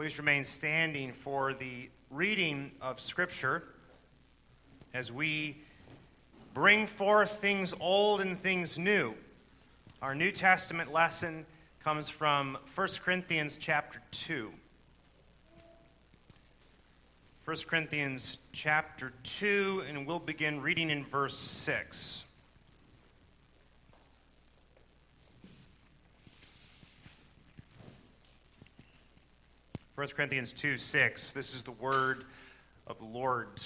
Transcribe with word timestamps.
Please 0.00 0.16
remain 0.16 0.46
standing 0.46 1.12
for 1.12 1.52
the 1.52 1.90
reading 2.10 2.70
of 2.80 2.98
Scripture 2.98 3.64
as 4.94 5.12
we 5.12 5.58
bring 6.54 6.86
forth 6.86 7.32
things 7.42 7.74
old 7.80 8.22
and 8.22 8.42
things 8.42 8.78
new. 8.78 9.12
Our 10.00 10.14
New 10.14 10.32
Testament 10.32 10.90
lesson 10.90 11.44
comes 11.84 12.08
from 12.08 12.56
1 12.74 12.88
Corinthians 13.04 13.58
chapter 13.60 14.00
2. 14.12 14.50
1 17.44 17.56
Corinthians 17.68 18.38
chapter 18.52 19.12
2, 19.22 19.84
and 19.86 20.06
we'll 20.06 20.18
begin 20.18 20.62
reading 20.62 20.88
in 20.88 21.04
verse 21.04 21.36
6. 21.36 22.24
1 30.00 30.08
Corinthians 30.16 30.54
2 30.56 30.78
6. 30.78 31.32
This 31.32 31.54
is 31.54 31.62
the 31.62 31.72
word 31.72 32.24
of 32.86 32.96
the 32.96 33.04
Lord. 33.04 33.60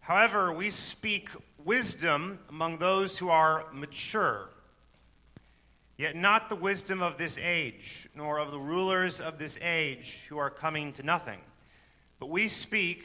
However, 0.00 0.52
we 0.52 0.72
speak 0.72 1.28
wisdom 1.64 2.40
among 2.48 2.78
those 2.78 3.16
who 3.16 3.28
are 3.28 3.66
mature, 3.72 4.48
yet 5.96 6.16
not 6.16 6.48
the 6.48 6.56
wisdom 6.56 7.02
of 7.02 7.18
this 7.18 7.38
age, 7.38 8.08
nor 8.16 8.38
of 8.38 8.50
the 8.50 8.58
rulers 8.58 9.20
of 9.20 9.38
this 9.38 9.60
age 9.62 10.22
who 10.28 10.38
are 10.38 10.50
coming 10.50 10.92
to 10.94 11.04
nothing. 11.04 11.38
But 12.18 12.28
we 12.28 12.48
speak 12.48 13.04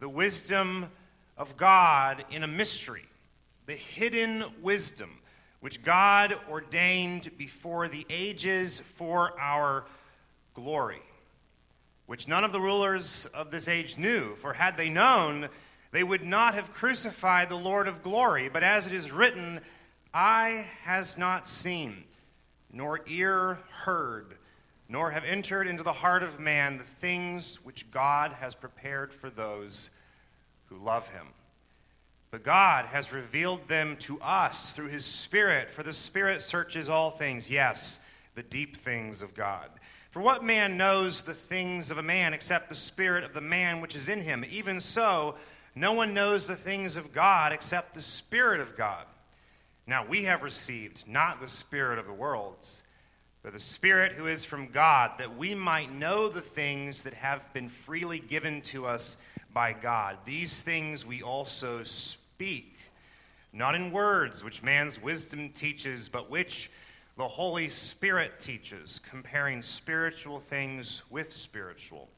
the 0.00 0.10
wisdom 0.10 0.90
of 1.38 1.56
God 1.56 2.26
in 2.30 2.42
a 2.42 2.46
mystery, 2.46 3.08
the 3.64 3.76
hidden 3.76 4.44
wisdom 4.60 5.10
which 5.60 5.82
God 5.82 6.34
ordained 6.50 7.30
before 7.38 7.88
the 7.88 8.04
ages 8.10 8.82
for 8.98 9.32
our 9.40 9.86
glory 10.52 11.00
which 12.06 12.28
none 12.28 12.44
of 12.44 12.52
the 12.52 12.60
rulers 12.60 13.26
of 13.34 13.50
this 13.50 13.68
age 13.68 13.96
knew. 13.96 14.36
For 14.36 14.52
had 14.52 14.76
they 14.76 14.88
known, 14.88 15.48
they 15.90 16.02
would 16.02 16.24
not 16.24 16.54
have 16.54 16.74
crucified 16.74 17.48
the 17.48 17.56
Lord 17.56 17.88
of 17.88 18.02
glory. 18.02 18.48
But 18.48 18.62
as 18.62 18.86
it 18.86 18.92
is 18.92 19.10
written, 19.10 19.60
eye 20.12 20.66
has 20.82 21.16
not 21.16 21.48
seen, 21.48 22.04
nor 22.72 23.00
ear 23.06 23.58
heard, 23.84 24.36
nor 24.88 25.10
have 25.10 25.24
entered 25.24 25.66
into 25.66 25.82
the 25.82 25.92
heart 25.92 26.22
of 26.22 26.38
man 26.38 26.78
the 26.78 26.84
things 27.00 27.58
which 27.64 27.90
God 27.90 28.32
has 28.32 28.54
prepared 28.54 29.12
for 29.12 29.30
those 29.30 29.90
who 30.66 30.76
love 30.76 31.06
him. 31.08 31.28
But 32.30 32.42
God 32.42 32.86
has 32.86 33.12
revealed 33.12 33.68
them 33.68 33.96
to 34.00 34.20
us 34.20 34.72
through 34.72 34.88
his 34.88 35.04
Spirit, 35.04 35.70
for 35.70 35.84
the 35.84 35.92
Spirit 35.92 36.42
searches 36.42 36.88
all 36.88 37.12
things, 37.12 37.48
yes, 37.48 38.00
the 38.34 38.42
deep 38.42 38.78
things 38.78 39.22
of 39.22 39.34
God. 39.34 39.70
For 40.14 40.20
what 40.20 40.44
man 40.44 40.76
knows 40.76 41.22
the 41.22 41.34
things 41.34 41.90
of 41.90 41.98
a 41.98 42.02
man 42.02 42.34
except 42.34 42.68
the 42.68 42.76
spirit 42.76 43.24
of 43.24 43.34
the 43.34 43.40
man 43.40 43.80
which 43.80 43.96
is 43.96 44.08
in 44.08 44.20
him? 44.20 44.44
Even 44.48 44.80
so, 44.80 45.34
no 45.74 45.92
one 45.92 46.14
knows 46.14 46.46
the 46.46 46.54
things 46.54 46.96
of 46.96 47.12
God 47.12 47.52
except 47.52 47.96
the 47.96 48.00
Spirit 48.00 48.60
of 48.60 48.76
God. 48.76 49.06
Now 49.88 50.06
we 50.06 50.22
have 50.22 50.44
received 50.44 51.02
not 51.08 51.40
the 51.40 51.48
Spirit 51.48 51.98
of 51.98 52.06
the 52.06 52.12
world, 52.12 52.54
but 53.42 53.54
the 53.54 53.58
Spirit 53.58 54.12
who 54.12 54.28
is 54.28 54.44
from 54.44 54.68
God, 54.68 55.10
that 55.18 55.36
we 55.36 55.52
might 55.52 55.92
know 55.92 56.28
the 56.28 56.40
things 56.40 57.02
that 57.02 57.14
have 57.14 57.52
been 57.52 57.68
freely 57.68 58.20
given 58.20 58.62
to 58.66 58.86
us 58.86 59.16
by 59.52 59.72
God. 59.72 60.18
These 60.24 60.54
things 60.62 61.04
we 61.04 61.24
also 61.24 61.82
speak, 61.82 62.76
not 63.52 63.74
in 63.74 63.90
words 63.90 64.44
which 64.44 64.62
man's 64.62 65.02
wisdom 65.02 65.48
teaches, 65.48 66.08
but 66.08 66.30
which 66.30 66.70
the 67.16 67.28
Holy 67.28 67.68
Spirit 67.68 68.40
teaches, 68.40 69.00
comparing 69.08 69.62
spiritual 69.62 70.40
things 70.40 71.02
with 71.10 71.36
spiritual. 71.36 72.08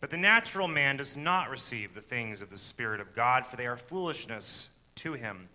But 0.00 0.10
the 0.10 0.16
natural 0.16 0.68
man 0.68 0.98
does 0.98 1.16
not 1.16 1.50
receive 1.50 1.94
the 1.94 2.00
things 2.00 2.40
of 2.40 2.50
the 2.50 2.58
Spirit 2.58 3.00
of 3.00 3.14
God, 3.14 3.46
for 3.46 3.56
they 3.56 3.66
are 3.66 3.76
foolishness 3.76 4.68
to 4.96 5.14
him, 5.14 5.48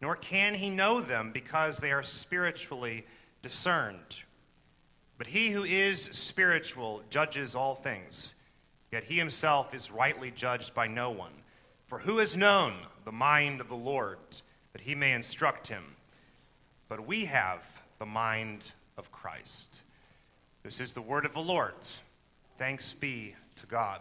nor 0.00 0.16
can 0.16 0.54
he 0.54 0.70
know 0.70 1.00
them 1.00 1.32
because 1.32 1.76
they 1.76 1.92
are 1.92 2.02
spiritually 2.02 3.04
discerned. 3.42 4.22
But 5.18 5.26
he 5.26 5.50
who 5.50 5.64
is 5.64 6.04
spiritual 6.12 7.02
judges 7.10 7.54
all 7.54 7.74
things, 7.74 8.34
yet 8.90 9.04
he 9.04 9.18
himself 9.18 9.74
is 9.74 9.90
rightly 9.90 10.30
judged 10.30 10.74
by 10.74 10.86
no 10.86 11.10
one. 11.10 11.32
For 11.88 11.98
who 11.98 12.18
has 12.18 12.36
known 12.36 12.74
the 13.04 13.12
mind 13.12 13.60
of 13.60 13.68
the 13.68 13.74
Lord, 13.74 14.18
that 14.72 14.82
he 14.82 14.94
may 14.94 15.12
instruct 15.12 15.66
him? 15.66 15.96
But 16.88 17.06
we 17.06 17.26
have 17.26 17.60
the 17.98 18.06
mind 18.06 18.64
of 18.96 19.10
Christ. 19.10 19.80
This 20.62 20.80
is 20.80 20.92
the 20.92 21.02
word 21.02 21.24
of 21.24 21.32
the 21.34 21.40
Lord. 21.40 21.74
Thanks 22.56 22.92
be 22.92 23.34
to 23.56 23.66
God. 23.66 24.00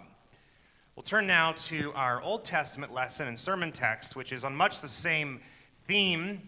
We'll 0.96 1.04
turn 1.04 1.26
now 1.28 1.54
to 1.68 1.92
our 1.94 2.22
Old 2.22 2.46
Testament 2.46 2.94
lesson 2.94 3.28
and 3.28 3.40
sermon 3.40 3.72
text, 3.72 4.16
which 4.16 4.32
is 4.32 4.44
on 4.44 4.56
much 4.56 4.82
the 4.82 4.88
same 4.88 5.42
theme 5.88 6.42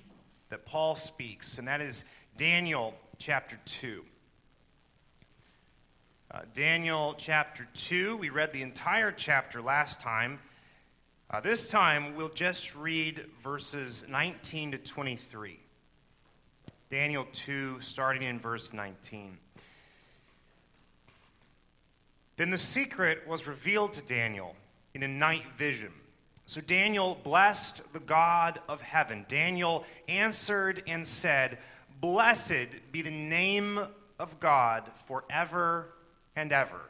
that 0.49 0.65
Paul 0.65 0.95
speaks, 0.95 1.57
and 1.57 1.67
that 1.67 1.81
is 1.81 2.03
Daniel 2.37 2.93
chapter 3.17 3.59
2. 3.65 4.03
Uh, 6.31 6.41
Daniel 6.53 7.15
chapter 7.17 7.67
2, 7.73 8.17
we 8.17 8.29
read 8.29 8.53
the 8.53 8.61
entire 8.61 9.11
chapter 9.11 9.61
last 9.61 9.99
time. 9.99 10.39
Uh, 11.31 11.39
this 11.39 11.67
time, 11.67 12.15
we'll 12.15 12.29
just 12.29 12.75
read 12.75 13.25
verses 13.43 14.05
19 14.07 14.71
to 14.71 14.77
23. 14.77 15.59
Daniel 16.91 17.27
2, 17.33 17.81
starting 17.81 18.23
in 18.23 18.39
verse 18.39 18.73
19. 18.73 19.37
Then 22.35 22.49
the 22.49 22.57
secret 22.57 23.27
was 23.27 23.45
revealed 23.45 23.93
to 23.93 24.01
Daniel 24.01 24.55
in 24.95 25.03
a 25.03 25.07
night 25.07 25.43
vision. 25.55 25.91
So 26.47 26.61
Daniel 26.61 27.19
blessed 27.23 27.81
the 27.93 27.99
God 27.99 28.59
of 28.67 28.81
heaven. 28.81 29.23
Daniel 29.29 29.85
answered 30.07 30.81
and 30.87 31.07
said, 31.07 31.59
Blessed 32.01 32.69
be 32.91 33.03
the 33.03 33.11
name 33.11 33.79
of 34.17 34.39
God 34.39 34.89
forever 35.05 35.89
and 36.35 36.51
ever. 36.51 36.81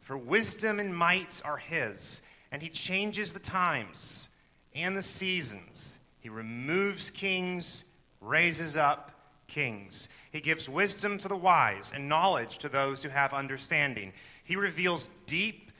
For 0.00 0.16
wisdom 0.16 0.80
and 0.80 0.96
might 0.96 1.42
are 1.44 1.58
his, 1.58 2.22
and 2.50 2.62
he 2.62 2.70
changes 2.70 3.34
the 3.34 3.38
times 3.38 4.28
and 4.74 4.96
the 4.96 5.02
seasons. 5.02 5.98
He 6.20 6.30
removes 6.30 7.10
kings, 7.10 7.84
raises 8.22 8.78
up 8.78 9.10
kings. 9.52 10.08
He 10.30 10.40
gives 10.40 10.68
wisdom 10.68 11.18
to 11.18 11.28
the 11.28 11.36
wise 11.36 11.90
and 11.94 12.08
knowledge 12.08 12.58
to 12.58 12.68
those 12.68 13.02
who 13.02 13.08
have 13.10 13.34
understanding. 13.34 14.12
He 14.44 14.56
reveals 14.56 15.10
deep 15.26 15.70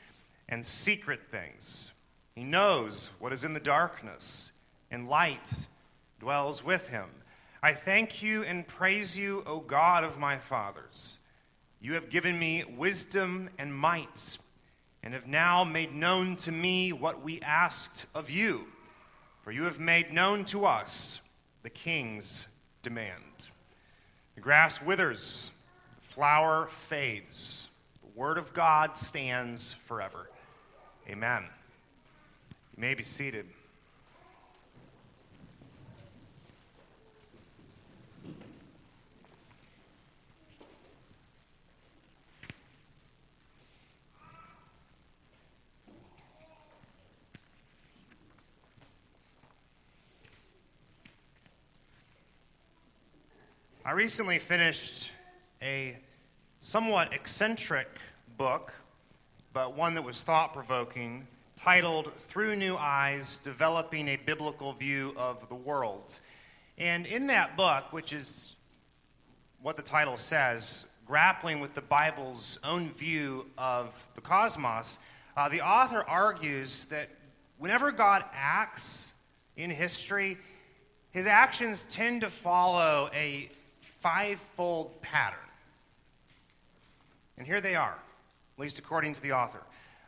and 0.49 0.65
secret 0.65 1.21
things. 1.31 1.91
He 2.35 2.45
knows 2.45 3.11
what 3.19 3.33
is 3.33 3.45
in 3.45 3.55
the 3.55 3.61
darkness, 3.61 4.53
and 4.91 5.09
light 5.09 5.49
dwells 6.21 6.63
with 6.63 6.87
him. 6.89 7.07
I 7.63 7.75
thank 7.75 8.23
you 8.23 8.43
and 8.43 8.67
praise 8.67 9.17
you, 9.17 9.43
O 9.47 9.61
God 9.61 10.05
of 10.05 10.19
my 10.19 10.39
fathers. 10.39 11.19
You 11.81 11.95
have 11.95 12.11
given 12.11 12.39
me 12.39 12.65
wisdom 12.65 13.51
and 13.59 13.75
might, 13.75 14.39
and 15.03 15.15
have 15.15 15.27
now 15.27 15.65
made 15.65 15.95
known 15.95 16.37
to 16.39 16.53
me 16.53 16.93
what 16.93 17.23
we 17.23 17.41
asked 17.41 18.07
of 18.15 18.31
you. 18.31 18.67
For 19.43 19.51
you 19.53 19.65
have 19.65 19.81
made 19.81 20.13
known 20.13 20.45
to 20.47 20.65
us 20.67 21.21
the 21.63 21.71
king's 21.71 22.47
demand. 22.83 23.13
The 24.35 24.41
grass 24.41 24.81
withers, 24.81 25.51
the 26.09 26.15
flower 26.15 26.69
fades. 26.89 27.67
The 28.03 28.19
word 28.19 28.39
of 28.39 28.53
God 28.55 28.97
stands 28.97 29.75
forever. 29.87 30.29
Amen. 31.09 31.45
You 32.77 32.81
may 32.81 32.95
be 32.95 33.03
seated. 33.03 33.47
I 53.85 53.91
recently 53.91 54.39
finished 54.39 55.11
a 55.61 55.97
somewhat 56.61 57.13
eccentric 57.13 57.89
book, 58.39 58.73
but 59.53 59.77
one 59.77 59.95
that 59.95 60.03
was 60.03 60.23
thought 60.23 60.55
provoking, 60.55 61.27
titled 61.57 62.13
Through 62.29 62.55
New 62.55 62.77
Eyes 62.77 63.41
Developing 63.43 64.07
a 64.07 64.17
Biblical 64.19 64.73
View 64.73 65.13
of 65.17 65.49
the 65.49 65.57
World. 65.57 66.21
And 66.79 67.07
in 67.07 67.27
that 67.27 67.57
book, 67.57 67.93
which 67.93 68.13
is 68.13 68.55
what 69.63 69.77
the 69.77 69.83
title 69.83 70.17
says, 70.17 70.85
grappling 71.05 71.59
with 71.59 71.75
the 71.75 71.81
Bible's 71.81 72.61
own 72.63 72.93
view 72.93 73.47
of 73.59 73.93
the 74.15 74.21
cosmos, 74.21 75.01
uh, 75.37 75.49
the 75.49 75.61
author 75.61 76.05
argues 76.05 76.85
that 76.85 77.09
whenever 77.59 77.91
God 77.91 78.23
acts 78.33 79.11
in 79.57 79.71
history, 79.71 80.39
his 81.11 81.27
actions 81.27 81.85
tend 81.91 82.21
to 82.21 82.31
follow 82.31 83.11
a 83.13 83.51
fivefold 84.03 85.01
pattern. 85.01 85.39
And 87.39 87.47
here 87.47 87.61
they 87.61 87.75
are 87.75 87.97
at 88.57 88.61
least 88.61 88.79
according 88.79 89.15
to 89.15 89.23
the 89.23 89.33
author. 89.33 89.63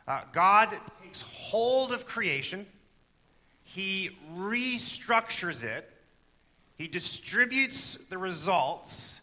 Uh, 0.07 0.21
God 0.31 0.69
takes 1.01 1.21
hold 1.21 1.91
of 1.91 2.05
creation, 2.05 2.65
He 3.63 4.11
restructures 4.37 5.63
it, 5.63 5.89
He 6.77 6.87
distributes 6.87 7.95
the 8.09 8.17
results, 8.17 9.19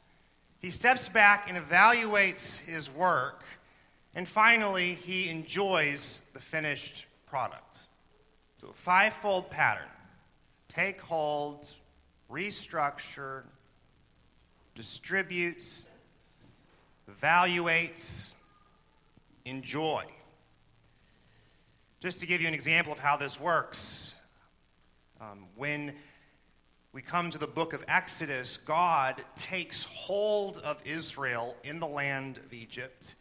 He 0.60 0.70
steps 0.70 1.08
back 1.08 1.48
and 1.48 1.56
evaluates 1.56 2.58
His 2.58 2.90
work, 2.90 3.44
and 4.14 4.28
finally, 4.28 4.94
He 4.94 5.28
enjoys 5.28 6.20
the 6.32 6.40
finished 6.40 7.06
product. 7.26 7.78
So, 8.60 8.68
a 8.68 8.72
fivefold 8.72 9.50
pattern 9.50 9.88
take 10.68 11.00
hold, 11.00 11.66
restructure, 12.30 13.42
distribute, 14.74 15.64
evaluates, 17.10 18.08
enjoy. 19.44 20.04
Just 22.00 22.20
to 22.20 22.26
give 22.26 22.40
you 22.40 22.48
an 22.48 22.54
example 22.54 22.92
of 22.92 22.98
how 22.98 23.16
this 23.16 23.38
works, 23.38 24.14
um, 25.20 25.46
when 25.56 25.94
we 26.92 27.00
come 27.00 27.30
to 27.30 27.38
the 27.38 27.46
book 27.46 27.72
of 27.72 27.84
Exodus, 27.88 28.56
God 28.56 29.22
takes 29.36 29.84
hold 29.84 30.58
of 30.58 30.78
Israel 30.84 31.56
in 31.64 31.80
the 31.80 31.86
land 31.86 32.38
of 32.38 32.52
Egypt. 32.52 33.14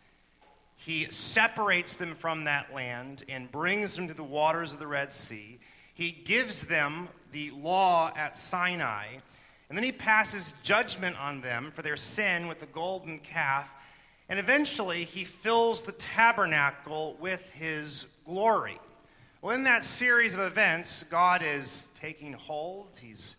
He 0.75 1.07
separates 1.11 1.95
them 1.95 2.15
from 2.15 2.45
that 2.45 2.73
land 2.73 3.23
and 3.29 3.51
brings 3.51 3.95
them 3.95 4.07
to 4.07 4.13
the 4.13 4.23
waters 4.23 4.73
of 4.73 4.79
the 4.79 4.87
Red 4.87 5.13
Sea. 5.13 5.59
He 5.93 6.11
gives 6.11 6.63
them 6.63 7.07
the 7.31 7.51
law 7.51 8.11
at 8.15 8.37
Sinai, 8.37 9.17
and 9.71 9.77
then 9.77 9.85
he 9.85 9.93
passes 9.93 10.43
judgment 10.63 11.15
on 11.17 11.39
them 11.39 11.71
for 11.73 11.81
their 11.81 11.95
sin 11.95 12.49
with 12.49 12.59
the 12.59 12.65
golden 12.65 13.19
calf. 13.19 13.69
And 14.27 14.37
eventually, 14.37 15.05
he 15.05 15.23
fills 15.23 15.81
the 15.81 15.93
tabernacle 15.93 17.15
with 17.21 17.39
his 17.53 18.05
glory. 18.25 18.77
Well, 19.41 19.55
in 19.55 19.63
that 19.63 19.85
series 19.85 20.33
of 20.33 20.41
events, 20.41 21.05
God 21.09 21.41
is 21.41 21.87
taking 22.01 22.33
hold, 22.33 22.97
he's 23.01 23.37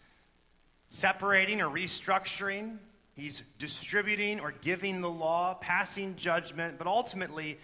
separating 0.89 1.61
or 1.61 1.69
restructuring, 1.69 2.79
he's 3.15 3.43
distributing 3.59 4.41
or 4.41 4.55
giving 4.63 5.03
the 5.03 5.11
law, 5.11 5.59
passing 5.61 6.17
judgment, 6.17 6.79
but 6.79 6.87
ultimately 6.87 7.59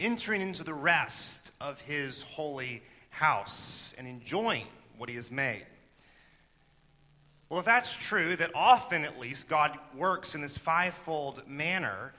entering 0.00 0.42
into 0.42 0.64
the 0.64 0.74
rest 0.74 1.52
of 1.60 1.80
his 1.82 2.22
holy 2.22 2.82
house 3.10 3.94
and 3.96 4.08
enjoying 4.08 4.66
what 4.98 5.08
he 5.08 5.14
has 5.14 5.30
made. 5.30 5.66
Well, 7.48 7.60
if 7.60 7.66
that's 7.66 7.92
true, 7.92 8.36
that 8.36 8.50
often 8.54 9.04
at 9.04 9.20
least 9.20 9.48
God 9.48 9.78
works 9.94 10.34
in 10.34 10.40
this 10.40 10.58
fivefold 10.58 11.46
manner, 11.46 12.12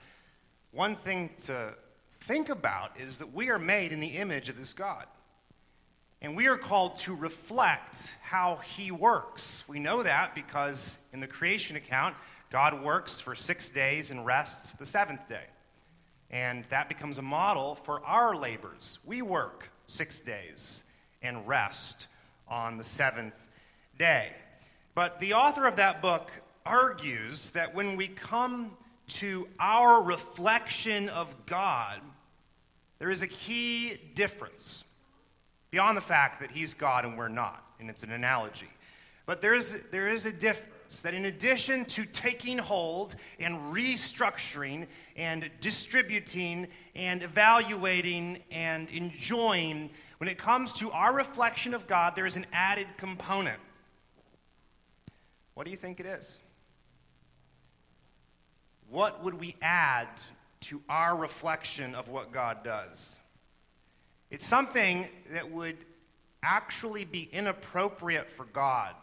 one 0.72 0.96
thing 0.96 1.30
to 1.46 1.74
think 2.20 2.48
about 2.48 2.98
is 2.98 3.18
that 3.18 3.34
we 3.34 3.50
are 3.50 3.58
made 3.58 3.92
in 3.92 4.00
the 4.00 4.16
image 4.16 4.48
of 4.48 4.56
this 4.56 4.72
God. 4.72 5.04
And 6.20 6.34
we 6.34 6.48
are 6.48 6.56
called 6.56 6.96
to 7.00 7.14
reflect 7.14 8.10
how 8.22 8.60
he 8.76 8.90
works. 8.90 9.62
We 9.68 9.78
know 9.78 10.02
that 10.02 10.34
because 10.34 10.98
in 11.12 11.20
the 11.20 11.26
creation 11.26 11.76
account, 11.76 12.16
God 12.50 12.82
works 12.82 13.20
for 13.20 13.34
six 13.34 13.68
days 13.68 14.10
and 14.10 14.24
rests 14.24 14.72
the 14.72 14.86
seventh 14.86 15.28
day. 15.28 15.44
And 16.30 16.64
that 16.70 16.88
becomes 16.88 17.18
a 17.18 17.22
model 17.22 17.76
for 17.84 18.04
our 18.04 18.34
labors. 18.34 18.98
We 19.04 19.22
work 19.22 19.70
six 19.86 20.20
days 20.20 20.82
and 21.22 21.46
rest 21.46 22.06
on 22.48 22.78
the 22.78 22.84
seventh 22.84 23.34
day. 23.98 24.32
But 24.98 25.20
the 25.20 25.34
author 25.34 25.64
of 25.64 25.76
that 25.76 26.02
book 26.02 26.28
argues 26.66 27.50
that 27.50 27.72
when 27.72 27.94
we 27.94 28.08
come 28.08 28.72
to 29.10 29.46
our 29.60 30.02
reflection 30.02 31.08
of 31.10 31.28
God, 31.46 32.00
there 32.98 33.12
is 33.12 33.22
a 33.22 33.28
key 33.28 33.96
difference 34.16 34.82
beyond 35.70 35.96
the 35.96 36.00
fact 36.02 36.40
that 36.40 36.50
he's 36.50 36.74
God 36.74 37.04
and 37.04 37.16
we're 37.16 37.28
not, 37.28 37.64
and 37.78 37.88
it's 37.88 38.02
an 38.02 38.10
analogy. 38.10 38.66
But 39.24 39.40
there 39.40 39.54
is, 39.54 39.72
there 39.92 40.08
is 40.08 40.26
a 40.26 40.32
difference 40.32 40.98
that 41.02 41.14
in 41.14 41.26
addition 41.26 41.84
to 41.84 42.04
taking 42.04 42.58
hold 42.58 43.14
and 43.38 43.54
restructuring 43.72 44.88
and 45.14 45.48
distributing 45.60 46.66
and 46.96 47.22
evaluating 47.22 48.40
and 48.50 48.88
enjoying, 48.90 49.90
when 50.16 50.28
it 50.28 50.38
comes 50.38 50.72
to 50.72 50.90
our 50.90 51.12
reflection 51.12 51.72
of 51.72 51.86
God, 51.86 52.16
there 52.16 52.26
is 52.26 52.34
an 52.34 52.46
added 52.52 52.88
component. 52.96 53.60
What 55.58 55.64
do 55.64 55.72
you 55.72 55.76
think 55.76 55.98
it 55.98 56.06
is? 56.06 56.38
What 58.88 59.24
would 59.24 59.34
we 59.34 59.56
add 59.60 60.06
to 60.60 60.80
our 60.88 61.16
reflection 61.16 61.96
of 61.96 62.06
what 62.06 62.30
God 62.30 62.62
does? 62.62 63.16
It's 64.30 64.46
something 64.46 65.08
that 65.32 65.50
would 65.50 65.76
actually 66.44 67.04
be 67.04 67.28
inappropriate 67.32 68.30
for 68.36 68.44
God, 68.44 68.94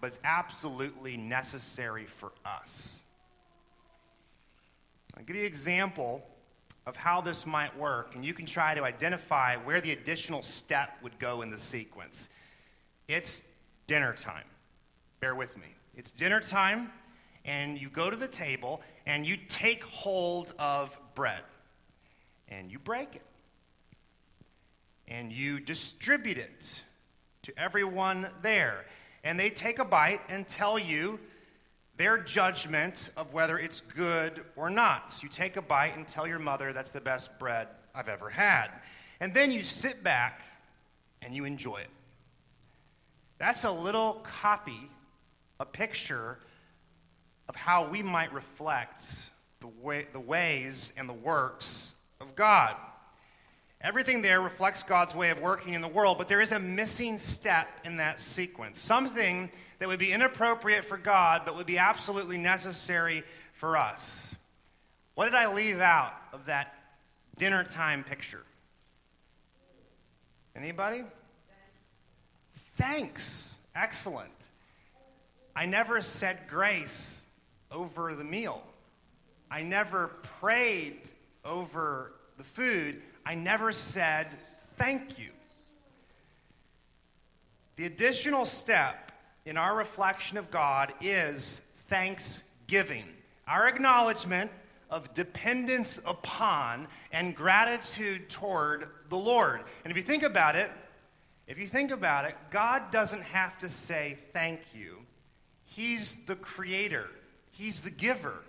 but 0.00 0.06
it's 0.06 0.20
absolutely 0.22 1.16
necessary 1.16 2.06
for 2.06 2.30
us. 2.44 3.00
I'll 5.16 5.24
give 5.24 5.34
you 5.34 5.42
an 5.42 5.48
example 5.48 6.24
of 6.86 6.94
how 6.94 7.20
this 7.20 7.44
might 7.44 7.76
work, 7.76 8.14
and 8.14 8.24
you 8.24 8.34
can 8.34 8.46
try 8.46 8.72
to 8.74 8.84
identify 8.84 9.56
where 9.56 9.80
the 9.80 9.90
additional 9.90 10.44
step 10.44 10.90
would 11.02 11.18
go 11.18 11.42
in 11.42 11.50
the 11.50 11.58
sequence. 11.58 12.28
It's 13.08 13.42
dinner 13.88 14.14
time. 14.14 14.44
Bear 15.20 15.34
with 15.34 15.56
me. 15.56 15.66
It's 15.96 16.10
dinner 16.10 16.40
time, 16.40 16.90
and 17.44 17.80
you 17.80 17.88
go 17.88 18.10
to 18.10 18.16
the 18.16 18.28
table 18.28 18.82
and 19.06 19.26
you 19.26 19.36
take 19.48 19.84
hold 19.84 20.52
of 20.58 20.96
bread 21.14 21.42
and 22.48 22.70
you 22.70 22.78
break 22.78 23.14
it 23.14 23.22
and 25.08 25.32
you 25.32 25.60
distribute 25.60 26.38
it 26.38 26.82
to 27.42 27.52
everyone 27.58 28.28
there. 28.42 28.84
And 29.22 29.38
they 29.38 29.50
take 29.50 29.78
a 29.78 29.84
bite 29.84 30.20
and 30.28 30.46
tell 30.46 30.78
you 30.78 31.18
their 31.96 32.18
judgment 32.18 33.10
of 33.16 33.32
whether 33.32 33.58
it's 33.58 33.80
good 33.94 34.44
or 34.56 34.68
not. 34.68 35.14
You 35.22 35.28
take 35.28 35.56
a 35.56 35.62
bite 35.62 35.96
and 35.96 36.06
tell 36.06 36.26
your 36.26 36.38
mother 36.38 36.72
that's 36.72 36.90
the 36.90 37.00
best 37.00 37.30
bread 37.38 37.68
I've 37.94 38.08
ever 38.08 38.28
had. 38.28 38.68
And 39.20 39.32
then 39.32 39.50
you 39.50 39.62
sit 39.62 40.02
back 40.02 40.42
and 41.22 41.34
you 41.34 41.44
enjoy 41.44 41.78
it. 41.78 41.90
That's 43.38 43.64
a 43.64 43.70
little 43.70 44.24
copy, 44.40 44.90
a 45.60 45.64
picture 45.64 46.38
of 47.48 47.56
how 47.56 47.88
we 47.88 48.02
might 48.02 48.32
reflect 48.32 49.04
the, 49.60 49.68
way, 49.68 50.06
the 50.12 50.20
ways 50.20 50.92
and 50.96 51.08
the 51.08 51.14
works 51.14 51.94
of 52.20 52.34
God. 52.34 52.74
Everything 53.80 54.22
there 54.22 54.40
reflects 54.40 54.82
God's 54.82 55.14
way 55.14 55.30
of 55.30 55.40
working 55.40 55.74
in 55.74 55.80
the 55.80 55.88
world, 55.88 56.18
but 56.18 56.28
there 56.28 56.40
is 56.40 56.52
a 56.52 56.58
missing 56.58 57.18
step 57.18 57.68
in 57.84 57.98
that 57.98 58.20
sequence. 58.20 58.80
Something 58.80 59.50
that 59.78 59.88
would 59.88 59.98
be 59.98 60.12
inappropriate 60.12 60.86
for 60.86 60.96
God, 60.96 61.42
but 61.44 61.56
would 61.56 61.66
be 61.66 61.78
absolutely 61.78 62.38
necessary 62.38 63.22
for 63.54 63.76
us. 63.76 64.34
What 65.14 65.26
did 65.26 65.34
I 65.34 65.52
leave 65.52 65.80
out 65.80 66.14
of 66.32 66.46
that 66.46 66.74
dinner 67.38 67.64
time 67.64 68.02
picture? 68.02 68.44
Anybody? 70.54 71.04
Thanks. 72.76 73.54
Excellent. 73.74 74.30
I 75.56 75.64
never 75.64 76.02
said 76.02 76.40
grace 76.50 77.22
over 77.72 78.14
the 78.14 78.24
meal. 78.24 78.62
I 79.50 79.62
never 79.62 80.08
prayed 80.38 81.00
over 81.46 82.12
the 82.36 82.44
food. 82.44 83.00
I 83.24 83.34
never 83.34 83.72
said 83.72 84.28
thank 84.76 85.18
you. 85.18 85.30
The 87.76 87.86
additional 87.86 88.44
step 88.44 89.12
in 89.46 89.56
our 89.56 89.74
reflection 89.74 90.36
of 90.36 90.50
God 90.50 90.92
is 91.00 91.62
thanksgiving, 91.88 93.06
our 93.48 93.66
acknowledgement 93.66 94.50
of 94.90 95.12
dependence 95.14 95.98
upon 96.04 96.86
and 97.12 97.34
gratitude 97.34 98.28
toward 98.28 98.88
the 99.08 99.16
Lord. 99.16 99.62
And 99.84 99.90
if 99.90 99.96
you 99.96 100.02
think 100.02 100.22
about 100.22 100.54
it, 100.54 100.70
if 101.46 101.58
you 101.58 101.66
think 101.66 101.92
about 101.92 102.26
it, 102.26 102.34
God 102.50 102.90
doesn't 102.90 103.22
have 103.22 103.58
to 103.60 103.70
say 103.70 104.18
thank 104.34 104.60
you. 104.74 104.98
He's 105.76 106.16
the 106.24 106.36
creator, 106.36 107.06
He's 107.50 107.82
the 107.82 107.90
giver. 107.90 108.42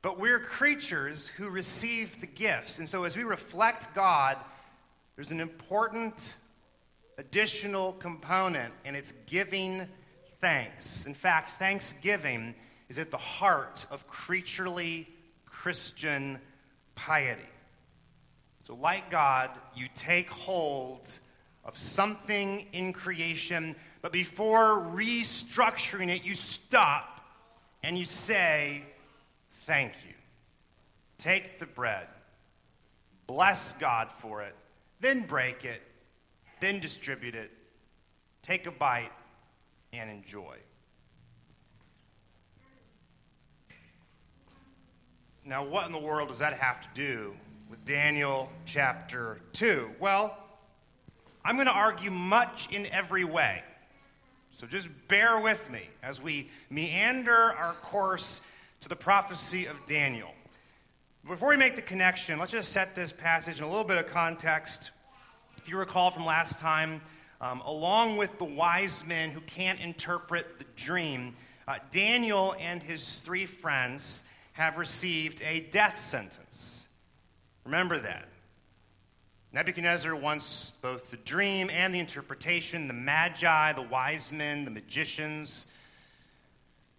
But 0.00 0.18
we're 0.18 0.38
creatures 0.38 1.28
who 1.36 1.48
receive 1.48 2.20
the 2.20 2.28
gifts. 2.28 2.78
And 2.78 2.88
so 2.88 3.02
as 3.02 3.16
we 3.16 3.24
reflect 3.24 3.92
God, 3.92 4.36
there's 5.16 5.32
an 5.32 5.40
important 5.40 6.34
additional 7.18 7.94
component, 7.94 8.72
and 8.84 8.96
it's 8.96 9.12
giving 9.26 9.88
thanks. 10.40 11.06
In 11.06 11.14
fact, 11.14 11.58
thanksgiving 11.58 12.54
is 12.88 12.98
at 12.98 13.10
the 13.10 13.16
heart 13.16 13.84
of 13.90 14.06
creaturely 14.06 15.08
Christian 15.44 16.38
piety. 16.94 17.42
So, 18.66 18.74
like 18.74 19.10
God, 19.10 19.50
you 19.74 19.88
take 19.96 20.30
hold 20.30 21.08
of 21.64 21.76
something 21.76 22.66
in 22.72 22.92
creation, 22.92 23.74
but 24.02 24.12
before 24.12 24.80
restructuring 24.94 26.14
it, 26.14 26.24
you 26.24 26.34
stop 26.34 27.20
and 27.82 27.96
you 27.96 28.04
say, 28.04 28.82
Thank 29.64 29.92
you. 30.06 30.14
take 31.18 31.60
the 31.60 31.66
bread, 31.66 32.08
bless 33.28 33.74
God 33.74 34.08
for 34.18 34.42
it, 34.42 34.56
then 35.00 35.24
break 35.24 35.64
it, 35.64 35.80
then 36.60 36.80
distribute 36.80 37.36
it, 37.36 37.52
take 38.42 38.66
a 38.66 38.72
bite, 38.72 39.12
and 39.92 40.10
enjoy. 40.10 40.56
Now, 45.44 45.64
what 45.64 45.86
in 45.86 45.92
the 45.92 45.98
world 45.98 46.28
does 46.28 46.38
that 46.38 46.54
have 46.54 46.82
to 46.82 46.88
do 46.94 47.34
with 47.70 47.84
Daniel 47.84 48.48
chapter 48.64 49.40
2? 49.54 49.90
Well, 50.00 50.36
I'm 51.44 51.56
going 51.56 51.66
to 51.66 51.72
argue 51.72 52.10
much 52.10 52.68
in 52.70 52.86
every 52.86 53.24
way. 53.24 53.62
So 54.62 54.68
just 54.68 54.86
bear 55.08 55.40
with 55.40 55.68
me 55.70 55.80
as 56.04 56.22
we 56.22 56.48
meander 56.70 57.52
our 57.52 57.72
course 57.72 58.40
to 58.82 58.88
the 58.88 58.94
prophecy 58.94 59.66
of 59.66 59.74
Daniel. 59.88 60.30
Before 61.26 61.48
we 61.48 61.56
make 61.56 61.74
the 61.74 61.82
connection, 61.82 62.38
let's 62.38 62.52
just 62.52 62.70
set 62.70 62.94
this 62.94 63.10
passage 63.10 63.58
in 63.58 63.64
a 63.64 63.68
little 63.68 63.82
bit 63.82 63.98
of 63.98 64.06
context. 64.06 64.92
If 65.56 65.68
you 65.68 65.76
recall 65.78 66.12
from 66.12 66.24
last 66.24 66.60
time, 66.60 67.00
um, 67.40 67.60
along 67.62 68.18
with 68.18 68.38
the 68.38 68.44
wise 68.44 69.04
men 69.04 69.30
who 69.30 69.40
can't 69.40 69.80
interpret 69.80 70.60
the 70.60 70.64
dream, 70.76 71.34
uh, 71.66 71.78
Daniel 71.90 72.54
and 72.60 72.80
his 72.80 73.18
three 73.18 73.46
friends 73.46 74.22
have 74.52 74.76
received 74.76 75.42
a 75.42 75.58
death 75.72 76.00
sentence. 76.00 76.84
Remember 77.64 77.98
that. 77.98 78.28
Nebuchadnezzar 79.54 80.16
wants 80.16 80.72
both 80.80 81.10
the 81.10 81.18
dream 81.18 81.68
and 81.68 81.94
the 81.94 81.98
interpretation. 81.98 82.88
The 82.88 82.94
magi, 82.94 83.74
the 83.74 83.82
wise 83.82 84.32
men, 84.32 84.64
the 84.64 84.70
magicians, 84.70 85.66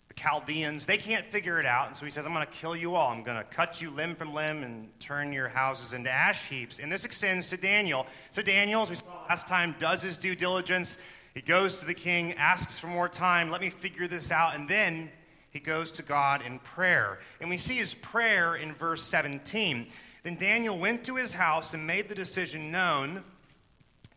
the 0.07 0.13
Chaldeans, 0.13 0.85
they 0.85 0.97
can't 0.97 1.25
figure 1.31 1.59
it 1.59 1.65
out. 1.65 1.87
And 1.87 1.97
so 1.97 2.05
he 2.05 2.11
says, 2.11 2.27
I'm 2.27 2.33
going 2.33 2.45
to 2.45 2.51
kill 2.51 2.75
you 2.75 2.93
all. 2.93 3.11
I'm 3.11 3.23
going 3.23 3.37
to 3.37 3.43
cut 3.43 3.81
you 3.81 3.89
limb 3.89 4.15
from 4.15 4.35
limb 4.35 4.61
and 4.61 4.87
turn 4.99 5.33
your 5.33 5.49
houses 5.49 5.93
into 5.93 6.11
ash 6.11 6.47
heaps. 6.47 6.79
And 6.79 6.91
this 6.91 7.05
extends 7.05 7.49
to 7.49 7.57
Daniel. 7.57 8.05
So 8.31 8.43
Daniel, 8.43 8.83
as 8.83 8.89
we 8.91 8.97
saw 8.97 9.25
last 9.27 9.47
time, 9.47 9.75
does 9.79 10.03
his 10.03 10.15
due 10.15 10.35
diligence. 10.35 10.99
He 11.33 11.41
goes 11.41 11.79
to 11.79 11.85
the 11.85 11.95
king, 11.95 12.33
asks 12.33 12.77
for 12.77 12.85
more 12.85 13.09
time. 13.09 13.49
Let 13.49 13.61
me 13.61 13.71
figure 13.71 14.07
this 14.07 14.29
out. 14.29 14.53
And 14.53 14.69
then 14.69 15.09
he 15.49 15.59
goes 15.59 15.89
to 15.93 16.03
God 16.03 16.43
in 16.45 16.59
prayer. 16.59 17.17
And 17.41 17.49
we 17.49 17.57
see 17.57 17.77
his 17.77 17.95
prayer 17.95 18.55
in 18.55 18.75
verse 18.75 19.03
17. 19.03 19.87
Then 20.23 20.37
Daniel 20.37 20.77
went 20.77 21.05
to 21.05 21.15
his 21.15 21.33
house 21.33 21.73
and 21.73 21.85
made 21.85 22.07
the 22.07 22.15
decision 22.15 22.71
known 22.71 23.23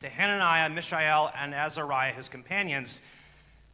to 0.00 0.08
Hananiah, 0.08 0.68
Mishael, 0.68 1.32
and 1.36 1.52
Azariah, 1.52 2.12
his 2.12 2.28
companions, 2.28 3.00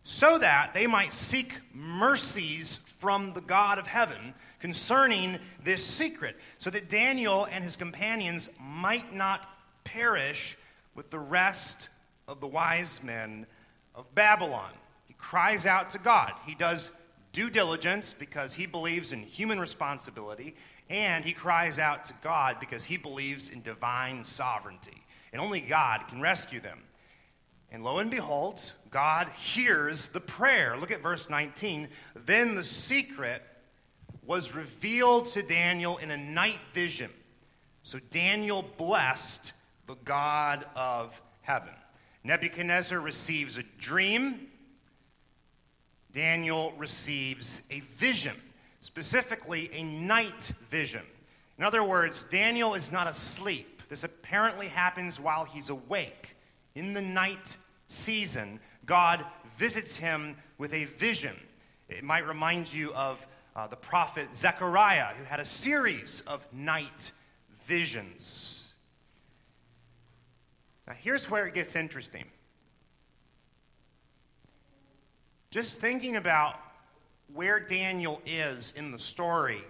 so 0.05 0.39
that 0.39 0.73
they 0.73 0.87
might 0.87 1.12
seek 1.12 1.53
mercies 1.75 2.81
from 3.01 3.35
the 3.35 3.41
God 3.41 3.79
of 3.79 3.87
heaven 3.87 4.33
concerning 4.61 5.39
this 5.62 5.85
secret, 5.85 6.37
so 6.59 6.71
that 6.71 6.89
Daniel 6.89 7.47
and 7.51 7.62
his 7.62 7.77
companions 7.77 8.49
might 8.61 9.15
not 9.15 9.49
perish 9.85 10.57
with 10.95 11.11
the 11.11 11.19
rest 11.19 11.89
of 12.29 12.41
the 12.41 12.47
wise 12.47 13.03
men 13.03 13.47
of 13.95 14.12
Babylon. 14.15 14.71
He 15.09 15.15
cries 15.15 15.67
out 15.67 15.91
to 15.91 15.99
God. 15.99 16.33
He 16.47 16.55
does 16.55 16.89
due 17.33 17.51
diligence 17.51 18.15
because 18.17 18.55
he 18.55 18.67
believes 18.67 19.12
in 19.12 19.23
human 19.23 19.59
responsibility 19.59 20.55
and 20.93 21.25
he 21.25 21.33
cries 21.33 21.79
out 21.79 22.05
to 22.05 22.13
God 22.23 22.61
because 22.61 22.85
he 22.85 22.99
believes 22.99 23.49
in 23.49 23.63
divine 23.63 24.25
sovereignty. 24.25 25.03
And 25.33 25.41
only 25.41 25.63
God 25.63 26.03
can 26.09 26.21
rescue 26.21 26.61
them. 26.61 26.83
And 27.71 27.83
lo 27.83 27.99
and 27.99 28.11
behold, 28.11 28.61
God 28.91 29.29
hears 29.31 30.09
the 30.09 30.21
prayer. 30.21 30.77
Look 30.77 30.91
at 30.91 31.01
verse 31.01 31.31
19. 31.31 31.89
Then 32.27 32.55
the 32.55 32.63
secret 32.63 33.43
was 34.23 34.55
revealed 34.55 35.33
to 35.33 35.43
Daniel 35.43 35.97
in 35.97 36.11
a 36.11 36.17
night 36.19 36.61
vision. 36.75 37.11
So 37.85 37.99
Daniel 38.11 38.63
blessed 38.77 39.53
the 39.87 39.97
God 40.05 40.67
of 40.77 41.19
heaven. 41.41 41.73
Nebuchadnezzar 42.23 43.01
receives 43.01 43.57
a 43.57 43.63
dream. 43.79 44.49
Daniel 46.13 46.75
receives 46.77 47.63
a 47.71 47.81
vision 47.97 48.37
specifically 48.83 49.71
a 49.73 49.83
night 49.85 50.53
vision. 50.69 51.03
In 51.57 51.65
other 51.65 51.85
words, 51.85 52.25
Daniel 52.25 52.75
is 52.75 52.93
not 52.93 53.07
asleep. 53.07 53.81
This 53.89 54.05
apparently 54.05 54.69
happens 54.69 55.19
while 55.19 55.45
he's 55.45 55.71
awake. 55.71 56.37
In 56.75 56.93
the 56.93 57.01
night 57.01 57.57
season, 57.89 58.59
God 58.85 59.25
visits 59.57 59.97
him 59.97 60.37
with 60.59 60.75
a 60.75 60.85
vision. 60.85 61.37
It 61.89 62.03
might 62.03 62.27
remind 62.27 62.73
you 62.73 62.93
of 62.95 63.25
uh, 63.55 63.69
the 63.69 63.77
prophet 63.77 64.29
Zechariah, 64.35 65.15
who 65.17 65.25
had 65.25 65.39
a 65.39 65.45
series 65.45 66.23
of 66.27 66.45
night 66.53 67.12
visions. 67.67 68.65
Now, 70.89 70.95
here's 70.95 71.31
where 71.31 71.47
it 71.47 71.55
gets 71.55 71.77
interesting. 71.77 72.25
Just 75.53 75.79
thinking 75.79 76.17
about 76.17 76.57
where 77.35 77.61
Daniel 77.61 78.21
is 78.27 78.73
in 78.77 78.91
the 78.91 78.99
story, 78.99 79.62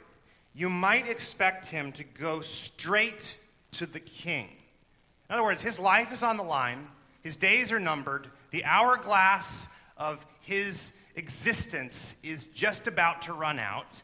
you 0.55 0.69
might 0.69 1.09
expect 1.09 1.67
him 1.67 1.93
to 1.93 2.05
go 2.05 2.41
straight 2.41 3.35
to 3.73 3.87
the 3.87 4.01
king. 4.01 4.49
In 5.29 5.35
other 5.35 5.43
words, 5.43 5.63
his 5.63 5.79
life 5.79 6.13
is 6.13 6.23
on 6.23 6.37
the 6.37 6.43
line, 6.43 6.87
his 7.23 7.37
days 7.37 7.73
are 7.73 7.81
numbered, 7.81 8.29
the 8.51 8.65
hourglass 8.65 9.69
of 9.97 10.19
his 10.41 10.93
existence 11.17 12.17
is 12.23 12.45
just 12.55 12.87
about 12.87 13.23
to 13.23 13.33
run 13.33 13.59
out. 13.59 14.03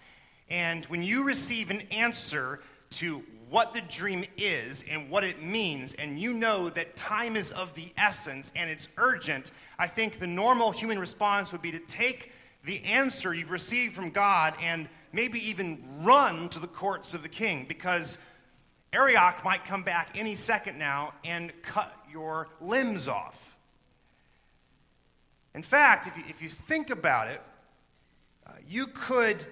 And 0.48 0.86
when 0.86 1.02
you 1.02 1.24
receive 1.24 1.70
an 1.70 1.82
answer 1.90 2.60
to 2.92 3.22
what 3.50 3.74
the 3.74 3.80
dream 3.82 4.24
is 4.36 4.84
and 4.90 5.10
what 5.10 5.24
it 5.24 5.42
means, 5.42 5.94
and 5.94 6.18
you 6.18 6.32
know 6.32 6.70
that 6.70 6.96
time 6.96 7.36
is 7.36 7.52
of 7.52 7.74
the 7.74 7.92
essence 7.96 8.52
and 8.56 8.70
it's 8.70 8.88
urgent, 8.96 9.50
I 9.78 9.86
think 9.86 10.18
the 10.18 10.26
normal 10.26 10.70
human 10.70 10.98
response 10.98 11.52
would 11.52 11.62
be 11.62 11.72
to 11.72 11.78
take 11.80 12.32
the 12.68 12.84
answer 12.84 13.32
you've 13.32 13.50
received 13.50 13.94
from 13.94 14.10
God 14.10 14.52
and 14.60 14.90
maybe 15.10 15.48
even 15.48 15.82
run 16.02 16.50
to 16.50 16.58
the 16.58 16.66
courts 16.66 17.14
of 17.14 17.22
the 17.22 17.28
king 17.28 17.64
because 17.66 18.18
Arioch 18.92 19.42
might 19.42 19.64
come 19.64 19.82
back 19.82 20.10
any 20.14 20.36
second 20.36 20.78
now 20.78 21.14
and 21.24 21.50
cut 21.62 21.96
your 22.12 22.46
limbs 22.60 23.08
off. 23.08 23.34
In 25.54 25.62
fact, 25.62 26.08
if 26.08 26.16
you, 26.18 26.24
if 26.28 26.42
you 26.42 26.50
think 26.68 26.90
about 26.90 27.28
it, 27.28 27.40
uh, 28.46 28.50
you 28.68 28.88
could 28.88 29.46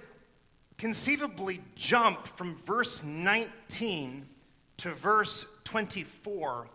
conceivably 0.77 1.63
jump 1.75 2.27
from 2.37 2.61
verse 2.67 3.03
19 3.03 4.29
to 4.77 4.93
verse 4.93 5.47
24 5.65 6.69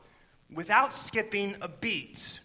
without 0.52 0.92
skipping 0.92 1.56
a 1.62 1.68
beat. 1.68 2.40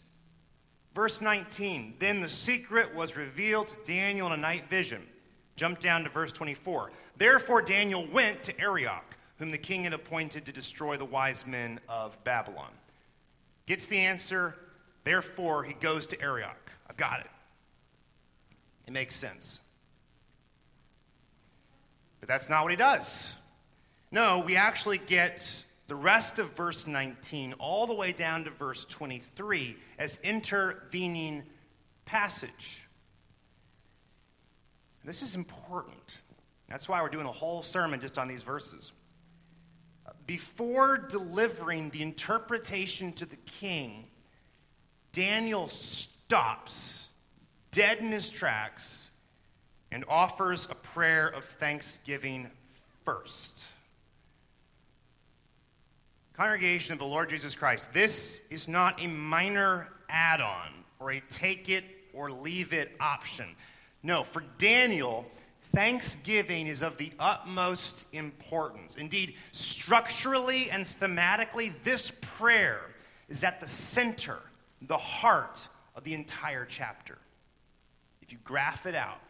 Verse 0.97 1.21
19, 1.21 1.97
then 1.99 2.23
the 2.23 2.29
secret 2.29 2.95
was 2.95 3.19
revealed 3.19 3.69
to 3.69 3.76
Daniel 3.85 4.29
in 4.29 4.33
a 4.33 4.37
night 4.38 4.71
vision. 4.71 5.03
Jump 5.55 5.79
down 5.79 6.05
to 6.05 6.09
verse 6.09 6.33
24. 6.33 6.91
Therefore, 7.19 7.61
Daniel 7.61 8.07
went 8.11 8.43
to 8.45 8.59
Arioch, 8.59 9.15
whom 9.38 9.50
the 9.50 9.59
king 9.59 9.85
had 9.85 9.93
appointed 9.93 10.47
to 10.47 10.53
destroy 10.53 10.97
the 10.97 11.05
wise 11.05 11.47
men 11.47 11.81
of 11.87 12.17
Babylon. 12.25 12.71
Gets 13.67 13.88
the 13.88 13.99
answer, 13.99 14.55
therefore, 15.05 15.65
he 15.65 15.75
goes 15.75 16.07
to 16.07 16.21
Arioch. 16.23 16.71
I've 16.88 16.97
got 16.97 17.21
it. 17.21 17.31
It 18.87 18.95
makes 18.95 19.17
sense. 19.17 19.59
But 22.21 22.31
that's 22.31 22.49
not 22.49 22.62
what 22.62 22.71
he 22.71 22.76
does. 22.76 23.31
No, 24.11 24.38
we 24.38 24.57
actually 24.57 24.97
get 24.97 25.62
the 25.88 25.95
rest 25.95 26.38
of 26.38 26.50
verse 26.52 26.87
19 26.87 27.55
all 27.55 27.87
the 27.87 27.95
way 27.95 28.12
down 28.12 28.45
to 28.45 28.50
verse 28.50 28.85
23 28.88 29.76
as 29.99 30.19
intervening 30.23 31.43
passage. 32.05 32.81
This 35.05 35.23
is 35.23 35.37
important. 35.37 35.97
That's 36.69 36.88
why 36.88 37.00
we're 37.00 37.09
doing 37.09 37.26
a 37.26 37.33
whole 37.33 37.62
sermon 37.62 38.00
just 38.00 38.19
on 38.19 38.26
these 38.26 38.43
verses. 38.43 38.90
Before 40.26 40.99
delivering 40.99 41.90
the 41.90 42.02
interpretation 42.02 43.12
to 43.14 43.26
the 43.26 43.37
king, 43.61 44.07
Daniel 45.12 45.69
stops 45.69 47.05
dead 47.71 47.99
in 47.99 48.11
his 48.11 48.28
tracks 48.28 49.07
and 49.93 50.05
offers 50.09 50.66
a 50.69 50.75
prayer 50.75 51.28
of 51.28 51.45
thanksgiving 51.61 52.49
first. 53.05 53.56
Congregation 56.37 56.93
of 56.93 56.99
the 56.99 57.07
Lord 57.07 57.31
Jesus 57.31 57.55
Christ, 57.55 57.88
this 57.95 58.40
is 58.50 58.69
not 58.69 59.02
a 59.02 59.07
minor 59.07 59.88
add 60.11 60.43
on 60.43 60.69
or 61.00 61.12
a 61.12 61.21
take 61.31 61.71
it 61.71 61.85
or 62.12 62.31
leave 62.31 62.75
it 62.75 62.93
option. 63.00 63.47
No, 64.02 64.23
for 64.23 64.43
Daniel, 64.59 65.25
thanksgiving 65.75 66.66
is 66.66 66.83
of 66.83 66.99
the 66.99 67.11
utmost 67.19 68.05
importance. 68.12 68.97
Indeed, 68.97 69.35
structurally 69.52 70.71
and 70.71 70.87
thematically, 71.00 71.73
this 71.85 72.12
prayer 72.21 72.83
is 73.31 73.43
at 73.43 73.59
the 73.61 73.69
center, 73.69 74.38
the 74.83 74.99
heart 74.99 75.59
of 75.95 76.05
the 76.05 76.12
entire 76.12 76.66
chapter. 76.66 77.16
If 78.21 78.31
you 78.31 78.38
graph 78.45 78.85
it 78.85 78.95
out, 78.95 79.21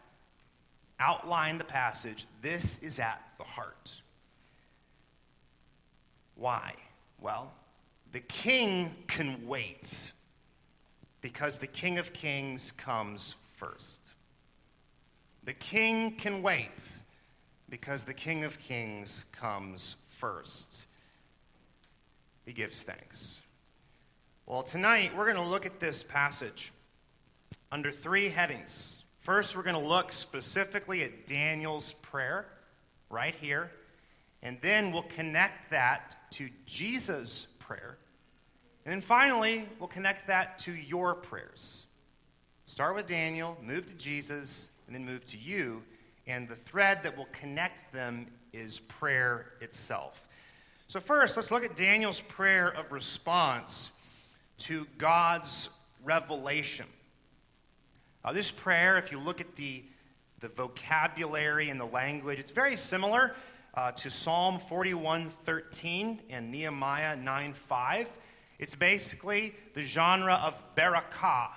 outline 0.99 1.57
the 1.57 1.63
passage, 1.63 2.27
this 2.41 2.83
is 2.83 2.99
at 2.99 3.21
the 3.37 3.45
heart. 3.45 3.93
Why? 6.35 6.73
Well, 7.21 7.51
the 8.11 8.19
king 8.19 8.95
can 9.07 9.47
wait 9.47 10.11
because 11.21 11.57
the 11.57 11.67
King 11.67 11.97
of 11.97 12.13
Kings 12.13 12.71
comes 12.71 13.35
first. 13.57 13.99
The 15.43 15.53
king 15.53 16.15
can 16.15 16.41
wait 16.41 16.79
because 17.69 18.03
the 18.03 18.13
King 18.13 18.43
of 18.43 18.59
Kings 18.59 19.25
comes 19.31 19.95
first. 20.19 20.85
He 22.45 22.53
gives 22.53 22.81
thanks. 22.81 23.39
Well, 24.45 24.63
tonight 24.63 25.15
we're 25.15 25.25
going 25.25 25.43
to 25.43 25.49
look 25.49 25.65
at 25.65 25.79
this 25.79 26.03
passage 26.03 26.71
under 27.71 27.91
three 27.91 28.29
headings. 28.29 29.03
First, 29.19 29.57
we're 29.57 29.63
going 29.63 29.81
to 29.81 29.87
look 29.87 30.13
specifically 30.13 31.03
at 31.03 31.27
Daniel's 31.27 31.93
prayer 32.01 32.45
right 33.09 33.35
here, 33.35 33.71
and 34.43 34.57
then 34.61 34.91
we'll 34.91 35.03
connect 35.03 35.71
that 35.71 36.31
to 36.31 36.49
Jesus' 36.65 37.47
prayer. 37.59 37.97
And 38.85 38.93
then 38.93 39.01
finally, 39.01 39.67
we'll 39.79 39.89
connect 39.89 40.27
that 40.27 40.59
to 40.59 40.71
your 40.71 41.15
prayers. 41.15 41.83
Start 42.65 42.95
with 42.95 43.07
Daniel, 43.07 43.57
move 43.61 43.87
to 43.87 43.93
Jesus, 43.93 44.69
and 44.85 44.95
then 44.95 45.05
move 45.05 45.25
to 45.27 45.37
you. 45.37 45.81
And 46.27 46.47
the 46.47 46.55
thread 46.55 47.03
that 47.03 47.17
will 47.17 47.27
connect 47.31 47.93
them 47.93 48.27
is 48.53 48.79
prayer 48.79 49.53
itself. 49.61 50.21
So, 50.87 50.99
first, 50.99 51.35
let's 51.35 51.51
look 51.51 51.65
at 51.65 51.75
Daniel's 51.75 52.21
prayer 52.21 52.69
of 52.69 52.91
response 52.91 53.89
to 54.59 54.87
God's 54.97 55.69
revelation. 56.03 56.85
Uh, 58.23 58.33
this 58.33 58.51
prayer, 58.51 58.97
if 58.97 59.11
you 59.11 59.19
look 59.19 59.41
at 59.41 59.55
the, 59.55 59.83
the 60.39 60.47
vocabulary 60.49 61.69
and 61.69 61.79
the 61.79 61.85
language, 61.85 62.39
it's 62.39 62.51
very 62.51 62.77
similar 62.77 63.35
uh, 63.73 63.91
to 63.91 64.09
Psalm 64.09 64.59
41:13 64.69 66.19
and 66.29 66.51
Nehemiah 66.51 67.15
9:5. 67.15 68.07
It's 68.59 68.75
basically 68.75 69.55
the 69.73 69.83
genre 69.83 70.35
of 70.35 70.53
barakah. 70.75 71.49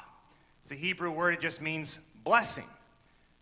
It's 0.62 0.73
a 0.73 0.75
Hebrew 0.75 1.11
word, 1.11 1.35
it 1.35 1.40
just 1.40 1.61
means 1.61 1.99
blessing. 2.25 2.67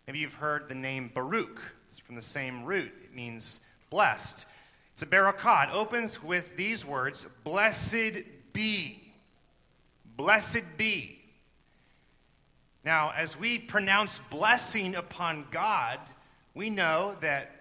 Maybe 0.07 0.19
you've 0.19 0.33
heard 0.33 0.69
the 0.69 0.75
name 0.75 1.11
Baruch. 1.13 1.61
It's 1.91 1.99
from 1.99 2.15
the 2.15 2.21
same 2.21 2.63
root. 2.63 2.91
It 3.03 3.13
means 3.13 3.59
blessed. 3.89 4.45
It's 4.93 5.03
a 5.03 5.05
barakah. 5.05 5.69
It 5.69 5.73
opens 5.73 6.23
with 6.23 6.55
these 6.57 6.85
words 6.85 7.25
Blessed 7.43 8.23
be. 8.53 9.13
Blessed 10.17 10.63
be. 10.77 11.19
Now, 12.83 13.11
as 13.15 13.37
we 13.37 13.59
pronounce 13.59 14.19
blessing 14.29 14.95
upon 14.95 15.45
God, 15.51 15.99
we 16.53 16.69
know 16.69 17.15
that 17.21 17.58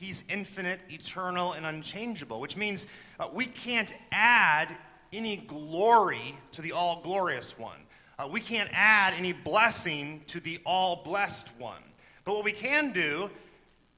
He's 0.00 0.24
infinite, 0.30 0.80
eternal, 0.88 1.52
and 1.52 1.66
unchangeable, 1.66 2.40
which 2.40 2.56
means 2.56 2.86
uh, 3.18 3.28
we 3.30 3.44
can't 3.44 3.92
add 4.10 4.74
any 5.12 5.36
glory 5.36 6.34
to 6.52 6.62
the 6.62 6.72
all 6.72 7.02
glorious 7.02 7.58
one. 7.58 7.76
Uh, 8.18 8.26
we 8.26 8.40
can't 8.40 8.70
add 8.72 9.12
any 9.12 9.34
blessing 9.34 10.22
to 10.28 10.40
the 10.40 10.58
all 10.64 11.02
blessed 11.04 11.48
one. 11.58 11.82
But 12.24 12.34
what 12.34 12.44
we 12.44 12.52
can 12.52 12.94
do, 12.94 13.28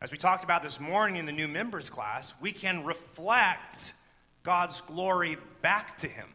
as 0.00 0.10
we 0.10 0.18
talked 0.18 0.42
about 0.42 0.64
this 0.64 0.80
morning 0.80 1.18
in 1.18 1.26
the 1.26 1.30
new 1.30 1.46
members 1.46 1.88
class, 1.88 2.34
we 2.40 2.50
can 2.50 2.84
reflect 2.84 3.94
God's 4.42 4.80
glory 4.80 5.36
back 5.60 5.98
to 5.98 6.08
Him. 6.08 6.26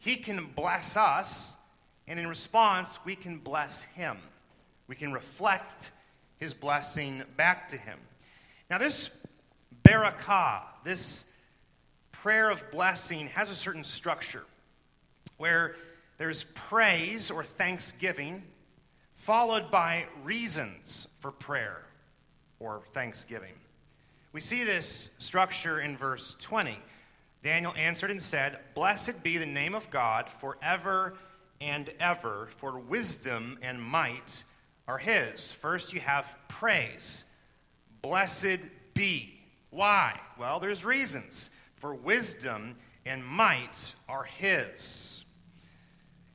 He 0.00 0.16
can 0.16 0.50
bless 0.54 0.98
us, 0.98 1.56
and 2.06 2.20
in 2.20 2.26
response, 2.26 2.98
we 3.06 3.16
can 3.16 3.38
bless 3.38 3.80
Him. 3.80 4.18
We 4.86 4.96
can 4.96 5.14
reflect 5.14 5.92
His 6.36 6.52
blessing 6.52 7.22
back 7.38 7.70
to 7.70 7.78
Him. 7.78 7.98
Now, 8.68 8.78
this 8.78 9.10
barakah, 9.84 10.62
this 10.84 11.24
prayer 12.12 12.50
of 12.50 12.70
blessing, 12.70 13.28
has 13.28 13.50
a 13.50 13.54
certain 13.54 13.84
structure 13.84 14.44
where 15.36 15.76
there's 16.18 16.44
praise 16.44 17.30
or 17.30 17.44
thanksgiving, 17.44 18.42
followed 19.16 19.70
by 19.70 20.06
reasons 20.24 21.06
for 21.20 21.30
prayer 21.30 21.82
or 22.58 22.82
thanksgiving. 22.94 23.52
We 24.32 24.40
see 24.40 24.64
this 24.64 25.10
structure 25.18 25.80
in 25.80 25.96
verse 25.96 26.34
20. 26.40 26.78
Daniel 27.42 27.74
answered 27.76 28.10
and 28.10 28.22
said, 28.22 28.58
Blessed 28.74 29.22
be 29.22 29.38
the 29.38 29.46
name 29.46 29.74
of 29.74 29.88
God 29.90 30.28
forever 30.40 31.14
and 31.60 31.90
ever, 32.00 32.48
for 32.58 32.78
wisdom 32.78 33.58
and 33.62 33.80
might 33.80 34.42
are 34.88 34.98
his. 34.98 35.52
First, 35.52 35.92
you 35.92 36.00
have 36.00 36.26
praise. 36.48 37.24
Blessed 38.08 38.60
be. 38.94 39.34
Why? 39.70 40.20
Well, 40.38 40.60
there's 40.60 40.84
reasons. 40.84 41.50
For 41.74 41.92
wisdom 41.92 42.76
and 43.04 43.24
might 43.24 43.94
are 44.08 44.22
his. 44.22 45.24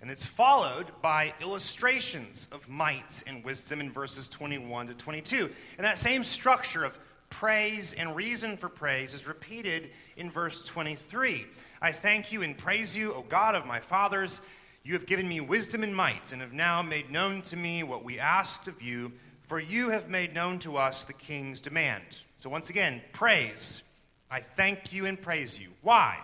And 0.02 0.12
it's 0.12 0.26
followed 0.26 0.88
by 1.02 1.34
illustrations 1.40 2.50
of 2.52 2.68
might 2.68 3.24
and 3.26 3.42
wisdom 3.42 3.80
in 3.80 3.90
verses 3.90 4.28
21 4.28 4.88
to 4.88 4.94
22. 4.96 5.50
And 5.78 5.86
that 5.86 5.98
same 5.98 6.26
structure 6.26 6.84
of 6.84 7.00
praise 7.30 7.94
and 7.94 8.18
reason 8.18 8.58
for 8.58 8.68
praise 8.68 9.14
is 9.14 9.26
repeated 9.26 9.92
in 10.18 10.30
verse 10.30 10.66
23. 10.66 11.46
I 11.82 11.94
thank 11.94 12.34
you 12.34 12.42
and 12.42 12.58
praise 12.58 12.94
you, 12.98 13.14
O 13.14 13.22
God 13.22 13.56
of 13.56 13.66
my 13.66 13.80
fathers. 13.80 14.42
You 14.84 14.92
have 14.96 15.06
given 15.06 15.26
me 15.26 15.40
wisdom 15.40 15.84
and 15.84 15.96
might, 15.96 16.34
and 16.34 16.42
have 16.42 16.52
now 16.52 16.82
made 16.82 17.10
known 17.12 17.44
to 17.44 17.56
me 17.56 17.84
what 17.84 18.04
we 18.04 18.20
asked 18.20 18.68
of 18.68 18.82
you 18.82 19.14
for 19.52 19.60
you 19.60 19.90
have 19.90 20.08
made 20.08 20.34
known 20.34 20.58
to 20.60 20.78
us 20.78 21.04
the 21.04 21.12
king's 21.12 21.60
demand. 21.60 22.06
So, 22.38 22.50
once 22.50 22.70
again, 22.70 23.02
praise. 23.12 23.82
I 24.30 24.40
thank 24.40 24.94
you 24.94 25.08
and 25.08 25.22
praise 25.22 25.60
you. 25.60 25.72
Why? 25.82 26.20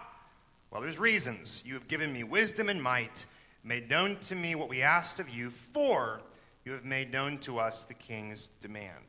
Well, 0.71 0.81
there's 0.81 0.97
reasons. 0.97 1.61
You 1.65 1.73
have 1.73 1.89
given 1.89 2.13
me 2.13 2.23
wisdom 2.23 2.69
and 2.69 2.81
might, 2.81 3.25
made 3.65 3.89
known 3.89 4.15
to 4.27 4.35
me 4.35 4.55
what 4.55 4.69
we 4.69 4.81
asked 4.81 5.19
of 5.19 5.27
you, 5.27 5.51
for 5.73 6.21
you 6.63 6.71
have 6.71 6.85
made 6.85 7.11
known 7.11 7.37
to 7.39 7.59
us 7.59 7.83
the 7.83 7.95
king's 7.95 8.47
demand. 8.61 9.03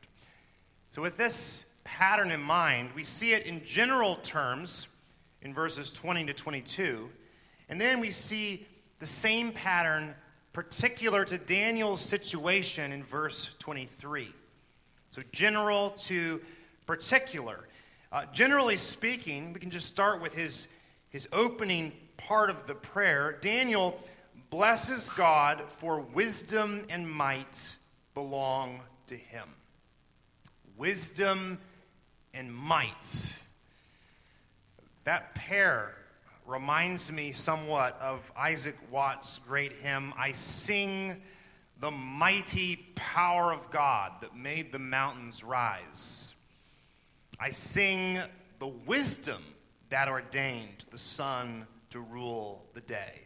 So, 0.91 1.01
with 1.01 1.15
this 1.15 1.63
pattern 1.85 2.29
in 2.31 2.41
mind, 2.41 2.89
we 2.93 3.05
see 3.05 3.31
it 3.31 3.45
in 3.45 3.63
general 3.63 4.17
terms 4.17 4.89
in 5.43 5.53
verses 5.53 5.91
20 5.91 6.25
to 6.25 6.33
22, 6.33 7.07
and 7.69 7.79
then 7.79 8.01
we 8.01 8.11
see 8.11 8.67
the 8.99 9.05
same 9.05 9.53
pattern 9.53 10.13
particular 10.53 11.25
to 11.25 11.37
Daniel's 11.37 12.01
situation 12.01 12.91
in 12.91 13.03
verse 13.03 13.49
23. 13.59 14.33
So, 15.11 15.21
general 15.31 15.91
to 16.05 16.41
particular. 16.85 17.59
Uh, 18.11 18.25
generally 18.33 18.77
speaking, 18.77 19.53
we 19.53 19.59
can 19.59 19.69
just 19.69 19.87
start 19.87 20.21
with 20.21 20.33
his, 20.33 20.67
his 21.09 21.27
opening 21.31 21.91
part 22.17 22.49
of 22.49 22.67
the 22.67 22.73
prayer. 22.73 23.37
Daniel 23.41 23.99
blesses 24.49 25.07
God 25.09 25.61
for 25.77 25.99
wisdom 25.99 26.85
and 26.89 27.09
might 27.09 27.75
belong 28.13 28.81
to 29.07 29.15
him. 29.15 29.47
Wisdom 30.77 31.59
and 32.33 32.53
might. 32.53 33.33
That 35.03 35.35
pair 35.35 35.93
reminds 36.49 37.11
me 37.11 37.31
somewhat 37.31 37.99
of 38.01 38.19
Isaac 38.35 38.75
Watts' 38.89 39.39
great 39.47 39.71
hymn, 39.83 40.13
I 40.17 40.31
Sing 40.31 41.21
the 41.79 41.91
Mighty 41.91 42.77
Power 42.95 43.53
of 43.53 43.69
God 43.69 44.13
that 44.21 44.35
made 44.35 44.71
the 44.71 44.79
mountains 44.79 45.43
rise. 45.43 46.33
I 47.39 47.51
sing 47.51 48.19
the 48.57 48.67
wisdom 48.67 49.43
that 49.89 50.09
ordained 50.09 50.85
the 50.91 50.97
sun 50.97 51.67
to 51.91 51.99
rule 51.99 52.65
the 52.73 52.81
day. 52.81 53.21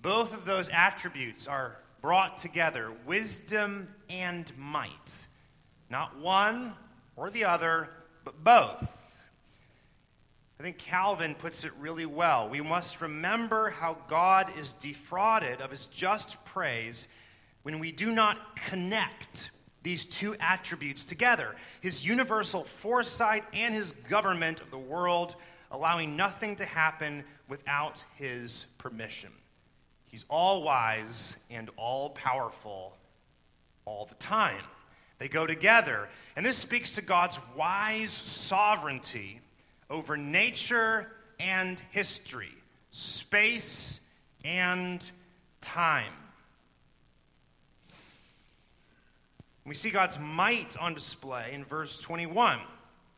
Both 0.00 0.34
of 0.34 0.44
those 0.44 0.68
attributes 0.68 1.46
are 1.46 1.76
brought 2.02 2.38
together 2.38 2.92
wisdom 3.06 3.88
and 4.10 4.50
might. 4.58 5.26
Not 5.90 6.18
one 6.18 6.74
or 7.16 7.30
the 7.30 7.44
other, 7.44 7.88
but 8.24 8.42
both. 8.42 8.97
I 10.58 10.64
think 10.64 10.78
Calvin 10.78 11.36
puts 11.36 11.62
it 11.62 11.72
really 11.78 12.06
well. 12.06 12.48
We 12.48 12.60
must 12.60 13.00
remember 13.00 13.70
how 13.70 13.96
God 14.08 14.50
is 14.58 14.72
defrauded 14.74 15.60
of 15.60 15.70
his 15.70 15.86
just 15.86 16.42
praise 16.44 17.06
when 17.62 17.78
we 17.78 17.92
do 17.92 18.10
not 18.10 18.56
connect 18.56 19.50
these 19.84 20.04
two 20.04 20.34
attributes 20.40 21.04
together 21.04 21.54
his 21.80 22.04
universal 22.04 22.64
foresight 22.82 23.44
and 23.52 23.72
his 23.72 23.92
government 24.08 24.60
of 24.60 24.70
the 24.72 24.78
world, 24.78 25.36
allowing 25.70 26.16
nothing 26.16 26.56
to 26.56 26.64
happen 26.64 27.22
without 27.48 28.02
his 28.16 28.66
permission. 28.78 29.30
He's 30.06 30.24
all 30.28 30.62
wise 30.62 31.36
and 31.50 31.70
all 31.76 32.10
powerful 32.10 32.96
all 33.84 34.06
the 34.06 34.16
time. 34.16 34.64
They 35.18 35.28
go 35.28 35.46
together. 35.46 36.08
And 36.34 36.44
this 36.44 36.58
speaks 36.58 36.90
to 36.92 37.02
God's 37.02 37.38
wise 37.56 38.10
sovereignty 38.12 39.40
over 39.90 40.16
nature 40.16 41.08
and 41.40 41.80
history, 41.90 42.54
space 42.90 44.00
and 44.44 45.08
time. 45.60 46.12
We 49.64 49.74
see 49.74 49.90
God's 49.90 50.18
might 50.18 50.76
on 50.78 50.94
display 50.94 51.52
in 51.52 51.64
verse 51.64 51.98
21. 51.98 52.58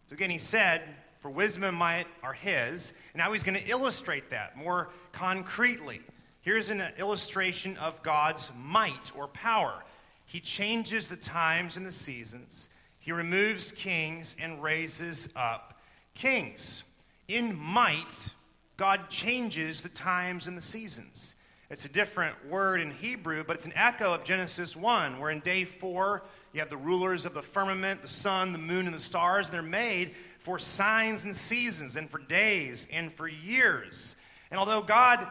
So 0.09 0.15
again, 0.15 0.31
he 0.31 0.39
said, 0.39 0.83
for 1.21 1.31
wisdom 1.31 1.65
and 1.65 1.77
might 1.77 2.07
are 2.23 2.33
his. 2.33 2.93
And 3.13 3.19
now 3.19 3.33
he's 3.33 3.43
going 3.43 3.59
to 3.59 3.69
illustrate 3.69 4.31
that 4.31 4.57
more 4.57 4.89
concretely. 5.13 6.01
Here's 6.43 6.71
an 6.71 6.83
illustration 6.99 7.77
of 7.77 8.03
God's 8.03 8.51
might 8.59 9.15
or 9.15 9.29
power. 9.29 9.85
He 10.27 10.41
changes 10.41 11.07
the 11.07 11.17
times 11.17 11.77
and 11.77 11.87
the 11.87 11.93
seasons. 11.93 12.69
He 12.99 13.13
removes 13.13 13.73
kings 13.73 14.35
and 14.41 14.63
raises 14.63 15.29
up 15.37 15.80
kings. 16.15 16.85
In 17.29 17.57
might, 17.57 18.31
God 18.77 19.11
changes 19.11 19.83
the 19.83 19.89
times 19.89 20.47
and 20.47 20.57
the 20.57 20.63
seasons. 20.63 21.35
It's 21.71 21.85
a 21.85 21.89
different 21.89 22.35
word 22.49 22.81
in 22.81 22.91
Hebrew, 22.91 23.45
but 23.45 23.57
it's 23.57 23.65
an 23.65 23.73
echo 23.77 24.13
of 24.13 24.25
Genesis 24.25 24.75
1, 24.75 25.21
where 25.21 25.31
in 25.31 25.41
day 25.41 25.65
4, 25.65 26.23
you 26.53 26.61
have 26.61 26.71
the 26.71 26.77
rulers 26.77 27.25
of 27.25 27.35
the 27.35 27.43
firmament, 27.43 28.03
the 28.03 28.09
sun, 28.09 28.53
the 28.53 28.59
moon, 28.59 28.87
and 28.87 28.95
the 28.95 29.01
stars. 29.01 29.47
And 29.47 29.55
they're 29.55 29.63
made 29.63 30.15
for 30.41 30.59
signs 30.59 31.25
and 31.25 31.37
seasons, 31.37 31.95
and 31.95 32.11
for 32.11 32.19
days, 32.19 32.89
and 32.93 33.13
for 33.15 33.29
years. 33.29 34.17
And 34.51 34.59
although 34.59 34.83
God 34.83 35.29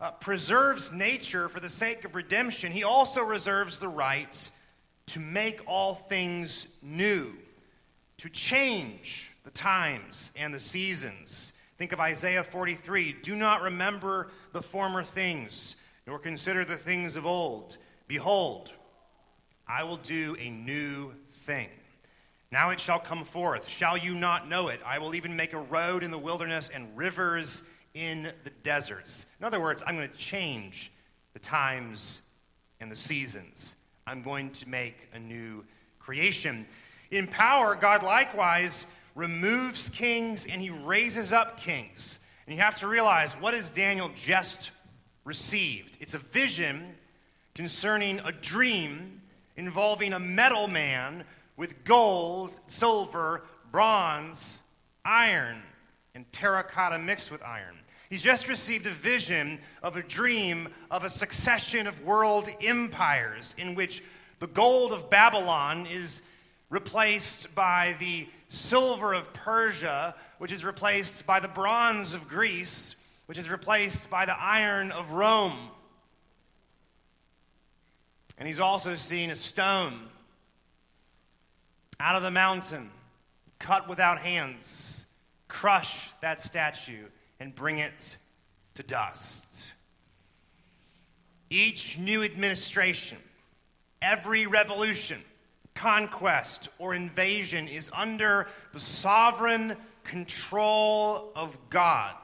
uh, 0.00 0.10
preserves 0.10 0.92
nature 0.92 1.48
for 1.48 1.60
the 1.60 1.70
sake 1.70 2.04
of 2.04 2.14
redemption, 2.14 2.70
he 2.70 2.84
also 2.84 3.22
reserves 3.22 3.78
the 3.78 3.88
right 3.88 4.50
to 5.06 5.20
make 5.20 5.62
all 5.66 5.94
things 5.94 6.66
new, 6.82 7.32
to 8.18 8.28
change 8.28 9.27
the 9.48 9.58
times 9.58 10.30
and 10.36 10.52
the 10.52 10.60
seasons. 10.60 11.54
Think 11.78 11.92
of 11.92 12.00
Isaiah 12.00 12.44
43 12.44 13.16
Do 13.22 13.34
not 13.34 13.62
remember 13.62 14.28
the 14.52 14.60
former 14.60 15.02
things, 15.02 15.74
nor 16.06 16.18
consider 16.18 16.66
the 16.66 16.76
things 16.76 17.16
of 17.16 17.24
old. 17.24 17.78
Behold, 18.08 18.72
I 19.66 19.84
will 19.84 19.96
do 19.96 20.36
a 20.38 20.50
new 20.50 21.12
thing. 21.46 21.70
Now 22.52 22.70
it 22.70 22.80
shall 22.80 22.98
come 22.98 23.24
forth. 23.24 23.66
Shall 23.70 23.96
you 23.96 24.14
not 24.14 24.50
know 24.50 24.68
it? 24.68 24.80
I 24.84 24.98
will 24.98 25.14
even 25.14 25.34
make 25.34 25.54
a 25.54 25.60
road 25.60 26.02
in 26.02 26.10
the 26.10 26.18
wilderness 26.18 26.70
and 26.72 26.94
rivers 26.94 27.62
in 27.94 28.30
the 28.44 28.50
deserts. 28.62 29.24
In 29.40 29.46
other 29.46 29.60
words, 29.60 29.82
I'm 29.86 29.96
going 29.96 30.10
to 30.10 30.16
change 30.18 30.92
the 31.32 31.38
times 31.38 32.20
and 32.80 32.92
the 32.92 32.96
seasons. 32.96 33.76
I'm 34.06 34.22
going 34.22 34.50
to 34.50 34.68
make 34.68 35.08
a 35.14 35.18
new 35.18 35.64
creation. 35.98 36.66
In 37.10 37.26
power, 37.26 37.74
God 37.74 38.02
likewise 38.02 38.84
removes 39.18 39.88
kings 39.88 40.46
and 40.46 40.62
he 40.62 40.70
raises 40.70 41.32
up 41.32 41.58
kings. 41.58 42.20
And 42.46 42.56
you 42.56 42.62
have 42.62 42.76
to 42.76 42.88
realize 42.88 43.32
what 43.32 43.52
has 43.52 43.68
Daniel 43.70 44.10
just 44.14 44.70
received? 45.24 45.96
It's 46.00 46.14
a 46.14 46.18
vision 46.18 46.94
concerning 47.54 48.20
a 48.20 48.30
dream 48.30 49.20
involving 49.56 50.12
a 50.12 50.20
metal 50.20 50.68
man 50.68 51.24
with 51.56 51.84
gold, 51.84 52.52
silver, 52.68 53.42
bronze, 53.72 54.60
iron, 55.04 55.62
and 56.14 56.24
terracotta 56.32 56.96
mixed 56.96 57.32
with 57.32 57.42
iron. 57.42 57.76
He's 58.08 58.22
just 58.22 58.46
received 58.46 58.86
a 58.86 58.92
vision 58.92 59.58
of 59.82 59.96
a 59.96 60.02
dream 60.02 60.68
of 60.92 61.02
a 61.02 61.10
succession 61.10 61.88
of 61.88 62.04
world 62.04 62.48
empires 62.62 63.52
in 63.58 63.74
which 63.74 64.02
the 64.38 64.46
gold 64.46 64.92
of 64.92 65.10
Babylon 65.10 65.86
is 65.86 66.22
replaced 66.70 67.52
by 67.56 67.96
the 67.98 68.28
silver 68.48 69.12
of 69.12 69.32
Persia, 69.32 70.14
which 70.38 70.52
is 70.52 70.64
replaced 70.64 71.26
by 71.26 71.40
the 71.40 71.48
bronze 71.48 72.14
of 72.14 72.28
Greece, 72.28 72.94
which 73.26 73.38
is 73.38 73.50
replaced 73.50 74.08
by 74.08 74.24
the 74.26 74.38
iron 74.38 74.90
of 74.90 75.10
Rome. 75.10 75.68
And 78.38 78.46
he's 78.46 78.60
also 78.60 78.94
seen 78.94 79.30
a 79.30 79.36
stone 79.36 80.00
out 82.00 82.16
of 82.16 82.22
the 82.22 82.30
mountain, 82.30 82.90
cut 83.58 83.88
without 83.88 84.18
hands, 84.18 85.06
crush 85.48 86.08
that 86.20 86.40
statue 86.40 87.04
and 87.40 87.54
bring 87.54 87.78
it 87.78 88.16
to 88.74 88.82
dust. 88.82 89.44
Each 91.50 91.98
new 91.98 92.22
administration, 92.22 93.18
every 94.00 94.46
revolution, 94.46 95.20
conquest, 95.78 96.68
or 96.78 96.94
invasion 96.94 97.68
is 97.68 97.88
under 97.92 98.48
the 98.72 98.80
sovereign 98.80 99.76
control 100.02 101.30
of 101.36 101.56
God. 101.70 102.14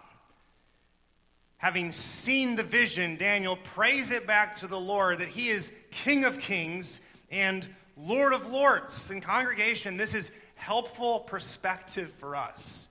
Having 1.58 1.92
seen 1.92 2.56
the 2.56 2.64
vision, 2.64 3.16
Daniel 3.16 3.56
prays 3.56 4.10
it 4.10 4.26
back 4.26 4.56
to 4.56 4.66
the 4.66 4.78
Lord 4.78 5.20
that 5.20 5.28
he 5.28 5.48
is 5.48 5.70
King 5.90 6.24
of 6.24 6.40
kings 6.40 7.00
and 7.30 7.66
Lord 7.96 8.32
of 8.32 8.48
lords. 8.48 9.10
In 9.10 9.20
congregation, 9.20 9.96
this 9.96 10.14
is 10.14 10.32
helpful 10.56 11.20
perspective 11.20 12.12
for 12.18 12.34
us. 12.34 12.88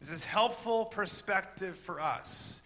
This 0.00 0.10
is 0.10 0.22
helpful 0.22 0.84
perspective 0.84 1.76
for 1.84 2.00
us, 2.00 2.60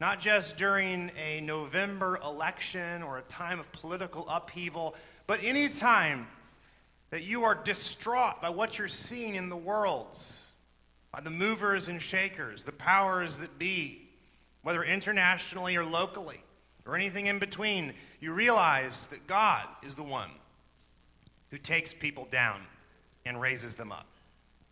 not 0.00 0.20
just 0.20 0.56
during 0.56 1.10
a 1.18 1.40
November 1.40 2.18
election 2.24 3.02
or 3.02 3.18
a 3.18 3.22
time 3.22 3.58
of 3.58 3.70
political 3.72 4.26
upheaval, 4.28 4.94
but 5.28 5.40
any 5.42 5.68
time 5.68 6.26
that 7.10 7.22
you 7.22 7.44
are 7.44 7.54
distraught 7.54 8.40
by 8.40 8.48
what 8.48 8.78
you're 8.78 8.88
seeing 8.88 9.34
in 9.34 9.50
the 9.50 9.56
world, 9.56 10.18
by 11.12 11.20
the 11.20 11.30
movers 11.30 11.88
and 11.88 12.00
shakers, 12.00 12.64
the 12.64 12.72
powers 12.72 13.36
that 13.36 13.58
be, 13.58 14.08
whether 14.62 14.82
internationally 14.82 15.76
or 15.76 15.84
locally, 15.84 16.42
or 16.86 16.96
anything 16.96 17.26
in 17.26 17.38
between, 17.38 17.92
you 18.20 18.32
realize 18.32 19.06
that 19.08 19.26
God 19.26 19.66
is 19.82 19.94
the 19.94 20.02
one 20.02 20.30
who 21.50 21.58
takes 21.58 21.92
people 21.92 22.26
down 22.30 22.62
and 23.26 23.38
raises 23.38 23.74
them 23.74 23.92
up. 23.92 24.06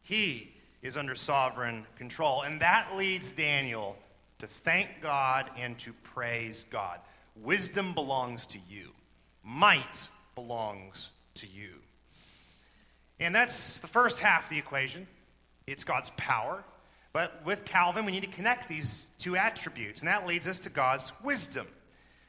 He 0.02 0.54
is 0.80 0.96
under 0.96 1.14
sovereign 1.14 1.84
control. 1.98 2.42
And 2.42 2.62
that 2.62 2.96
leads 2.96 3.32
Daniel 3.32 3.94
to 4.38 4.46
thank 4.46 5.02
God 5.02 5.50
and 5.58 5.78
to 5.80 5.92
praise 6.02 6.64
God. 6.70 6.98
Wisdom 7.42 7.92
belongs 7.92 8.46
to 8.46 8.58
you, 8.70 8.92
might 9.44 10.08
belongs 10.36 11.08
to 11.34 11.48
you. 11.48 11.70
And 13.18 13.34
that's 13.34 13.80
the 13.80 13.88
first 13.88 14.20
half 14.20 14.44
of 14.44 14.50
the 14.50 14.58
equation. 14.58 15.08
It's 15.66 15.82
God's 15.82 16.10
power. 16.16 16.62
But 17.12 17.44
with 17.44 17.64
Calvin, 17.64 18.04
we 18.04 18.12
need 18.12 18.20
to 18.20 18.26
connect 18.28 18.68
these 18.68 19.02
two 19.18 19.36
attributes. 19.36 20.00
And 20.02 20.08
that 20.08 20.26
leads 20.26 20.46
us 20.46 20.60
to 20.60 20.70
God's 20.70 21.10
wisdom. 21.24 21.66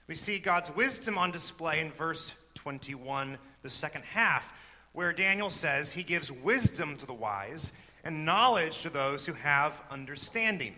We 0.07 0.15
see 0.15 0.39
God's 0.39 0.71
wisdom 0.71 1.17
on 1.17 1.31
display 1.31 1.81
in 1.81 1.91
verse 1.91 2.31
21, 2.55 3.37
the 3.61 3.69
second 3.69 4.03
half, 4.03 4.45
where 4.93 5.11
Daniel 5.11 5.49
says 5.49 5.91
he 5.91 6.03
gives 6.03 6.31
wisdom 6.31 6.95
to 6.97 7.05
the 7.05 7.13
wise 7.13 7.71
and 8.05 8.25
knowledge 8.25 8.81
to 8.83 8.89
those 8.89 9.25
who 9.25 9.33
have 9.33 9.73
understanding. 9.91 10.73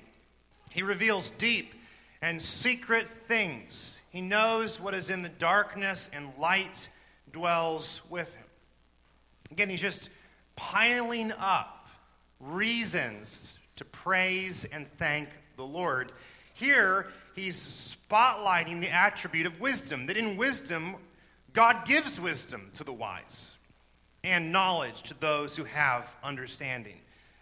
He 0.71 0.81
reveals 0.81 1.29
deep 1.31 1.73
and 2.21 2.41
secret 2.41 3.07
things. 3.27 3.99
He 4.09 4.21
knows 4.21 4.79
what 4.79 4.95
is 4.95 5.11
in 5.11 5.21
the 5.21 5.29
darkness, 5.29 6.09
and 6.11 6.31
light 6.39 6.89
dwells 7.31 8.01
with 8.09 8.31
him. 8.33 8.45
Again, 9.51 9.69
he's 9.69 9.81
just 9.81 10.09
piling 10.55 11.31
up 11.31 11.87
reasons 12.39 13.53
to 13.75 13.85
praise 13.85 14.65
and 14.65 14.87
thank 14.97 15.29
the 15.57 15.63
Lord. 15.63 16.11
Here, 16.53 17.07
he's 17.35 17.57
spotlighting 17.57 18.81
the 18.81 18.89
attribute 18.89 19.45
of 19.45 19.59
wisdom, 19.59 20.05
that 20.07 20.17
in 20.17 20.37
wisdom, 20.37 20.95
God 21.53 21.85
gives 21.85 22.19
wisdom 22.19 22.71
to 22.75 22.83
the 22.83 22.93
wise 22.93 23.51
and 24.23 24.51
knowledge 24.51 25.03
to 25.03 25.13
those 25.19 25.55
who 25.55 25.63
have 25.63 26.07
understanding. 26.23 26.97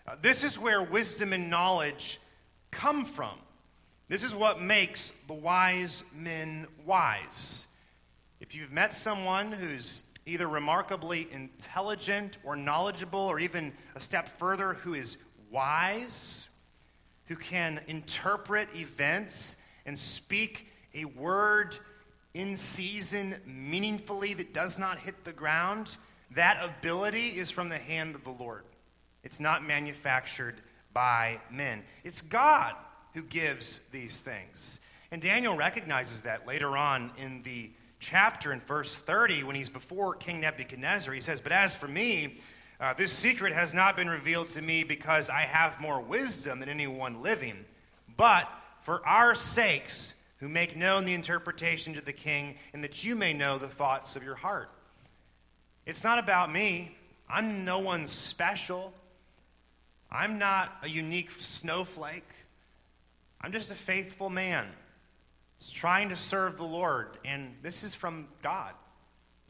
Uh, 0.08 0.16
this 0.22 0.44
is 0.44 0.58
where 0.58 0.82
wisdom 0.82 1.34
and 1.34 1.50
knowledge 1.50 2.20
come 2.72 3.06
from. 3.06 3.38
This 4.10 4.24
is 4.24 4.34
what 4.34 4.62
makes 4.62 5.12
the 5.28 5.34
wise 5.34 6.04
men 6.16 6.68
wise. 6.86 7.67
If 8.40 8.54
you've 8.54 8.72
met 8.72 8.94
someone 8.94 9.52
who's 9.52 10.04
either 10.26 10.48
remarkably 10.48 11.28
intelligent 11.32 12.38
or 12.44 12.56
knowledgeable, 12.56 13.20
or 13.20 13.40
even 13.40 13.74
a 13.96 14.00
step 14.00 14.38
further, 14.38 14.74
who 14.74 14.94
is 14.94 15.18
wise, 15.50 16.46
who 17.28 17.36
can 17.36 17.80
interpret 17.88 18.68
events 18.76 19.56
and 19.86 19.98
speak 19.98 20.68
a 20.94 21.06
word 21.06 21.78
in 22.34 22.58
season 22.58 23.36
meaningfully 23.46 24.34
that 24.34 24.54
does 24.54 24.78
not 24.78 25.00
hit 25.00 25.24
the 25.24 25.32
ground, 25.32 25.96
that 26.32 26.62
ability 26.62 27.40
is 27.40 27.50
from 27.50 27.70
the 27.70 27.78
hand 27.78 28.14
of 28.14 28.24
the 28.24 28.32
Lord. 28.32 28.64
It's 29.24 29.40
not 29.40 29.66
manufactured 29.66 30.62
by 30.94 31.40
men. 31.50 31.84
It's 32.04 32.22
God 32.22 32.76
who 33.14 33.24
gives 33.24 33.80
these 33.92 34.18
things. 34.18 34.80
And 35.12 35.22
Daniel 35.22 35.56
recognizes 35.56 36.22
that 36.22 36.46
later 36.46 36.78
on 36.78 37.12
in 37.18 37.42
the 37.44 37.72
chapter 38.00 38.54
in 38.54 38.60
verse 38.62 38.94
30 38.94 39.44
when 39.44 39.56
he's 39.56 39.70
before 39.70 40.16
King 40.16 40.42
Nebuchadnezzar. 40.42 41.14
He 41.14 41.22
says, 41.22 41.42
But 41.42 41.52
as 41.52 41.76
for 41.76 41.88
me, 41.88 42.40
uh, 42.80 42.94
this 42.94 43.12
secret 43.12 43.54
has 43.54 43.74
not 43.74 43.96
been 43.96 44.10
revealed 44.10 44.50
to 44.52 44.62
me 44.62 44.84
because 44.84 45.30
I 45.30 45.42
have 45.42 45.80
more 45.82 46.02
wisdom 46.02 46.60
than 46.60 46.70
anyone 46.70 47.22
living, 47.22 47.66
but 48.16 48.48
for 48.84 49.06
our 49.06 49.36
sakes 49.36 50.14
who 50.38 50.48
make 50.48 50.78
known 50.78 51.06
the 51.06 51.14
interpretation 51.14 51.96
to 51.96 52.02
the 52.02 52.14
king, 52.14 52.56
and 52.74 52.84
that 52.84 53.04
you 53.04 53.16
may 53.16 53.34
know 53.34 53.58
the 53.58 53.68
thoughts 53.68 54.16
of 54.16 54.24
your 54.24 54.36
heart. 54.36 54.70
It's 55.86 56.04
not 56.04 56.20
about 56.20 56.52
me. 56.52 56.96
I'm 57.28 57.66
no 57.66 57.80
one 57.80 58.08
special. 58.08 58.94
I'm 60.12 60.38
not 60.38 60.78
a 60.84 60.88
unique 60.88 61.32
snowflake. 61.40 62.30
I'm 63.42 63.52
just 63.52 63.72
a 63.72 63.76
faithful 63.76 64.30
man 64.30 64.68
trying 65.74 66.10
to 66.10 66.16
serve 66.16 66.58
the 66.58 66.64
Lord. 66.64 67.18
And 67.26 67.56
this 67.62 67.84
is 67.84 67.96
from 67.96 68.28
God. 68.44 68.74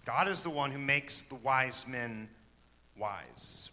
God 0.06 0.28
is 0.28 0.44
the 0.44 0.50
one 0.50 0.72
who 0.72 0.80
makes 0.80 1.24
the 1.24 1.36
wise 1.36 1.86
men 1.88 2.30
wise. 2.98 3.70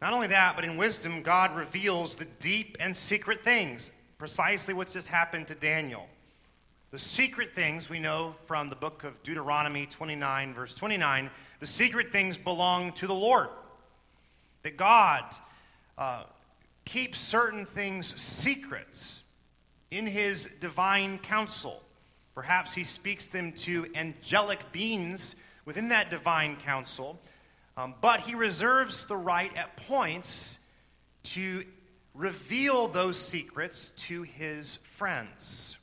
Not 0.00 0.12
only 0.12 0.28
that, 0.28 0.54
but 0.54 0.64
in 0.64 0.76
wisdom, 0.76 1.22
God 1.22 1.56
reveals 1.56 2.14
the 2.14 2.24
deep 2.24 2.76
and 2.78 2.96
secret 2.96 3.42
things, 3.42 3.90
precisely 4.16 4.72
what 4.72 4.90
just 4.90 5.08
happened 5.08 5.48
to 5.48 5.56
Daniel. 5.56 6.06
The 6.92 6.98
secret 6.98 7.54
things 7.54 7.90
we 7.90 7.98
know 7.98 8.36
from 8.46 8.68
the 8.68 8.76
book 8.76 9.02
of 9.04 9.20
Deuteronomy 9.22 9.86
29, 9.86 10.54
verse 10.54 10.74
29, 10.74 11.28
the 11.60 11.66
secret 11.66 12.12
things 12.12 12.36
belong 12.36 12.92
to 12.92 13.06
the 13.06 13.14
Lord. 13.14 13.48
That 14.62 14.76
God 14.76 15.24
uh, 15.98 16.22
keeps 16.84 17.18
certain 17.18 17.66
things 17.66 18.14
secrets 18.20 19.17
in 19.90 20.06
his 20.06 20.48
divine 20.60 21.18
counsel. 21.18 21.82
Perhaps 22.34 22.74
he 22.74 22.84
speaks 22.84 23.26
them 23.26 23.52
to 23.52 23.86
angelic 23.94 24.72
beings 24.72 25.34
within 25.64 25.88
that 25.88 26.10
divine 26.10 26.56
counsel, 26.64 27.18
um, 27.76 27.94
but 28.00 28.20
he 28.20 28.34
reserves 28.34 29.06
the 29.06 29.16
right 29.16 29.54
at 29.56 29.76
points 29.76 30.58
to 31.22 31.64
reveal 32.14 32.88
those 32.88 33.18
secrets 33.18 33.92
to 33.96 34.22
his 34.22 34.78
friends. 34.96 35.76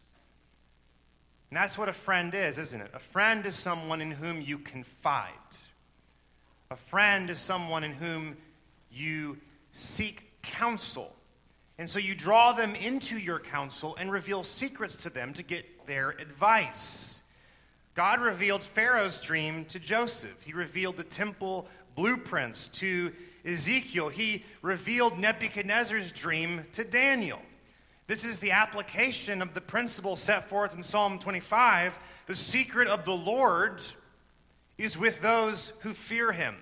And 1.50 1.58
that's 1.58 1.78
what 1.78 1.88
a 1.88 1.94
friend 1.94 2.34
is, 2.34 2.58
isn't 2.58 2.82
it? 2.82 2.92
A 2.94 3.00
friend 3.00 3.46
is 3.46 3.56
someone 3.56 4.02
in 4.02 4.12
whom 4.12 4.42
you 4.42 4.58
confide. 4.58 5.32
A 6.72 6.76
friend 6.76 7.30
is 7.30 7.40
someone 7.40 7.84
in 7.84 7.94
whom 7.94 8.36
you 8.92 9.38
seek 9.72 10.24
counsel. 10.42 11.16
And 11.78 11.90
so 11.90 12.00
you 12.00 12.16
draw 12.16 12.54
them 12.54 12.74
into 12.76 13.18
your 13.18 13.40
counsel 13.40 13.96
and 14.00 14.12
reveal 14.12 14.44
secrets 14.44 14.96
to 14.98 15.10
them 15.10 15.34
to 15.34 15.44
get 15.44 15.86
their 15.86 16.12
advice. 16.12 17.22
God 17.96 18.22
revealed 18.22 18.64
Pharaoh's 18.64 19.22
dream 19.22 19.66
to 19.66 19.80
Joseph. 19.80 20.42
He 20.44 20.54
revealed 20.54 20.98
the 20.98 21.04
temple 21.04 21.68
blueprints 21.96 22.68
to 22.80 23.12
Ezekiel. 23.46 24.10
He 24.10 24.44
revealed 24.62 25.20
Nebuchadnezzar's 25.20 26.12
dream 26.12 26.66
to 26.74 26.84
Daniel. 26.84 27.42
This 28.08 28.24
is 28.24 28.40
the 28.40 28.52
application 28.52 29.42
of 29.42 29.54
the 29.54 29.62
principle 29.62 30.16
set 30.16 30.50
forth 30.50 30.76
in 30.76 30.84
Psalm 30.84 31.20
25. 31.20 31.94
The 32.28 32.36
secret 32.36 32.88
of 32.88 33.06
the 33.06 33.16
Lord 33.16 33.82
is 34.78 34.98
with 34.98 35.22
those 35.22 35.74
who 35.80 35.94
fear 35.94 36.32
him, 36.32 36.56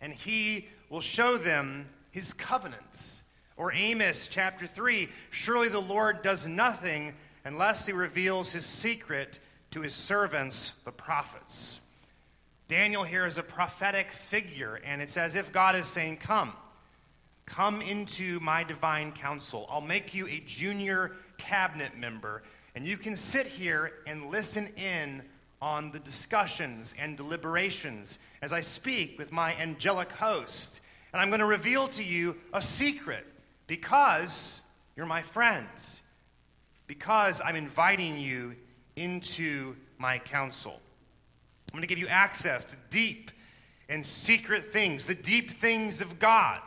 and 0.00 0.12
he 0.12 0.68
will 0.90 1.00
show 1.00 1.36
them 1.36 1.86
his 2.10 2.32
covenant. 2.32 3.13
Or 3.56 3.72
Amos 3.72 4.28
chapter 4.30 4.66
3 4.66 5.08
Surely 5.30 5.68
the 5.68 5.80
Lord 5.80 6.22
does 6.22 6.46
nothing 6.46 7.14
unless 7.44 7.86
he 7.86 7.92
reveals 7.92 8.52
his 8.52 8.66
secret 8.66 9.38
to 9.70 9.80
his 9.80 9.94
servants, 9.94 10.72
the 10.84 10.92
prophets. 10.92 11.78
Daniel 12.68 13.04
here 13.04 13.26
is 13.26 13.36
a 13.36 13.42
prophetic 13.42 14.10
figure, 14.30 14.80
and 14.84 15.02
it's 15.02 15.16
as 15.16 15.36
if 15.36 15.52
God 15.52 15.76
is 15.76 15.86
saying, 15.86 16.16
Come, 16.16 16.52
come 17.44 17.82
into 17.82 18.40
my 18.40 18.64
divine 18.64 19.12
counsel. 19.12 19.66
I'll 19.70 19.80
make 19.80 20.14
you 20.14 20.26
a 20.26 20.42
junior 20.46 21.12
cabinet 21.36 21.96
member, 21.96 22.42
and 22.74 22.86
you 22.86 22.96
can 22.96 23.16
sit 23.16 23.46
here 23.46 23.92
and 24.06 24.30
listen 24.30 24.68
in 24.76 25.22
on 25.60 25.92
the 25.92 25.98
discussions 25.98 26.94
and 26.98 27.16
deliberations 27.16 28.18
as 28.42 28.52
I 28.52 28.60
speak 28.60 29.18
with 29.18 29.30
my 29.30 29.54
angelic 29.54 30.10
host. 30.12 30.80
And 31.12 31.20
I'm 31.20 31.28
going 31.28 31.40
to 31.40 31.46
reveal 31.46 31.88
to 31.88 32.02
you 32.02 32.36
a 32.52 32.62
secret 32.62 33.26
because 33.66 34.60
you're 34.96 35.06
my 35.06 35.22
friends, 35.22 36.00
because 36.86 37.40
I'm 37.44 37.56
inviting 37.56 38.18
you 38.18 38.54
into 38.96 39.74
my 39.98 40.18
counsel. 40.18 40.80
I'm 41.72 41.78
going 41.78 41.82
to 41.82 41.86
give 41.86 41.98
you 41.98 42.08
access 42.08 42.64
to 42.66 42.76
deep 42.90 43.30
and 43.88 44.04
secret 44.06 44.72
things, 44.72 45.04
the 45.04 45.14
deep 45.14 45.60
things 45.60 46.00
of 46.00 46.18
God 46.18 46.60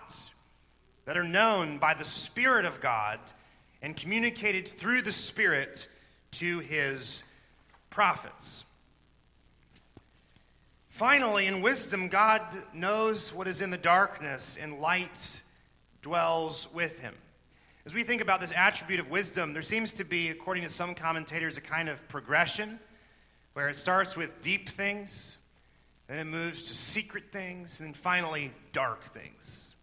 that 1.06 1.18
are 1.18 1.24
known 1.24 1.78
by 1.78 1.94
the 1.94 2.06
Spirit 2.06 2.66
of 2.66 2.82
God 2.82 3.20
and 3.82 3.96
communicated 3.96 4.68
through 4.78 5.02
the 5.02 5.12
Spirit 5.12 5.88
to 6.32 6.60
his 6.60 7.24
prophets. 7.90 8.64
Finally, 10.90 11.46
in 11.46 11.62
wisdom, 11.62 12.10
God 12.10 12.42
knows 12.74 13.34
what 13.34 13.48
is 13.48 13.62
in 13.62 13.70
the 13.70 13.78
darkness, 13.78 14.58
and 14.60 14.80
light 14.80 15.42
dwells 16.02 16.68
with 16.74 17.00
him. 17.00 17.14
As 17.86 17.94
we 17.94 18.04
think 18.04 18.22
about 18.22 18.42
this 18.42 18.52
attribute 18.52 19.00
of 19.00 19.10
wisdom, 19.10 19.54
there 19.54 19.62
seems 19.62 19.94
to 19.94 20.04
be, 20.04 20.30
according 20.30 20.64
to 20.64 20.70
some 20.70 20.94
commentators, 20.94 21.58
a 21.58 21.62
kind 21.62 21.88
of 21.88 22.06
progression 22.10 22.80
where 23.54 23.70
it 23.70 23.78
starts 23.78 24.16
with 24.18 24.42
deep 24.42 24.70
things, 24.70 25.38
then 26.08 26.20
it 26.20 26.26
moves 26.26 26.64
to 26.64 26.74
secret 26.74 27.24
things, 27.32 27.80
and 27.80 27.88
then 27.88 27.94
finally 27.94 28.52
dark 28.74 29.14
things. 29.14 29.74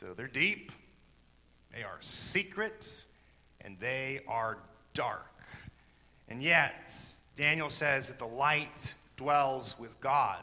So 0.00 0.14
they're 0.16 0.26
deep, 0.26 0.72
they 1.72 1.82
are 1.82 1.98
secret, 2.00 2.86
and 3.60 3.78
they 3.78 4.20
are 4.28 4.58
dark. 4.92 5.32
And 6.28 6.42
yet, 6.42 6.92
Daniel 7.36 7.70
says 7.70 8.08
that 8.08 8.18
the 8.18 8.26
light 8.26 8.94
dwells 9.16 9.76
with 9.78 10.00
God. 10.00 10.42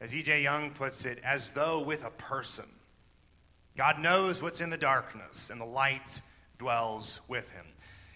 As 0.00 0.14
E.J. 0.14 0.42
Young 0.42 0.70
puts 0.70 1.06
it, 1.06 1.18
as 1.24 1.50
though 1.52 1.80
with 1.80 2.04
a 2.04 2.10
person. 2.10 2.66
God 3.76 3.98
knows 3.98 4.40
what's 4.40 4.60
in 4.60 4.70
the 4.70 4.76
darkness, 4.76 5.50
and 5.50 5.60
the 5.60 5.66
light 5.66 6.20
dwells 6.58 7.20
with 7.28 7.48
him. 7.50 7.66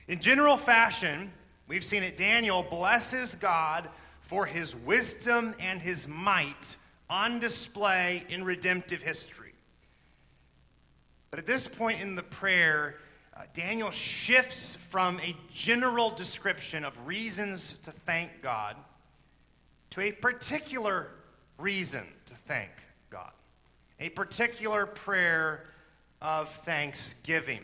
In 0.08 0.20
general 0.20 0.56
fashion, 0.56 1.30
we've 1.68 1.84
seen 1.84 2.02
that 2.02 2.16
Daniel 2.16 2.62
blesses 2.62 3.34
God 3.34 3.88
for 4.22 4.46
his 4.46 4.74
wisdom 4.74 5.54
and 5.60 5.80
his 5.80 6.08
might 6.08 6.76
on 7.08 7.40
display 7.40 8.24
in 8.28 8.44
redemptive 8.44 9.02
history. 9.02 9.52
But 11.30 11.38
at 11.38 11.46
this 11.46 11.66
point 11.66 12.00
in 12.00 12.14
the 12.14 12.22
prayer, 12.22 12.96
uh, 13.36 13.42
Daniel 13.54 13.90
shifts 13.90 14.76
from 14.90 15.20
a 15.20 15.36
general 15.54 16.10
description 16.10 16.84
of 16.84 16.94
reasons 17.06 17.76
to 17.84 17.92
thank 17.92 18.42
God 18.42 18.76
to 19.90 20.00
a 20.00 20.12
particular 20.12 21.08
reason 21.58 22.06
to 22.26 22.34
thank 22.46 22.70
a 24.00 24.08
particular 24.08 24.86
prayer 24.86 25.66
of 26.22 26.50
thanksgiving. 26.64 27.60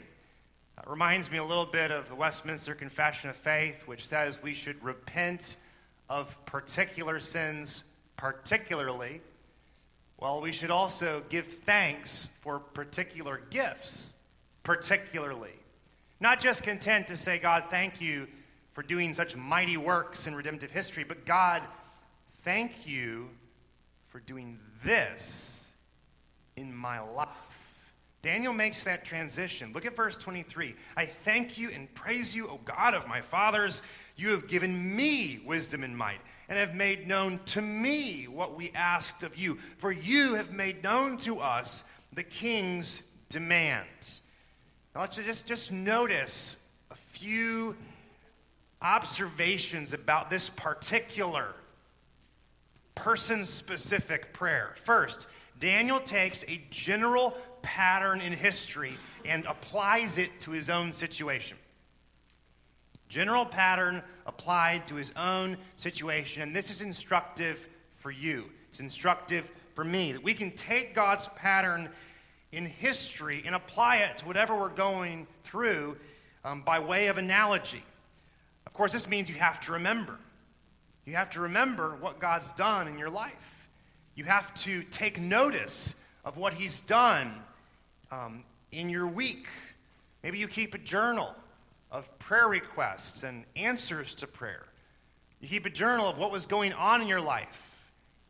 It 0.79 0.87
reminds 0.87 1.31
me 1.31 1.39
a 1.39 1.45
little 1.45 1.65
bit 1.65 1.91
of 1.91 2.11
the 2.11 2.15
Westminster 2.15 2.75
Confession 2.75 3.31
of 3.31 3.37
Faith, 3.37 3.77
which 3.87 4.07
says 4.07 4.39
we 4.43 4.53
should 4.53 4.83
repent 4.85 5.57
of 6.11 6.37
particular 6.45 7.21
sins 7.21 7.85
particularly. 8.17 9.21
while 10.19 10.41
we 10.41 10.51
should 10.51 10.71
also 10.71 11.23
give 11.29 11.47
thanks 11.67 12.31
for 12.41 12.59
particular 12.59 13.43
gifts 13.51 14.15
particularly. 14.63 15.53
Not 16.21 16.41
just 16.41 16.63
content 16.63 17.09
to 17.09 17.19
say, 17.19 17.39
God, 17.39 17.65
thank 17.69 18.01
you 18.01 18.27
for 18.73 18.83
doing 18.83 19.13
such 19.13 19.37
mighty 19.37 19.77
works 19.77 20.27
in 20.27 20.35
redemptive 20.35 20.71
history, 20.71 21.05
but 21.05 21.27
God, 21.27 21.63
thank 22.45 22.87
you 22.87 23.29
for 24.09 24.21
doing 24.21 24.59
this 24.83 25.56
in 26.57 26.75
my 26.75 27.01
life. 27.01 27.49
Daniel 28.23 28.53
makes 28.53 28.83
that 28.85 29.05
transition. 29.05 29.73
Look 29.73 29.87
at 29.87 29.95
verse 29.95 30.17
23. 30.17 30.75
I 30.97 31.07
thank 31.07 31.59
you 31.59 31.71
and 31.71 31.93
praise 31.95 32.35
you, 32.35 32.49
O 32.49 32.59
God 32.65 32.95
of 32.95 33.07
my 33.07 33.21
fathers. 33.21 33.83
You 34.17 34.31
have 34.31 34.49
given 34.49 34.97
me 34.97 35.41
wisdom 35.45 35.85
and 35.85 35.97
might, 35.97 36.21
and 36.49 36.59
have 36.59 36.75
made 36.75 37.07
known 37.07 37.39
to 37.47 37.61
me 37.61 38.27
what 38.27 38.57
we 38.57 38.73
asked 38.75 39.23
of 39.23 39.37
you. 39.37 39.59
For 39.79 39.93
you 39.93 40.35
have 40.35 40.53
made 40.53 40.83
known 40.83 41.19
to 41.19 41.41
us 41.41 41.85
the 42.15 42.23
king's 42.23 43.03
demand. 43.29 43.87
Now 44.95 45.03
let's 45.03 45.17
just, 45.17 45.47
just 45.47 45.71
notice 45.71 46.57
a 46.91 46.97
few 47.13 47.77
observations 48.81 49.93
about 49.93 50.31
this 50.31 50.49
particular 50.49 51.49
person 52.95 53.45
specific 53.45 54.33
prayer. 54.33 54.75
First, 54.85 55.27
Daniel 55.59 56.01
takes 56.01 56.45
a 56.49 56.61
general 56.71 57.37
pattern 57.63 58.21
in 58.21 58.33
history 58.33 58.95
and 59.25 59.45
applies 59.47 60.19
it 60.19 60.31
to 60.43 60.51
his 60.51 60.71
own 60.71 60.93
situation. 60.93 61.57
General 63.09 63.47
pattern 63.47 64.03
applied 64.27 64.87
to 64.89 64.97
his 64.97 65.13
own 65.17 65.57
situation. 65.77 66.43
And 66.43 66.55
this 66.55 66.71
is 66.71 66.81
instructive 66.81 67.59
for 67.97 68.11
you. 68.11 68.45
It's 68.71 68.81
instructive 68.81 69.49
for 69.75 69.85
me 69.85 70.13
that 70.13 70.23
we 70.23 70.35
can 70.35 70.51
take 70.53 70.95
God's 70.95 71.29
pattern 71.37 71.89
in 72.53 72.67
history 72.67 73.43
and 73.47 73.55
apply 73.55 73.99
it 73.99 74.19
to 74.19 74.27
whatever 74.27 74.59
we're 74.59 74.69
going 74.69 75.27
through 75.45 75.97
um, 76.45 76.63
by 76.63 76.79
way 76.79 77.07
of 77.09 77.19
analogy. 77.19 77.83
Of 78.67 78.73
course, 78.73 78.93
this 78.93 79.09
means 79.09 79.29
you 79.29 79.37
have 79.37 79.61
to 79.63 79.73
remember. 79.73 80.19
You 81.05 81.15
have 81.15 81.31
to 81.31 81.41
remember 81.41 81.97
what 82.01 82.19
God's 82.19 82.51
done 82.53 82.89
in 82.89 82.99
your 82.99 83.11
life. 83.11 83.33
You 84.17 84.25
have 84.25 84.53
to 84.63 84.83
take 84.85 85.21
notice 85.21 85.95
of 86.25 86.39
what 86.39 86.55
He's 86.55 86.81
done 86.81 87.35
um, 88.11 88.45
in 88.73 88.89
your 88.89 89.07
week. 89.07 89.47
Maybe 90.23 90.39
you 90.39 90.49
keep 90.49 90.75
a 90.75 90.79
journal 90.79 91.35
of 91.93 92.19
prayer 92.19 92.49
requests 92.49 93.23
and 93.23 93.45
answers 93.55 94.15
to 94.17 94.27
prayer. 94.27 94.65
You 95.41 95.49
keep 95.49 95.67
a 95.67 95.71
journal 95.71 96.09
of 96.09 96.17
what 96.17 96.33
was 96.33 96.47
going 96.47 96.73
on 96.73 97.03
in 97.03 97.09
your 97.09 97.21
life 97.21 97.47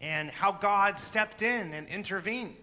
and 0.01 0.29
how 0.29 0.51
God 0.51 0.99
stepped 0.99 1.43
in 1.43 1.73
and 1.73 1.87
intervened, 1.87 2.57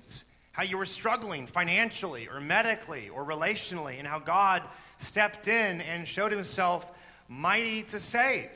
how 0.51 0.63
you 0.63 0.77
were 0.77 0.85
struggling 0.85 1.47
financially 1.47 2.27
or 2.27 2.41
medically 2.41 3.07
or 3.07 3.23
relationally, 3.23 3.99
and 3.99 4.07
how 4.07 4.19
God 4.19 4.63
stepped 4.99 5.47
in 5.47 5.79
and 5.79 6.05
showed 6.05 6.33
himself 6.33 6.85
mighty 7.29 7.83
to 7.83 8.01
save. 8.01 8.49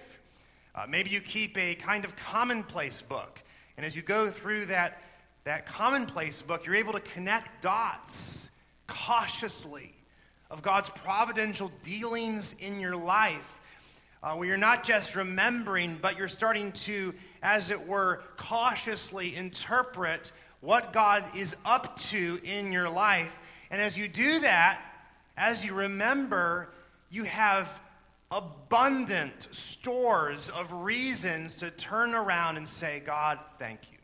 Uh, 0.75 0.85
maybe 0.87 1.09
you 1.09 1.21
keep 1.21 1.57
a 1.57 1.73
kind 1.75 2.03
of 2.03 2.15
commonplace 2.17 3.01
book, 3.01 3.39
and 3.77 3.85
as 3.85 3.95
you 3.95 4.01
go 4.01 4.31
through 4.31 4.65
that, 4.67 5.01
that 5.43 5.67
commonplace 5.67 6.41
book, 6.41 6.65
you're 6.65 6.75
able 6.75 6.93
to 6.93 6.99
connect 6.99 7.61
dots 7.61 8.49
cautiously 8.87 9.93
of 10.49 10.63
God's 10.63 10.89
providential 10.89 11.71
dealings 11.83 12.55
in 12.59 12.79
your 12.79 12.95
life, 12.95 13.45
uh, 14.23 14.33
where 14.33 14.47
you're 14.47 14.57
not 14.57 14.83
just 14.83 15.15
remembering, 15.15 15.99
but 16.01 16.17
you're 16.17 16.27
starting 16.27 16.71
to, 16.71 17.13
as 17.43 17.69
it 17.69 17.87
were, 17.87 18.23
cautiously 18.37 19.35
interpret 19.35 20.31
what 20.61 20.91
God 20.91 21.23
is 21.35 21.55
up 21.63 21.99
to 21.99 22.39
in 22.43 22.71
your 22.71 22.89
life. 22.89 23.31
And 23.69 23.79
as 23.79 23.95
you 23.95 24.07
do 24.07 24.39
that, 24.39 24.81
as 25.37 25.63
you 25.63 25.75
remember, 25.75 26.69
you 27.11 27.25
have 27.25 27.69
abundant 28.29 29.47
stores 29.51 30.49
of 30.49 30.71
reasons 30.71 31.55
to 31.55 31.71
turn 31.71 32.13
around 32.13 32.57
and 32.57 32.67
say, 32.67 33.01
God, 33.05 33.39
thank 33.57 33.79
you. 33.91 33.97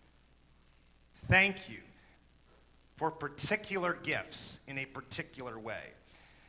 Thank 1.28 1.70
you 1.70 1.80
for 2.96 3.12
particular 3.12 3.98
gifts 4.04 4.60
in 4.68 4.78
a 4.78 4.86
particular 4.86 5.60
way. 5.60 5.82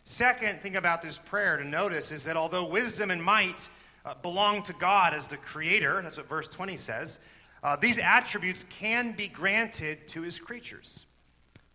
Second 0.05 0.61
thing 0.61 0.77
about 0.77 1.03
this 1.03 1.19
prayer 1.19 1.57
to 1.57 1.65
notice 1.65 2.13
is 2.13 2.25
that 2.25 2.37
although 2.37 2.65
wisdom 2.65 3.11
and 3.11 3.23
might 3.23 3.69
uh, 4.05 4.15
belong 4.23 4.63
to 4.65 4.73
God 4.75 5.15
as 5.15 5.27
the 5.27 5.39
creator, 5.39 6.01
that's 6.03 6.17
what 6.17 6.29
verse 6.29 6.49
20 6.49 6.77
says, 6.77 7.19
uh, 7.63 7.77
these 7.77 7.99
attributes 7.99 8.65
can 8.69 9.13
be 9.13 9.29
granted 9.29 10.07
to 10.09 10.21
his 10.21 10.39
creatures. 10.39 11.07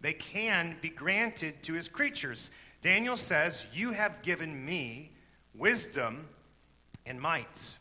They 0.01 0.13
can 0.13 0.77
be 0.81 0.89
granted 0.89 1.63
to 1.63 1.73
his 1.73 1.87
creatures. 1.87 2.51
Daniel 2.81 3.17
says, 3.17 3.65
You 3.73 3.91
have 3.91 4.21
given 4.21 4.63
me 4.63 5.11
wisdom 5.59 6.25
and 7.05 7.21
might. 7.21 7.77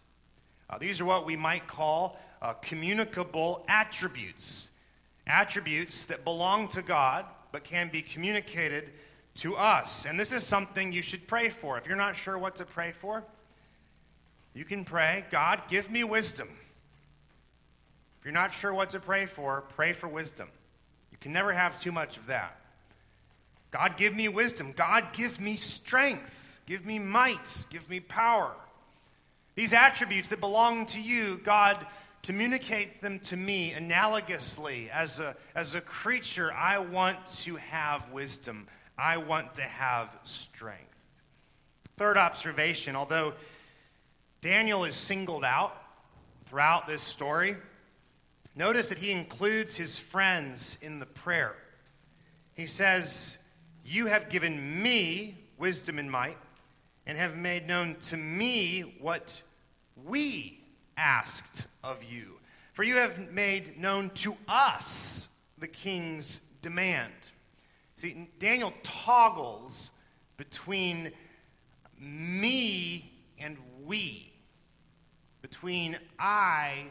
Uh, 0.69 0.77
these 0.79 1.01
are 1.01 1.05
what 1.05 1.25
we 1.25 1.37
might 1.37 1.67
call 1.67 2.19
uh, 2.43 2.53
communicable 2.55 3.65
attributes. 3.69 4.69
Attributes 5.27 6.05
that 6.07 6.25
belong 6.25 6.69
to 6.69 6.83
God 6.83 7.25
but 7.53 7.65
can 7.65 7.89
be 7.89 8.03
communicated 8.03 8.91
to 9.37 9.57
us. 9.57 10.05
And 10.05 10.19
this 10.19 10.33
is 10.33 10.45
something 10.45 10.93
you 10.93 11.03
should 11.03 11.27
pray 11.27 11.49
for. 11.49 11.79
If 11.79 11.87
you're 11.87 11.97
not 11.97 12.17
sure 12.17 12.37
what 12.37 12.57
to 12.57 12.65
pray 12.65 12.93
for, 12.93 13.25
you 14.55 14.65
can 14.65 14.85
pray, 14.85 15.25
God, 15.31 15.63
give 15.71 15.91
me 15.91 16.05
wisdom. 16.05 16.49
If 18.19 18.25
you're 18.25 18.35
not 18.35 18.53
sure 18.53 18.75
what 18.75 18.91
to 18.91 19.01
pray 19.01 19.27
for, 19.27 19.63
pray 19.77 19.93
for 19.93 20.09
wisdom. 20.09 20.49
You 21.13 21.19
can 21.21 21.33
never 21.33 21.53
have 21.53 21.81
too 21.81 21.93
much 21.93 22.17
of 22.17 22.27
that. 22.27 22.59
God, 23.71 23.97
give 23.97 24.15
me 24.15 24.29
wisdom. 24.29 24.73
God, 24.77 25.09
give 25.13 25.41
me 25.41 25.57
strength. 25.57 26.35
Give 26.69 26.85
me 26.85 26.99
might. 26.99 27.39
Give 27.71 27.89
me 27.89 27.99
power. 27.99 28.53
These 29.55 29.73
attributes 29.73 30.29
that 30.29 30.39
belong 30.39 30.85
to 30.89 31.01
you, 31.01 31.41
God, 31.43 31.87
communicate 32.23 33.01
them 33.01 33.21
to 33.21 33.39
me 33.39 33.73
analogously. 33.73 34.91
As 34.91 35.19
a, 35.19 35.35
as 35.55 35.75
a 35.75 35.81
creature, 35.81 36.53
I 36.53 36.77
want 36.77 37.17
to 37.45 37.57
have 37.57 38.11
wisdom. 38.13 38.69
I 38.99 39.17
want 39.17 39.55
to 39.55 39.63
have 39.63 40.11
strength. 40.25 40.83
Third 41.97 42.19
observation 42.19 42.95
although 42.95 43.33
Daniel 44.43 44.85
is 44.85 44.95
singled 44.95 45.45
out 45.45 45.75
throughout 46.51 46.87
this 46.87 47.03
story, 47.03 47.57
notice 48.55 48.91
that 48.91 48.99
he 48.99 49.11
includes 49.11 49.75
his 49.75 49.97
friends 49.97 50.77
in 50.83 50.99
the 50.99 51.07
prayer. 51.07 51.55
He 52.53 52.67
says, 52.67 53.39
You 53.87 54.05
have 54.05 54.29
given 54.29 54.83
me 54.83 55.39
wisdom 55.57 55.99
and 55.99 56.11
might, 56.11 56.37
and 57.09 57.17
have 57.17 57.37
made 57.37 57.67
known 57.67 57.97
to 58.09 58.19
me 58.19 58.97
what 59.01 59.41
we 60.05 60.61
asked 60.99 61.65
of 61.83 62.05
you. 62.05 62.35
For 62.75 62.85
you 62.85 62.97
have 62.97 63.33
made 63.33 63.81
known 63.81 64.11
to 64.17 64.37
us 64.47 65.29
the 65.57 65.67
king's 65.67 66.43
demand. 66.61 67.13
See, 67.97 68.29
Daniel 68.39 68.75
toggles 68.85 69.91
between 70.37 71.11
me 71.99 73.11
and 73.39 73.57
we, 73.85 74.31
between 75.41 75.97
I 76.19 76.85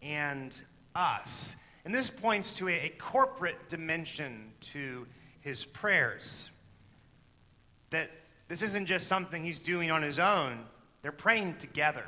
and 0.00 0.58
us. 0.94 1.54
And 1.84 1.94
this 1.94 2.08
points 2.08 2.54
to 2.54 2.68
a, 2.68 2.72
a 2.72 2.88
corporate 2.98 3.68
dimension 3.68 4.50
to 4.72 5.06
his 5.40 5.64
prayers. 5.64 6.50
That 7.90 8.10
this 8.48 8.62
isn't 8.62 8.86
just 8.86 9.06
something 9.06 9.44
he's 9.44 9.58
doing 9.58 9.90
on 9.90 10.02
his 10.02 10.18
own, 10.18 10.64
they're 11.02 11.12
praying 11.12 11.56
together. 11.58 12.04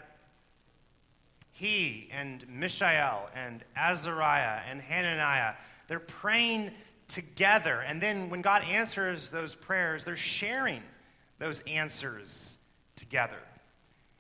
He 1.53 2.09
and 2.13 2.45
Mishael 2.49 3.29
and 3.35 3.63
Azariah 3.77 4.63
and 4.69 4.81
Hananiah, 4.81 5.55
they're 5.89 6.01
praying 6.01 6.71
together. 7.09 7.81
And 7.81 8.01
then 8.01 8.31
when 8.31 8.41
God 8.41 8.63
answers 8.65 9.29
those 9.29 9.55
prayers, 9.55 10.05
they're 10.05 10.17
sharing 10.17 10.83
those 11.39 11.61
answers 11.67 12.57
together. 12.97 13.39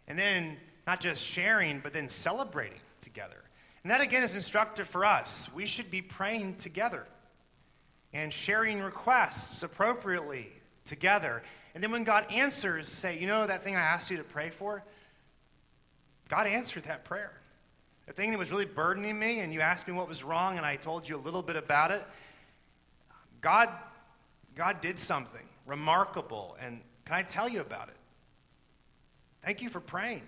And 0.06 0.18
then 0.18 0.56
not 0.86 1.00
just 1.00 1.22
sharing, 1.22 1.80
but 1.80 1.92
then 1.92 2.08
celebrating 2.08 2.80
together. 3.00 3.36
And 3.82 3.90
that 3.90 4.00
again 4.00 4.22
is 4.22 4.34
instructive 4.34 4.88
for 4.88 5.04
us. 5.04 5.48
We 5.54 5.66
should 5.66 5.90
be 5.90 6.02
praying 6.02 6.56
together 6.56 7.06
and 8.12 8.32
sharing 8.32 8.80
requests 8.80 9.62
appropriately 9.62 10.52
together. 10.84 11.42
And 11.74 11.82
then 11.82 11.92
when 11.92 12.04
God 12.04 12.26
answers, 12.30 12.88
say, 12.88 13.18
you 13.18 13.26
know 13.26 13.46
that 13.46 13.62
thing 13.62 13.76
I 13.76 13.80
asked 13.80 14.10
you 14.10 14.16
to 14.16 14.24
pray 14.24 14.50
for? 14.50 14.82
God 16.28 16.46
answered 16.46 16.84
that 16.84 17.04
prayer. 17.04 17.32
The 18.06 18.12
thing 18.12 18.30
that 18.32 18.38
was 18.38 18.50
really 18.50 18.64
burdening 18.64 19.18
me, 19.18 19.40
and 19.40 19.52
you 19.52 19.60
asked 19.60 19.86
me 19.86 19.94
what 19.94 20.08
was 20.08 20.24
wrong, 20.24 20.56
and 20.56 20.66
I 20.66 20.76
told 20.76 21.08
you 21.08 21.16
a 21.16 21.22
little 21.22 21.42
bit 21.42 21.56
about 21.56 21.90
it. 21.92 22.04
God, 23.40 23.68
God 24.56 24.80
did 24.80 24.98
something 24.98 25.46
remarkable, 25.66 26.56
and 26.60 26.80
can 27.04 27.14
I 27.14 27.22
tell 27.22 27.48
you 27.48 27.60
about 27.60 27.88
it? 27.88 27.96
Thank 29.44 29.62
you 29.62 29.70
for 29.70 29.80
praying. 29.80 30.22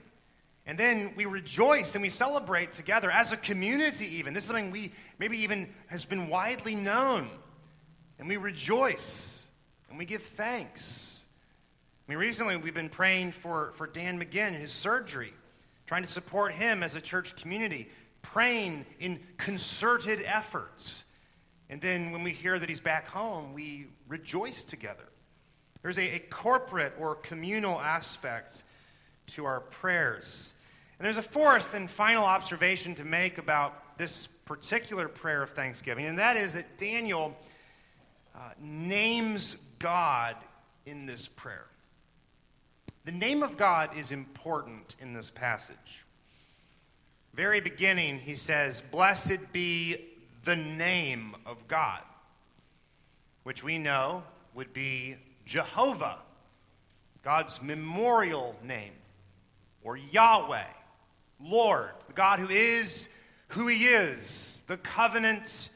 And 0.65 0.79
then 0.79 1.13
we 1.17 1.27
rejoice 1.27 1.95
and 1.95 2.03
we 2.03 2.09
celebrate 2.09 2.73
together 2.73 3.11
as 3.11 3.33
a 3.33 3.37
community, 3.37 4.07
even. 4.17 4.33
This 4.33 4.45
is 4.45 4.49
something 4.49 4.71
we 4.71 4.93
maybe 5.19 5.39
even 5.39 5.69
has 5.89 6.05
been 6.05 6.29
widely 6.29 6.77
known. 6.77 7.29
And 8.19 8.29
we 8.29 8.37
rejoice 8.37 9.45
and 9.91 9.99
we 9.99 10.05
give 10.05 10.23
thanks. 10.37 11.12
I 12.07 12.13
mean, 12.13 12.19
recently 12.19 12.57
we've 12.57 12.75
been 12.75 12.89
praying 12.89 13.33
for, 13.33 13.73
for 13.77 13.87
Dan 13.87 14.21
McGinn, 14.21 14.59
his 14.59 14.73
surgery, 14.73 15.33
trying 15.87 16.03
to 16.03 16.11
support 16.11 16.53
him 16.53 16.83
as 16.83 16.95
a 16.95 17.01
church 17.01 17.37
community, 17.37 17.89
praying 18.23 18.85
in 18.99 19.21
concerted 19.37 20.23
efforts 20.25 21.03
and 21.73 21.81
then 21.81 22.11
when 22.11 22.23
we 22.23 22.33
hear 22.33 22.59
that 22.59 22.69
he's 22.69 22.81
back 22.81 23.09
home, 23.09 23.55
we 23.55 23.87
rejoice 24.07 24.63
together. 24.63 25.09
There's 25.81 25.97
a, 25.97 26.17
a 26.17 26.19
corporate 26.19 26.93
or 27.01 27.15
communal 27.15 27.81
aspect 27.81 28.63
to 29.29 29.47
our 29.47 29.61
prayers. 29.61 30.53
And 30.99 31.07
there's 31.07 31.17
a 31.17 31.23
fourth 31.23 31.73
and 31.73 31.91
final 31.91 32.25
observation 32.25 32.95
to 32.97 33.05
make 33.05 33.39
about 33.39 33.97
this 33.97 34.27
particular 34.45 35.09
prayer 35.09 35.43
of 35.43 35.51
thanksgiving, 35.53 36.05
and 36.05 36.19
that 36.19 36.37
is 36.37 36.53
that 36.53 36.77
Daniel 36.77 37.35
uh, 38.35 38.51
names 38.61 39.57
God 39.79 40.37
in 40.85 41.07
this 41.07 41.27
prayer. 41.27 41.65
The 43.05 43.13
name 43.13 43.43
of 43.43 43.57
God 43.57 43.97
is 43.97 44.13
important 44.13 44.95
in 45.01 45.13
this 45.13 45.31
passage. 45.31 46.05
Very 47.35 47.61
beginning, 47.61 48.21
he 48.21 48.37
says, 48.37 48.81
Blessed 48.81 49.53
be 49.53 49.97
the 50.45 50.55
name 50.55 51.35
of 51.45 51.67
God, 51.67 52.01
which 53.43 53.65
we 53.65 53.79
know 53.79 54.23
would 54.55 54.73
be 54.73 55.17
Jehovah, 55.47 56.19
God's 57.25 57.61
memorial 57.61 58.55
name, 58.63 58.93
or 59.83 59.97
Yahweh, 59.97 60.67
Lord, 61.41 61.91
the 62.07 62.13
God 62.13 62.39
who 62.39 62.49
is 62.51 63.09
who 63.49 63.67
he 63.67 63.87
is, 63.87 64.63
the 64.67 64.77
covenant 64.77 65.71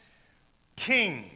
king. 0.77 1.31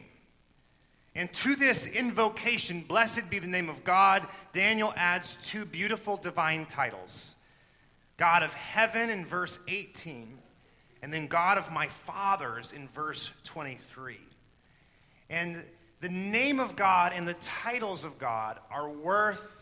And 1.13 1.31
to 1.33 1.55
this 1.55 1.87
invocation, 1.87 2.81
blessed 2.87 3.29
be 3.29 3.39
the 3.39 3.47
name 3.47 3.69
of 3.69 3.83
God, 3.83 4.27
Daniel 4.53 4.93
adds 4.95 5.37
two 5.45 5.65
beautiful 5.65 6.17
divine 6.17 6.65
titles 6.65 7.35
God 8.17 8.43
of 8.43 8.53
heaven 8.53 9.09
in 9.09 9.25
verse 9.25 9.59
18 9.67 10.37
and 11.01 11.11
then 11.11 11.27
God 11.27 11.57
of 11.57 11.71
my 11.71 11.87
fathers 11.87 12.73
in 12.75 12.87
verse 12.89 13.31
23. 13.43 14.19
And 15.29 15.63
the 15.99 16.09
name 16.09 16.59
of 16.59 16.75
God 16.75 17.13
and 17.15 17.27
the 17.27 17.35
titles 17.35 18.03
of 18.03 18.19
God 18.19 18.59
are 18.69 18.89
worth 18.89 19.55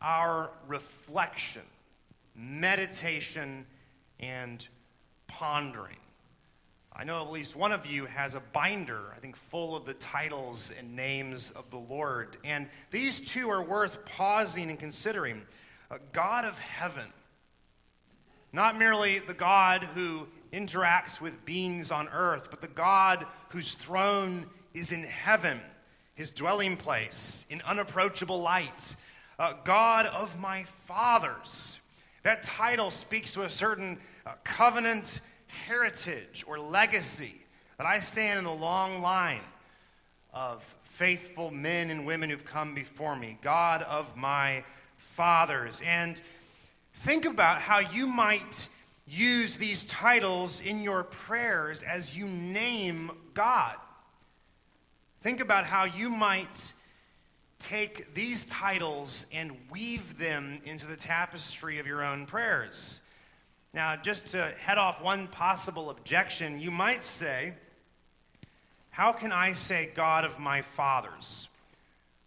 our 0.00 0.50
reflection, 0.66 1.62
meditation, 2.34 3.66
and 4.18 4.66
pondering. 5.28 5.96
I 6.96 7.02
know 7.02 7.24
at 7.24 7.32
least 7.32 7.56
one 7.56 7.72
of 7.72 7.86
you 7.86 8.06
has 8.06 8.36
a 8.36 8.40
binder, 8.40 9.12
I 9.16 9.18
think, 9.18 9.36
full 9.36 9.74
of 9.74 9.84
the 9.84 9.94
titles 9.94 10.72
and 10.78 10.94
names 10.94 11.50
of 11.50 11.68
the 11.70 11.76
Lord. 11.76 12.36
And 12.44 12.68
these 12.92 13.20
two 13.20 13.50
are 13.50 13.62
worth 13.62 14.04
pausing 14.04 14.70
and 14.70 14.78
considering. 14.78 15.42
A 15.90 15.98
God 16.12 16.44
of 16.44 16.56
heaven, 16.58 17.06
not 18.52 18.78
merely 18.78 19.18
the 19.18 19.34
God 19.34 19.82
who 19.94 20.26
interacts 20.52 21.20
with 21.20 21.44
beings 21.44 21.90
on 21.90 22.08
earth, 22.08 22.46
but 22.50 22.60
the 22.60 22.68
God 22.68 23.26
whose 23.48 23.74
throne 23.74 24.46
is 24.72 24.92
in 24.92 25.02
heaven, 25.02 25.60
his 26.14 26.30
dwelling 26.30 26.76
place 26.76 27.44
in 27.50 27.60
unapproachable 27.62 28.40
light. 28.40 28.96
God 29.64 30.06
of 30.06 30.38
my 30.38 30.64
fathers. 30.86 31.78
That 32.22 32.44
title 32.44 32.90
speaks 32.90 33.34
to 33.34 33.42
a 33.42 33.50
certain 33.50 33.98
uh, 34.24 34.32
covenant 34.44 35.20
heritage 35.66 36.44
or 36.46 36.58
legacy 36.58 37.34
that 37.78 37.86
I 37.86 38.00
stand 38.00 38.38
in 38.38 38.44
the 38.44 38.52
long 38.52 39.02
line 39.02 39.42
of 40.32 40.62
faithful 40.96 41.50
men 41.50 41.90
and 41.90 42.06
women 42.06 42.30
who've 42.30 42.44
come 42.44 42.74
before 42.74 43.16
me, 43.16 43.38
God 43.42 43.82
of 43.82 44.16
my 44.16 44.64
fathers. 45.16 45.82
And 45.84 46.20
think 47.04 47.24
about 47.24 47.60
how 47.60 47.78
you 47.78 48.06
might 48.06 48.68
use 49.06 49.56
these 49.56 49.84
titles 49.84 50.60
in 50.60 50.82
your 50.82 51.02
prayers 51.02 51.82
as 51.82 52.16
you 52.16 52.26
name 52.26 53.10
God. 53.34 53.74
Think 55.22 55.40
about 55.40 55.64
how 55.64 55.84
you 55.84 56.10
might 56.10 56.72
take 57.58 58.14
these 58.14 58.44
titles 58.46 59.26
and 59.32 59.52
weave 59.70 60.18
them 60.18 60.60
into 60.64 60.86
the 60.86 60.96
tapestry 60.96 61.78
of 61.78 61.86
your 61.86 62.04
own 62.04 62.26
prayers. 62.26 63.00
Now, 63.74 63.96
just 63.96 64.28
to 64.28 64.52
head 64.60 64.78
off 64.78 65.02
one 65.02 65.26
possible 65.26 65.90
objection, 65.90 66.60
you 66.60 66.70
might 66.70 67.04
say, 67.04 67.54
How 68.90 69.12
can 69.12 69.32
I 69.32 69.54
say 69.54 69.90
God 69.96 70.24
of 70.24 70.38
my 70.38 70.62
fathers 70.62 71.48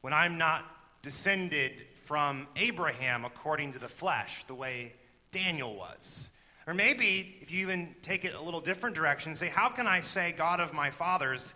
when 0.01 0.11
I'm 0.11 0.37
not 0.37 0.65
descended 1.03 1.71
from 2.05 2.47
Abraham 2.57 3.23
according 3.23 3.73
to 3.73 3.79
the 3.79 3.87
flesh, 3.87 4.43
the 4.47 4.55
way 4.55 4.91
Daniel 5.31 5.73
was? 5.73 6.27
Or 6.67 6.73
maybe, 6.73 7.37
if 7.41 7.49
you 7.49 7.61
even 7.61 7.95
take 8.03 8.25
it 8.25 8.35
a 8.35 8.41
little 8.41 8.59
different 8.59 8.93
direction, 8.93 9.33
say, 9.37 9.47
How 9.47 9.69
can 9.69 9.87
I 9.87 10.01
say 10.01 10.35
God 10.37 10.59
of 10.59 10.73
my 10.73 10.91
fathers 10.91 11.53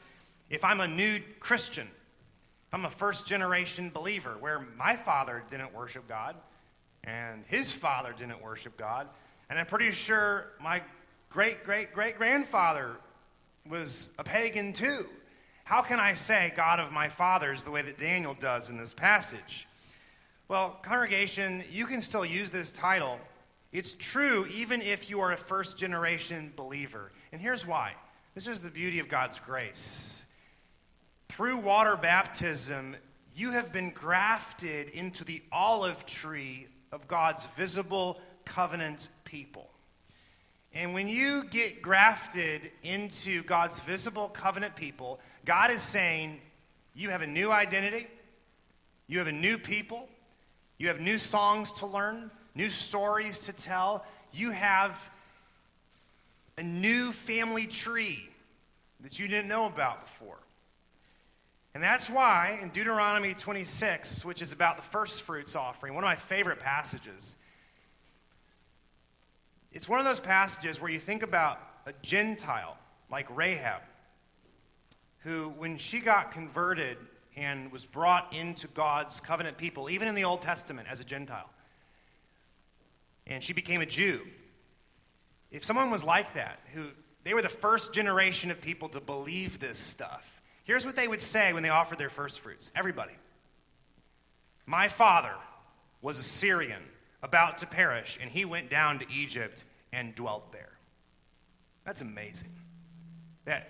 if 0.49 0.63
I'm 0.63 0.79
a 0.79 0.87
new 0.87 1.19
Christian? 1.41 1.87
If 2.69 2.73
I'm 2.73 2.85
a 2.85 2.91
first 2.91 3.27
generation 3.27 3.89
believer 3.89 4.37
where 4.39 4.65
my 4.77 4.95
father 4.95 5.43
didn't 5.49 5.73
worship 5.73 6.07
God 6.07 6.37
and 7.03 7.43
his 7.47 7.73
father 7.73 8.15
didn't 8.17 8.41
worship 8.41 8.77
God? 8.77 9.09
And 9.51 9.59
I'm 9.59 9.65
pretty 9.65 9.91
sure 9.91 10.45
my 10.61 10.81
great 11.29 11.65
great 11.65 11.93
great 11.93 12.17
grandfather 12.17 12.95
was 13.69 14.11
a 14.17 14.23
pagan 14.23 14.71
too. 14.71 15.05
How 15.65 15.81
can 15.81 15.99
I 15.99 16.13
say 16.13 16.53
God 16.55 16.79
of 16.79 16.93
my 16.93 17.09
fathers 17.09 17.61
the 17.61 17.69
way 17.69 17.81
that 17.81 17.97
Daniel 17.97 18.33
does 18.33 18.69
in 18.69 18.77
this 18.77 18.93
passage? 18.93 19.67
Well, 20.47 20.79
congregation, 20.83 21.65
you 21.69 21.85
can 21.85 22.01
still 22.01 22.23
use 22.23 22.49
this 22.49 22.71
title. 22.71 23.19
It's 23.73 23.93
true 23.99 24.47
even 24.55 24.81
if 24.81 25.09
you 25.09 25.19
are 25.19 25.33
a 25.33 25.37
first 25.37 25.77
generation 25.77 26.53
believer. 26.55 27.11
And 27.33 27.41
here's 27.41 27.67
why 27.67 27.95
this 28.35 28.47
is 28.47 28.61
the 28.61 28.69
beauty 28.69 28.99
of 28.99 29.09
God's 29.09 29.37
grace. 29.45 30.23
Through 31.27 31.57
water 31.57 31.97
baptism, 31.97 32.95
you 33.35 33.51
have 33.51 33.73
been 33.73 33.89
grafted 33.89 34.87
into 34.91 35.25
the 35.25 35.41
olive 35.51 36.05
tree 36.05 36.67
of 36.93 37.05
God's 37.09 37.45
visible 37.57 38.21
covenant 38.45 39.09
people. 39.31 39.69
And 40.73 40.93
when 40.93 41.07
you 41.07 41.45
get 41.45 41.81
grafted 41.81 42.69
into 42.83 43.43
God's 43.43 43.79
visible 43.79 44.27
covenant 44.29 44.75
people, 44.75 45.19
God 45.45 45.71
is 45.71 45.81
saying, 45.81 46.39
you 46.93 47.09
have 47.09 47.21
a 47.21 47.27
new 47.27 47.51
identity, 47.51 48.07
you 49.07 49.17
have 49.19 49.27
a 49.27 49.33
new 49.33 49.57
people, 49.57 50.07
you 50.77 50.89
have 50.89 50.99
new 50.99 51.17
songs 51.17 51.71
to 51.73 51.85
learn, 51.85 52.29
new 52.55 52.69
stories 52.69 53.39
to 53.39 53.53
tell, 53.53 54.05
you 54.33 54.51
have 54.51 54.97
a 56.57 56.63
new 56.63 57.11
family 57.13 57.67
tree 57.67 58.29
that 59.01 59.17
you 59.17 59.27
didn't 59.27 59.47
know 59.47 59.65
about 59.65 60.01
before. 60.01 60.37
And 61.73 61.81
that's 61.81 62.09
why 62.09 62.59
in 62.61 62.69
Deuteronomy 62.69 63.33
26, 63.33 64.25
which 64.25 64.41
is 64.41 64.51
about 64.51 64.75
the 64.75 64.83
first 64.83 65.21
fruits 65.21 65.55
offering, 65.55 65.93
one 65.93 66.03
of 66.03 66.09
my 66.09 66.17
favorite 66.17 66.59
passages, 66.59 67.35
it's 69.71 69.87
one 69.87 69.99
of 69.99 70.05
those 70.05 70.19
passages 70.19 70.81
where 70.81 70.91
you 70.91 70.99
think 70.99 71.23
about 71.23 71.59
a 71.85 71.93
Gentile 72.01 72.77
like 73.09 73.27
Rahab, 73.35 73.81
who, 75.19 75.53
when 75.57 75.77
she 75.77 75.99
got 75.99 76.31
converted 76.31 76.97
and 77.35 77.71
was 77.71 77.85
brought 77.85 78.33
into 78.33 78.67
God's 78.67 79.19
covenant 79.19 79.57
people, 79.57 79.89
even 79.89 80.07
in 80.07 80.15
the 80.15 80.23
Old 80.25 80.41
Testament 80.41 80.87
as 80.89 80.99
a 80.99 81.03
Gentile, 81.03 81.49
and 83.27 83.43
she 83.43 83.53
became 83.53 83.81
a 83.81 83.85
Jew. 83.85 84.21
If 85.51 85.63
someone 85.63 85.91
was 85.91 86.03
like 86.03 86.33
that, 86.33 86.59
who 86.73 86.87
they 87.23 87.33
were 87.33 87.41
the 87.41 87.49
first 87.49 87.93
generation 87.93 88.51
of 88.51 88.61
people 88.61 88.89
to 88.89 88.99
believe 88.99 89.59
this 89.59 89.77
stuff, 89.77 90.23
here's 90.63 90.85
what 90.85 90.95
they 90.95 91.07
would 91.07 91.21
say 91.21 91.53
when 91.53 91.63
they 91.63 91.69
offered 91.69 91.97
their 91.97 92.09
first 92.09 92.39
fruits. 92.39 92.71
Everybody. 92.75 93.13
My 94.65 94.89
father 94.89 95.35
was 96.01 96.19
a 96.19 96.23
Syrian 96.23 96.81
about 97.23 97.59
to 97.59 97.67
perish, 97.67 98.17
and 98.21 98.31
he 98.31 98.45
went 98.45 98.69
down 98.69 98.99
to 98.99 99.05
Egypt 99.11 99.63
and 99.93 100.15
dwelt 100.15 100.51
there. 100.51 100.71
That's 101.85 102.01
amazing. 102.01 102.49
That 103.45 103.69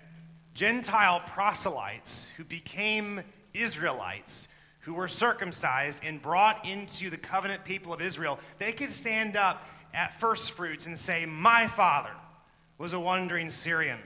Gentile 0.54 1.20
proselytes 1.26 2.28
who 2.36 2.44
became 2.44 3.22
Israelites, 3.54 4.48
who 4.80 4.94
were 4.94 5.08
circumcised 5.08 5.98
and 6.02 6.20
brought 6.20 6.66
into 6.66 7.10
the 7.10 7.16
covenant 7.16 7.64
people 7.64 7.92
of 7.92 8.00
Israel, 8.00 8.38
they 8.58 8.72
could 8.72 8.90
stand 8.90 9.36
up 9.36 9.66
at 9.94 10.18
first 10.20 10.52
fruits 10.52 10.86
and 10.86 10.98
say, 10.98 11.26
My 11.26 11.66
father 11.68 12.12
was 12.78 12.92
a 12.92 13.00
wandering 13.00 13.50
Syrian, 13.50 14.00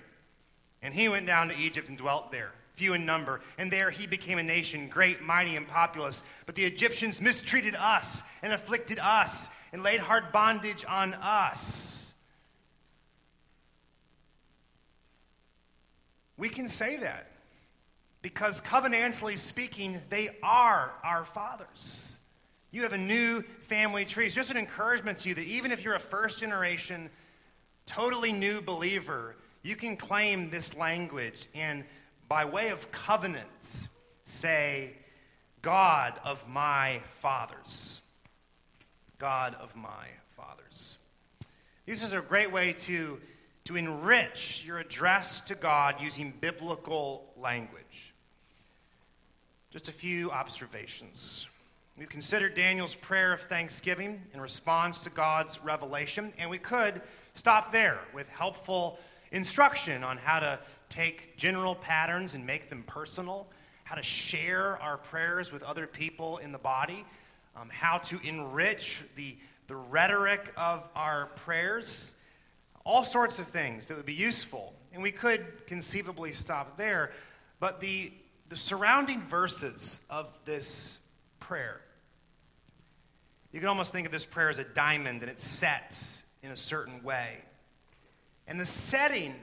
and 0.82 0.92
he 0.92 1.08
went 1.08 1.26
down 1.26 1.48
to 1.48 1.56
Egypt 1.56 1.88
and 1.88 1.98
dwelt 1.98 2.30
there 2.30 2.52
few 2.76 2.94
in 2.94 3.04
number. 3.04 3.40
And 3.58 3.72
there 3.72 3.90
he 3.90 4.06
became 4.06 4.38
a 4.38 4.42
nation, 4.42 4.88
great, 4.88 5.22
mighty, 5.22 5.56
and 5.56 5.66
populous. 5.66 6.22
But 6.44 6.54
the 6.54 6.64
Egyptians 6.64 7.20
mistreated 7.20 7.74
us 7.74 8.22
and 8.42 8.52
afflicted 8.52 8.98
us 8.98 9.48
and 9.72 9.82
laid 9.82 10.00
hard 10.00 10.30
bondage 10.32 10.84
on 10.86 11.14
us. 11.14 12.14
We 16.38 16.50
can 16.50 16.68
say 16.68 16.98
that 16.98 17.28
because, 18.20 18.60
covenantally 18.60 19.38
speaking, 19.38 20.00
they 20.10 20.30
are 20.42 20.92
our 21.02 21.24
fathers. 21.24 22.16
You 22.72 22.82
have 22.82 22.92
a 22.92 22.98
new 22.98 23.42
family 23.68 24.04
tree. 24.04 24.26
It's 24.26 24.34
just 24.34 24.50
an 24.50 24.58
encouragement 24.58 25.18
to 25.20 25.30
you 25.30 25.34
that 25.34 25.44
even 25.44 25.72
if 25.72 25.82
you're 25.82 25.94
a 25.94 26.00
first 26.00 26.40
generation, 26.40 27.08
totally 27.86 28.32
new 28.32 28.60
believer, 28.60 29.36
you 29.62 29.76
can 29.76 29.96
claim 29.96 30.50
this 30.50 30.76
language 30.76 31.46
and 31.54 31.84
by 32.28 32.44
way 32.44 32.68
of 32.68 32.90
covenant, 32.90 33.88
say, 34.24 34.92
God 35.62 36.14
of 36.24 36.46
my 36.48 37.00
fathers. 37.20 38.00
God 39.18 39.54
of 39.54 39.74
my 39.74 40.06
fathers. 40.36 40.98
This 41.86 42.02
is 42.02 42.12
a 42.12 42.20
great 42.20 42.52
way 42.52 42.72
to, 42.84 43.18
to 43.64 43.76
enrich 43.76 44.62
your 44.66 44.78
address 44.78 45.40
to 45.42 45.54
God 45.54 45.96
using 46.00 46.32
biblical 46.40 47.32
language. 47.36 48.12
Just 49.70 49.88
a 49.88 49.92
few 49.92 50.30
observations. 50.30 51.46
We've 51.96 52.08
considered 52.08 52.54
Daniel's 52.54 52.94
prayer 52.94 53.32
of 53.32 53.40
thanksgiving 53.42 54.20
in 54.34 54.40
response 54.40 54.98
to 55.00 55.10
God's 55.10 55.62
revelation, 55.64 56.32
and 56.38 56.50
we 56.50 56.58
could 56.58 57.00
stop 57.34 57.72
there 57.72 58.00
with 58.12 58.28
helpful 58.28 58.98
instruction 59.32 60.04
on 60.04 60.16
how 60.16 60.40
to 60.40 60.58
take 60.88 61.36
general 61.36 61.74
patterns 61.74 62.34
and 62.34 62.46
make 62.46 62.68
them 62.68 62.84
personal, 62.86 63.46
how 63.84 63.94
to 63.94 64.02
share 64.02 64.80
our 64.82 64.96
prayers 64.96 65.52
with 65.52 65.62
other 65.62 65.86
people 65.86 66.38
in 66.38 66.52
the 66.52 66.58
body, 66.58 67.04
um, 67.56 67.68
how 67.70 67.98
to 67.98 68.20
enrich 68.22 69.02
the, 69.16 69.36
the 69.68 69.76
rhetoric 69.76 70.52
of 70.56 70.82
our 70.94 71.26
prayers, 71.26 72.14
all 72.84 73.04
sorts 73.04 73.38
of 73.38 73.46
things 73.48 73.88
that 73.88 73.96
would 73.96 74.06
be 74.06 74.14
useful. 74.14 74.74
And 74.92 75.02
we 75.02 75.12
could 75.12 75.66
conceivably 75.66 76.32
stop 76.32 76.76
there, 76.76 77.12
but 77.60 77.80
the, 77.80 78.12
the 78.48 78.56
surrounding 78.56 79.22
verses 79.22 80.00
of 80.08 80.28
this 80.44 80.98
prayer, 81.40 81.80
you 83.52 83.60
can 83.60 83.68
almost 83.68 83.92
think 83.92 84.06
of 84.06 84.12
this 84.12 84.24
prayer 84.24 84.50
as 84.50 84.58
a 84.58 84.64
diamond 84.64 85.22
and 85.22 85.30
it 85.30 85.40
sets 85.40 86.22
in 86.42 86.50
a 86.50 86.56
certain 86.56 87.02
way. 87.02 87.38
And 88.46 88.60
the 88.60 88.66
setting 88.66 89.34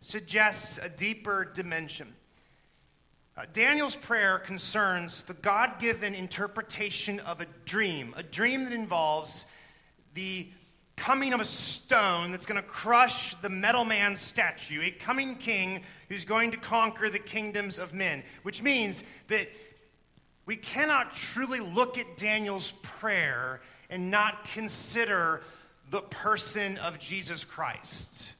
suggests 0.00 0.78
a 0.78 0.88
deeper 0.88 1.44
dimension. 1.44 2.14
Uh, 3.36 3.42
Daniel's 3.52 3.94
prayer 3.94 4.38
concerns 4.38 5.22
the 5.22 5.34
God 5.34 5.78
given 5.78 6.14
interpretation 6.14 7.20
of 7.20 7.40
a 7.40 7.46
dream, 7.64 8.12
a 8.16 8.22
dream 8.22 8.64
that 8.64 8.72
involves 8.72 9.44
the 10.14 10.48
coming 10.96 11.32
of 11.32 11.40
a 11.40 11.44
stone 11.44 12.32
that's 12.32 12.46
going 12.46 12.60
to 12.60 12.68
crush 12.68 13.36
the 13.36 13.48
metal 13.48 13.84
man 13.84 14.16
statue, 14.16 14.82
a 14.82 14.90
coming 14.90 15.36
king 15.36 15.82
who's 16.08 16.24
going 16.24 16.50
to 16.50 16.56
conquer 16.56 17.08
the 17.08 17.18
kingdoms 17.18 17.78
of 17.78 17.94
men, 17.94 18.24
which 18.42 18.60
means 18.60 19.04
that 19.28 19.48
we 20.44 20.56
cannot 20.56 21.14
truly 21.14 21.60
look 21.60 21.98
at 21.98 22.16
Daniel's 22.16 22.72
prayer 22.82 23.60
and 23.90 24.10
not 24.10 24.44
consider 24.52 25.42
the 25.90 26.00
person 26.00 26.76
of 26.78 26.98
Jesus 26.98 27.44
Christ. 27.44 28.32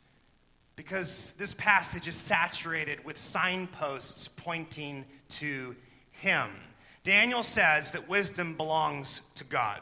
Because 0.78 1.34
this 1.38 1.54
passage 1.54 2.06
is 2.06 2.14
saturated 2.14 3.04
with 3.04 3.18
signposts 3.18 4.28
pointing 4.28 5.04
to 5.30 5.74
him. 6.12 6.50
Daniel 7.02 7.42
says 7.42 7.90
that 7.90 8.08
wisdom 8.08 8.56
belongs 8.56 9.20
to 9.34 9.42
God. 9.42 9.80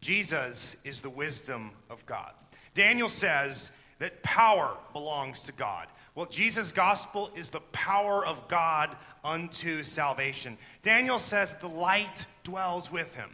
Jesus 0.00 0.76
is 0.82 1.00
the 1.00 1.08
wisdom 1.08 1.70
of 1.88 2.04
God. 2.04 2.32
Daniel 2.74 3.08
says 3.08 3.70
that 4.00 4.24
power 4.24 4.76
belongs 4.92 5.38
to 5.42 5.52
God. 5.52 5.86
Well, 6.16 6.26
Jesus' 6.26 6.72
gospel 6.72 7.30
is 7.36 7.48
the 7.48 7.60
power 7.60 8.26
of 8.26 8.48
God 8.48 8.96
unto 9.22 9.84
salvation. 9.84 10.58
Daniel 10.82 11.20
says 11.20 11.54
the 11.60 11.68
light 11.68 12.26
dwells 12.42 12.90
with 12.90 13.14
him. 13.14 13.30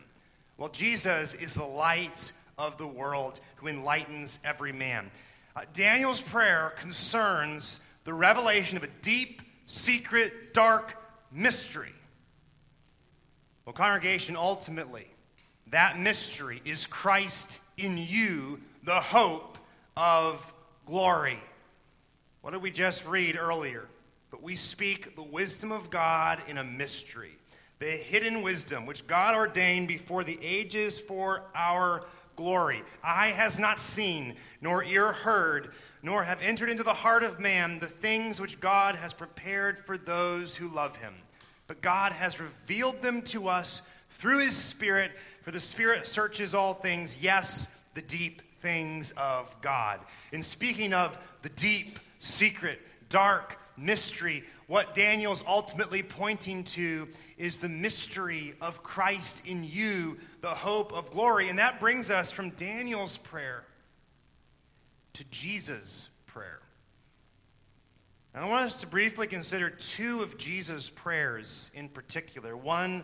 Well, 0.59 0.69
Jesus 0.69 1.33
is 1.33 1.55
the 1.55 1.65
light 1.65 2.33
of 2.59 2.77
the 2.77 2.87
world 2.87 3.41
who 3.57 3.69
enlightens 3.69 4.39
every 4.45 4.73
man. 4.73 5.11
Uh, 5.57 5.63
Daniel's 5.75 6.21
prayer 6.21 6.75
concerns 6.79 7.81
the 8.05 8.15
revelation 8.15 8.77
of 8.77 8.85
a 8.85 8.89
deep, 9.03 9.43
secret, 9.67 10.55
dark 10.55 10.97
mystery. 11.33 11.93
Well, 13.65 13.73
congregation, 13.73 14.37
ultimately, 14.37 15.07
that 15.69 15.99
mystery 15.99 16.63
is 16.65 16.87
Christ 16.87 17.59
in 17.77 17.99
you, 17.99 18.61
the 18.85 19.01
hope 19.01 19.59
of 19.97 20.41
glory. 20.87 21.39
What 22.43 22.53
did 22.53 22.63
we 22.63 22.71
just 22.71 23.05
read 23.07 23.37
earlier? 23.37 23.87
But 24.31 24.43
we 24.43 24.57
speak 24.57 25.17
the 25.17 25.23
wisdom 25.23 25.73
of 25.73 25.91
God 25.91 26.41
in 26.49 26.59
a 26.59 26.65
mystery, 26.65 27.37
the 27.81 27.91
hidden 27.91 28.43
wisdom 28.43 28.87
which 28.87 29.07
God 29.07 29.35
ordained 29.35 29.89
before 29.89 30.23
the 30.25 30.39
ages 30.43 30.99
for 30.99 31.43
our 31.55 32.05
glory. 32.41 32.83
Eye 33.05 33.33
has 33.33 33.59
not 33.59 33.79
seen, 33.79 34.35
nor 34.63 34.83
ear 34.83 35.13
heard, 35.13 35.73
nor 36.03 36.25
have 36.25 36.41
entered 36.41 36.71
into 36.71 36.83
the 36.83 36.95
heart 36.95 37.23
of 37.23 37.39
man 37.39 37.79
the 37.81 37.87
things 37.87 38.41
which 38.41 38.59
God 38.61 38.95
has 38.95 39.13
prepared 39.13 39.85
for 39.85 39.99
those 39.99 40.57
who 40.57 40.69
love 40.69 40.97
him. 40.97 41.13
But 41.67 41.83
God 41.83 42.13
has 42.13 42.41
revealed 42.41 43.03
them 43.03 43.21
to 43.25 43.49
us 43.49 43.83
through 44.19 44.39
his 44.39 44.57
Spirit, 44.57 45.13
for 45.43 45.51
the 45.51 45.61
Spirit 45.61 46.09
searches 46.09 46.55
all 46.55 46.73
things, 46.73 47.19
yes, 47.21 47.69
the 47.93 48.01
deep 48.01 48.41
things 48.63 49.13
of 49.19 49.55
God. 49.61 50.01
In 50.33 50.43
speaking 50.43 50.95
of 50.95 51.19
the 51.43 51.51
deep, 51.51 51.99
secret, 52.21 52.81
dark 53.11 53.59
mystery. 53.77 54.45
What 54.71 54.95
Daniel's 54.95 55.43
ultimately 55.49 56.01
pointing 56.01 56.63
to 56.63 57.09
is 57.37 57.57
the 57.57 57.69
mystery 57.69 58.55
of 58.61 58.85
Christ 58.85 59.45
in 59.45 59.65
you, 59.65 60.17
the 60.43 60.55
hope 60.55 60.93
of 60.93 61.11
glory. 61.11 61.49
And 61.49 61.59
that 61.59 61.81
brings 61.81 62.09
us 62.09 62.31
from 62.31 62.51
Daniel's 62.51 63.17
prayer 63.17 63.65
to 65.15 65.25
Jesus' 65.33 66.07
prayer. 66.29 66.61
And 68.33 68.45
I 68.45 68.49
want 68.49 68.67
us 68.67 68.77
to 68.83 68.87
briefly 68.87 69.27
consider 69.27 69.71
two 69.71 70.23
of 70.23 70.39
Jesus' 70.39 70.89
prayers 70.89 71.73
in 71.75 71.89
particular. 71.89 72.57
One 72.57 73.03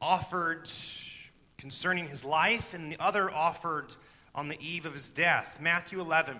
offered 0.00 0.70
concerning 1.56 2.06
his 2.06 2.24
life, 2.24 2.72
and 2.72 2.92
the 2.92 3.00
other 3.00 3.28
offered 3.28 3.92
on 4.32 4.46
the 4.46 4.60
eve 4.60 4.86
of 4.86 4.92
his 4.92 5.10
death. 5.10 5.58
Matthew 5.60 6.00
11 6.00 6.38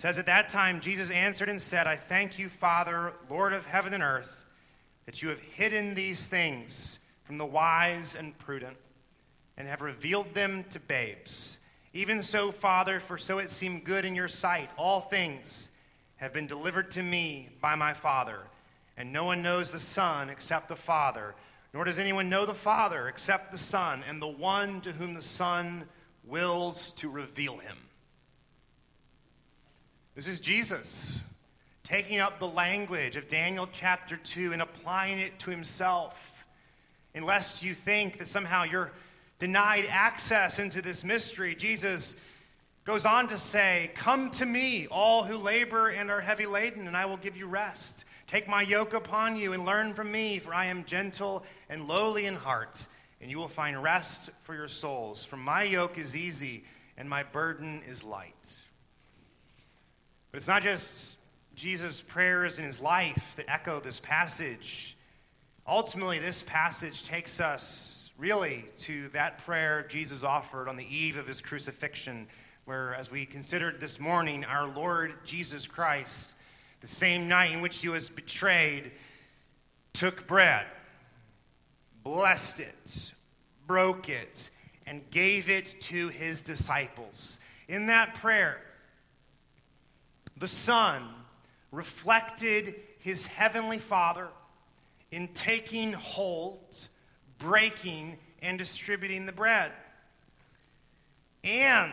says 0.00 0.18
at 0.18 0.24
that 0.24 0.48
time 0.48 0.80
Jesus 0.80 1.10
answered 1.10 1.50
and 1.50 1.60
said, 1.60 1.86
I 1.86 1.96
thank 1.96 2.38
you, 2.38 2.48
Father, 2.48 3.12
Lord 3.28 3.52
of 3.52 3.66
heaven 3.66 3.92
and 3.92 4.02
earth, 4.02 4.34
that 5.04 5.22
you 5.22 5.28
have 5.28 5.40
hidden 5.40 5.94
these 5.94 6.24
things 6.24 6.98
from 7.24 7.36
the 7.36 7.44
wise 7.44 8.16
and 8.18 8.36
prudent 8.38 8.78
and 9.58 9.68
have 9.68 9.82
revealed 9.82 10.32
them 10.32 10.64
to 10.70 10.80
babes. 10.80 11.58
Even 11.92 12.22
so, 12.22 12.50
Father, 12.50 12.98
for 12.98 13.18
so 13.18 13.40
it 13.40 13.50
seemed 13.50 13.84
good 13.84 14.06
in 14.06 14.14
your 14.14 14.26
sight, 14.28 14.70
all 14.78 15.02
things 15.02 15.68
have 16.16 16.32
been 16.32 16.46
delivered 16.46 16.90
to 16.92 17.02
me 17.02 17.50
by 17.60 17.74
my 17.74 17.92
Father. 17.92 18.38
And 18.96 19.12
no 19.12 19.24
one 19.24 19.42
knows 19.42 19.70
the 19.70 19.78
Son 19.78 20.30
except 20.30 20.70
the 20.70 20.76
Father, 20.76 21.34
nor 21.74 21.84
does 21.84 21.98
anyone 21.98 22.30
know 22.30 22.46
the 22.46 22.54
Father 22.54 23.06
except 23.08 23.52
the 23.52 23.58
Son, 23.58 24.02
and 24.08 24.22
the 24.22 24.26
one 24.26 24.80
to 24.80 24.92
whom 24.92 25.12
the 25.12 25.20
Son 25.20 25.84
wills 26.24 26.92
to 26.92 27.10
reveal 27.10 27.58
him. 27.58 27.76
This 30.16 30.26
is 30.26 30.40
Jesus 30.40 31.20
taking 31.84 32.18
up 32.18 32.40
the 32.40 32.48
language 32.48 33.14
of 33.14 33.28
Daniel 33.28 33.68
chapter 33.72 34.16
2 34.16 34.52
and 34.52 34.60
applying 34.60 35.20
it 35.20 35.38
to 35.38 35.50
himself. 35.50 36.16
Unless 37.14 37.62
you 37.62 37.76
think 37.76 38.18
that 38.18 38.26
somehow 38.26 38.64
you're 38.64 38.90
denied 39.38 39.86
access 39.88 40.58
into 40.58 40.82
this 40.82 41.04
mystery, 41.04 41.54
Jesus 41.54 42.16
goes 42.84 43.06
on 43.06 43.28
to 43.28 43.38
say, 43.38 43.92
Come 43.94 44.32
to 44.32 44.44
me, 44.44 44.88
all 44.88 45.22
who 45.22 45.36
labor 45.36 45.90
and 45.90 46.10
are 46.10 46.20
heavy 46.20 46.46
laden, 46.46 46.88
and 46.88 46.96
I 46.96 47.06
will 47.06 47.16
give 47.16 47.36
you 47.36 47.46
rest. 47.46 48.04
Take 48.26 48.48
my 48.48 48.62
yoke 48.62 48.94
upon 48.94 49.36
you 49.36 49.52
and 49.52 49.64
learn 49.64 49.94
from 49.94 50.10
me, 50.10 50.40
for 50.40 50.52
I 50.52 50.66
am 50.66 50.84
gentle 50.86 51.44
and 51.68 51.86
lowly 51.86 52.26
in 52.26 52.34
heart, 52.34 52.84
and 53.20 53.30
you 53.30 53.38
will 53.38 53.48
find 53.48 53.80
rest 53.80 54.30
for 54.42 54.56
your 54.56 54.68
souls. 54.68 55.24
For 55.24 55.36
my 55.36 55.62
yoke 55.62 55.98
is 55.98 56.16
easy 56.16 56.64
and 56.96 57.08
my 57.08 57.22
burden 57.22 57.82
is 57.88 58.02
light. 58.02 58.34
But 60.30 60.38
it's 60.38 60.48
not 60.48 60.62
just 60.62 61.16
Jesus' 61.54 62.00
prayers 62.00 62.58
in 62.58 62.64
his 62.64 62.80
life 62.80 63.22
that 63.36 63.46
echo 63.48 63.80
this 63.80 64.00
passage. 64.00 64.96
Ultimately, 65.66 66.18
this 66.18 66.42
passage 66.42 67.04
takes 67.04 67.40
us 67.40 68.10
really 68.16 68.64
to 68.80 69.08
that 69.08 69.44
prayer 69.44 69.86
Jesus 69.88 70.22
offered 70.22 70.68
on 70.68 70.76
the 70.76 70.84
eve 70.84 71.16
of 71.16 71.26
his 71.26 71.40
crucifixion, 71.40 72.26
where, 72.64 72.94
as 72.94 73.10
we 73.10 73.26
considered 73.26 73.80
this 73.80 73.98
morning, 73.98 74.44
our 74.44 74.68
Lord 74.68 75.14
Jesus 75.24 75.66
Christ, 75.66 76.28
the 76.80 76.86
same 76.86 77.28
night 77.28 77.52
in 77.52 77.60
which 77.60 77.78
he 77.78 77.88
was 77.88 78.08
betrayed, 78.08 78.92
took 79.92 80.26
bread, 80.26 80.66
blessed 82.04 82.60
it, 82.60 83.12
broke 83.66 84.08
it, 84.08 84.50
and 84.86 85.08
gave 85.10 85.48
it 85.48 85.80
to 85.80 86.08
his 86.08 86.40
disciples. 86.40 87.38
In 87.68 87.86
that 87.86 88.14
prayer, 88.14 88.60
the 90.40 90.48
Son 90.48 91.08
reflected 91.70 92.74
his 92.98 93.24
heavenly 93.24 93.78
Father 93.78 94.28
in 95.12 95.28
taking 95.28 95.92
hold, 95.92 96.76
breaking, 97.38 98.18
and 98.42 98.58
distributing 98.58 99.26
the 99.26 99.32
bread. 99.32 99.70
And 101.44 101.92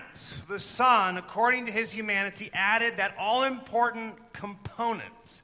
the 0.49 0.59
Son, 0.59 1.17
according 1.17 1.67
to 1.67 1.71
his 1.71 1.91
humanity, 1.91 2.49
added 2.53 2.97
that 2.97 3.15
all 3.19 3.43
important 3.43 4.15
component. 4.33 5.41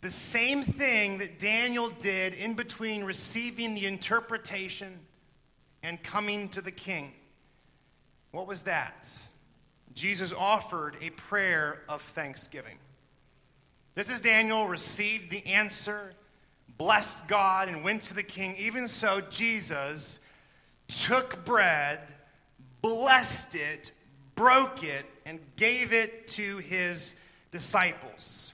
The 0.00 0.10
same 0.10 0.64
thing 0.64 1.18
that 1.18 1.40
Daniel 1.40 1.90
did 1.90 2.34
in 2.34 2.54
between 2.54 3.04
receiving 3.04 3.74
the 3.74 3.86
interpretation 3.86 4.98
and 5.82 6.02
coming 6.02 6.48
to 6.50 6.60
the 6.60 6.70
king. 6.70 7.12
What 8.32 8.46
was 8.46 8.62
that? 8.62 9.06
Jesus 9.94 10.32
offered 10.32 10.96
a 11.00 11.10
prayer 11.10 11.82
of 11.88 12.02
thanksgiving. 12.14 12.76
Just 13.96 14.10
as 14.10 14.20
Daniel 14.20 14.66
received 14.66 15.30
the 15.30 15.44
answer, 15.46 16.12
blessed 16.78 17.28
God, 17.28 17.68
and 17.68 17.84
went 17.84 18.02
to 18.04 18.14
the 18.14 18.24
king, 18.24 18.56
even 18.56 18.88
so, 18.88 19.20
Jesus 19.20 20.18
took 20.88 21.44
bread, 21.44 22.00
blessed 22.82 23.54
it, 23.54 23.92
broke 24.34 24.82
it, 24.82 25.06
and 25.24 25.38
gave 25.56 25.92
it 25.92 26.26
to 26.28 26.58
his 26.58 27.14
disciples. 27.52 28.52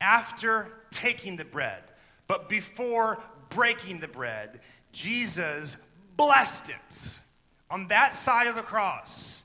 After 0.00 0.66
taking 0.90 1.36
the 1.36 1.44
bread, 1.44 1.82
but 2.26 2.48
before 2.48 3.22
breaking 3.48 4.00
the 4.00 4.08
bread, 4.08 4.60
Jesus 4.92 5.76
blessed 6.16 6.70
it 6.70 7.08
on 7.70 7.88
that 7.88 8.14
side 8.14 8.48
of 8.48 8.56
the 8.56 8.62
cross 8.62 9.39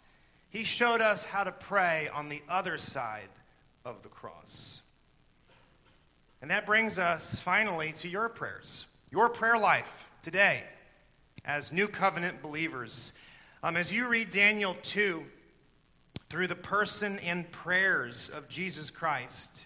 he 0.55 0.63
showed 0.63 1.01
us 1.01 1.25
how 1.25 1.43
to 1.43 1.51
pray 1.51 2.07
on 2.13 2.29
the 2.29 2.41
other 2.47 2.77
side 2.77 3.27
of 3.83 4.01
the 4.03 4.07
cross. 4.07 4.79
And 6.41 6.49
that 6.49 6.65
brings 6.65 6.97
us 6.97 7.37
finally 7.39 7.91
to 7.97 8.07
your 8.07 8.29
prayers, 8.29 8.85
your 9.11 9.27
prayer 9.27 9.57
life 9.57 9.91
today 10.23 10.63
as 11.43 11.73
new 11.73 11.89
covenant 11.89 12.41
believers. 12.41 13.11
Um, 13.63 13.75
as 13.75 13.91
you 13.91 14.07
read 14.07 14.29
Daniel 14.29 14.77
2, 14.83 15.25
through 16.29 16.47
the 16.47 16.55
person 16.55 17.19
and 17.19 17.51
prayers 17.51 18.29
of 18.29 18.47
Jesus 18.47 18.89
Christ, 18.89 19.65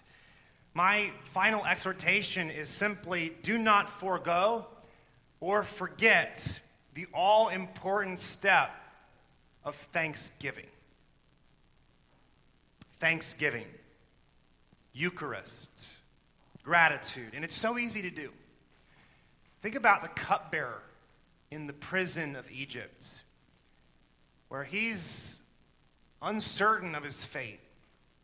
My 0.74 1.12
final 1.32 1.64
exhortation 1.64 2.50
is 2.50 2.68
simply 2.68 3.32
do 3.44 3.58
not 3.58 4.00
forego 4.00 4.66
or 5.38 5.62
forget 5.62 6.58
the 6.94 7.06
all 7.14 7.48
important 7.48 8.18
step 8.18 8.72
of 9.64 9.76
thanksgiving. 9.92 10.66
Thanksgiving, 13.00 13.66
Eucharist, 14.92 15.70
gratitude. 16.62 17.32
And 17.34 17.44
it's 17.44 17.56
so 17.56 17.78
easy 17.78 18.02
to 18.02 18.10
do. 18.10 18.30
Think 19.62 19.74
about 19.74 20.02
the 20.02 20.08
cupbearer 20.08 20.82
in 21.50 21.66
the 21.66 21.72
prison 21.72 22.36
of 22.36 22.50
Egypt, 22.50 23.06
where 24.48 24.64
he's 24.64 25.38
uncertain 26.22 26.94
of 26.94 27.02
his 27.02 27.24
fate, 27.24 27.60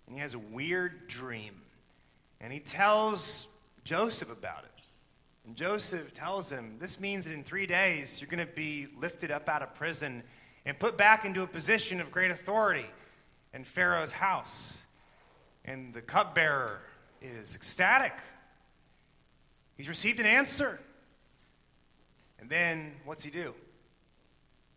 and 0.07 0.15
he 0.15 0.21
has 0.21 0.35
a 0.35 0.39
weird 0.39 1.09
dream. 1.09 1.55
And 2.41 2.53
he 2.53 2.61
tells 2.61 3.47
Joseph 3.85 4.31
about 4.31 4.65
it. 4.65 4.83
And 5.47 5.57
Joseph 5.57 6.13
tells 6.13 6.51
him, 6.51 6.77
This 6.79 7.01
means 7.01 7.25
that 7.25 7.33
in 7.33 7.45
three 7.45 7.67
days 7.67 8.21
you're 8.21 8.29
going 8.29 8.47
to 8.47 8.53
be 8.53 8.89
lifted 9.01 9.31
up 9.31 9.49
out 9.49 9.63
of 9.63 9.75
prison 9.75 10.23
and 10.65 10.79
put 10.79 10.97
back 10.99 11.25
into 11.25 11.43
a 11.43 11.47
position 11.47 12.01
of 12.01 12.11
great 12.11 12.31
authority 12.31 12.87
in 13.55 13.65
Pharaoh's 13.65 14.13
house. 14.13 14.83
And 15.65 15.93
the 15.93 16.03
cupbearer 16.03 16.81
is 17.21 17.55
ecstatic. 17.55 18.13
He's 19.77 19.89
received 19.89 20.21
an 20.21 20.27
answer. 20.27 20.79
And 22.39 22.49
then 22.49 22.93
what's 23.05 23.25
he 23.25 23.31
do? 23.31 23.55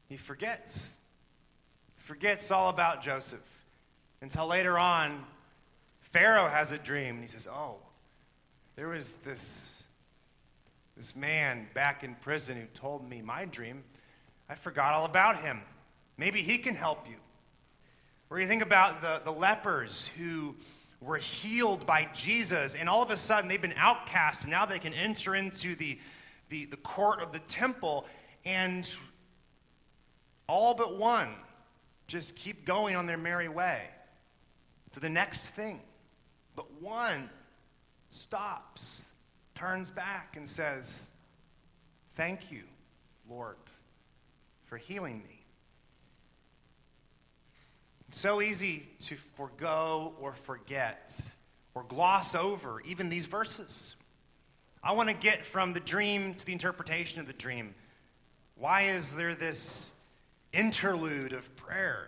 He 0.08 0.18
forgets. 0.18 0.98
Forgets 1.98 2.50
all 2.52 2.70
about 2.70 3.04
Joseph 3.04 3.40
until 4.22 4.48
later 4.48 4.78
on, 4.78 5.24
Pharaoh 6.12 6.50
has 6.50 6.72
a 6.72 6.78
dream 6.78 7.16
and 7.16 7.24
he 7.24 7.30
says, 7.30 7.48
Oh, 7.48 7.76
there 8.76 8.90
was 8.90 9.12
this, 9.24 9.74
this 10.98 11.16
man 11.16 11.68
back 11.74 12.04
in 12.04 12.16
prison 12.16 12.58
who 12.58 12.66
told 12.80 13.08
me 13.08 13.22
my 13.22 13.46
dream. 13.46 13.84
I 14.50 14.56
forgot 14.56 14.94
all 14.94 15.06
about 15.06 15.42
him. 15.42 15.62
Maybe 16.18 16.42
he 16.42 16.58
can 16.58 16.76
help 16.76 17.08
you. 17.08 17.16
Or 18.30 18.40
you 18.40 18.48
think 18.48 18.62
about 18.62 19.02
the, 19.02 19.22
the 19.24 19.32
lepers 19.32 20.10
who 20.18 20.56
were 21.02 21.18
healed 21.18 21.86
by 21.86 22.08
Jesus, 22.14 22.76
and 22.76 22.88
all 22.88 23.02
of 23.02 23.10
a 23.10 23.18
sudden 23.18 23.50
they've 23.50 23.62
been 23.62 23.74
outcast, 23.78 24.42
and 24.42 24.52
now 24.52 24.66
they 24.66 24.80
can 24.80 24.94
enter 24.94 25.36
into 25.36 25.76
the, 25.76 25.98
the, 26.50 26.66
the 26.66 26.78
court 26.78 27.22
of 27.22 27.32
the 27.32 27.40
temple, 27.40 28.06
and 28.46 28.88
all 30.48 30.74
but 30.74 30.98
one 30.98 31.30
just 32.08 32.36
keep 32.36 32.66
going 32.66 32.96
on 32.96 33.06
their 33.06 33.18
merry 33.18 33.48
way 33.48 33.84
to 34.94 35.00
the 35.00 35.10
next 35.10 35.42
thing. 35.42 35.80
But 36.56 36.82
one 36.82 37.30
stops, 38.10 39.06
turns 39.56 39.90
back, 39.90 40.36
and 40.36 40.48
says, 40.48 41.06
Thank 42.16 42.52
you, 42.52 42.64
Lord, 43.30 43.56
for 44.66 44.78
healing 44.78 45.20
me. 45.20 45.39
So 48.12 48.42
easy 48.42 48.88
to 49.06 49.16
forego 49.36 50.14
or 50.20 50.34
forget 50.34 51.14
or 51.76 51.84
gloss 51.84 52.36
over 52.36 52.82
even 52.82 53.10
these 53.10 53.26
verses. 53.26 53.96
I 54.84 54.94
want 54.94 55.10
to 55.10 55.16
get 55.16 55.46
from 55.46 55.74
the 55.74 55.80
dream 55.80 56.34
to 56.34 56.46
the 56.46 56.54
interpretation 56.54 57.20
of 57.20 57.28
the 57.28 57.34
dream. 57.34 57.76
Why 58.56 58.84
is 58.84 59.14
there 59.14 59.36
this 59.36 59.92
interlude 60.54 61.34
of 61.34 61.56
prayer? 61.56 62.08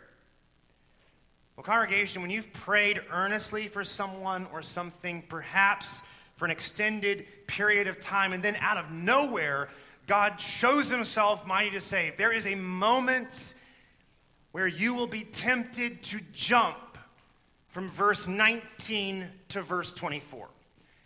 Well, 1.55 1.63
congregation, 1.63 2.21
when 2.21 2.31
you've 2.31 2.51
prayed 2.53 3.01
earnestly 3.11 3.67
for 3.67 3.83
someone 3.83 4.47
or 4.51 4.61
something, 4.61 5.23
perhaps 5.29 6.01
for 6.37 6.45
an 6.45 6.51
extended 6.51 7.27
period 7.45 7.87
of 7.87 8.01
time, 8.01 8.33
and 8.33 8.41
then 8.41 8.55
out 8.55 8.77
of 8.77 8.89
nowhere, 8.89 9.69
God 10.07 10.41
shows 10.41 10.89
himself 10.89 11.45
mighty 11.45 11.71
to 11.71 11.81
save, 11.81 12.17
there 12.17 12.31
is 12.31 12.47
a 12.47 12.55
moment 12.55 13.53
where 14.51 14.67
you 14.67 14.93
will 14.93 15.07
be 15.07 15.23
tempted 15.23 16.03
to 16.03 16.19
jump 16.33 16.77
from 17.69 17.89
verse 17.89 18.27
19 18.27 19.27
to 19.49 19.61
verse 19.61 19.93
24. 19.93 20.47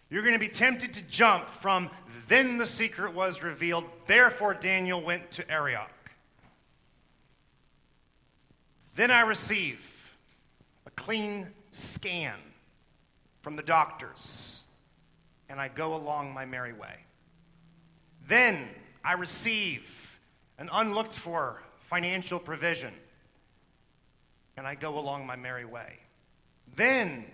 You're 0.10 0.24
going 0.24 0.34
to 0.34 0.40
be 0.40 0.48
tempted 0.48 0.94
to 0.96 1.02
jump 1.04 1.48
from 1.62 1.90
then 2.28 2.58
the 2.58 2.66
secret 2.66 3.14
was 3.14 3.44
revealed, 3.44 3.86
therefore 4.08 4.54
Daniel 4.54 5.02
went 5.02 5.32
to 5.34 5.50
Arioch. 5.52 5.90
Then 8.96 9.12
I 9.12 9.22
receive 9.22 9.80
a 10.88 10.90
clean 10.92 11.48
scan 11.72 12.38
from 13.42 13.56
the 13.56 13.62
doctors, 13.62 14.62
and 15.50 15.60
I 15.60 15.68
go 15.68 15.96
along 15.96 16.34
my 16.34 16.46
merry 16.46 16.74
way. 16.74 16.96
Then 18.28 18.68
I 19.04 19.14
receive 19.14 19.84
an 20.58 20.70
unlooked 20.72 21.14
for 21.14 21.62
financial 21.90 22.40
provision, 22.40 22.94
and 24.58 24.66
I 24.66 24.76
go 24.76 24.98
along 24.98 25.26
my 25.26 25.36
merry 25.36 25.66
way. 25.66 26.00
Then 26.76 27.26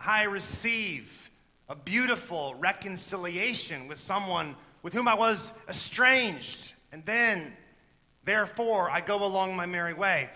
I 0.00 0.24
receive 0.24 1.10
a 1.68 1.74
beautiful 1.74 2.54
reconciliation 2.56 3.88
with 3.88 3.98
someone 3.98 4.56
with 4.82 4.92
whom 4.92 5.08
I 5.08 5.14
was 5.14 5.52
estranged, 5.68 6.74
and 6.92 7.04
then, 7.06 7.52
therefore, 8.24 8.90
I 8.90 9.00
go 9.00 9.24
along 9.24 9.56
my 9.56 9.64
merry 9.64 9.94
way. 9.94 10.28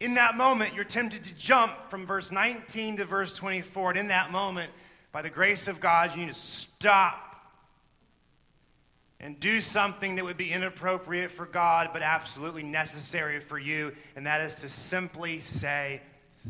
In 0.00 0.14
that 0.14 0.36
moment, 0.36 0.74
you're 0.74 0.84
tempted 0.84 1.24
to 1.24 1.34
jump 1.34 1.72
from 1.90 2.06
verse 2.06 2.30
19 2.30 2.98
to 2.98 3.04
verse 3.04 3.34
24. 3.36 3.90
And 3.90 3.98
in 3.98 4.08
that 4.08 4.30
moment, 4.30 4.70
by 5.12 5.22
the 5.22 5.30
grace 5.30 5.68
of 5.68 5.80
God, 5.80 6.12
you 6.12 6.26
need 6.26 6.34
to 6.34 6.40
stop 6.40 7.25
and 9.20 9.40
do 9.40 9.60
something 9.60 10.16
that 10.16 10.24
would 10.24 10.36
be 10.36 10.52
inappropriate 10.52 11.30
for 11.30 11.46
God, 11.46 11.90
but 11.92 12.02
absolutely 12.02 12.62
necessary 12.62 13.40
for 13.40 13.58
you. 13.58 13.92
And 14.14 14.26
that 14.26 14.40
is 14.42 14.56
to 14.56 14.68
simply 14.68 15.40
say, 15.40 16.00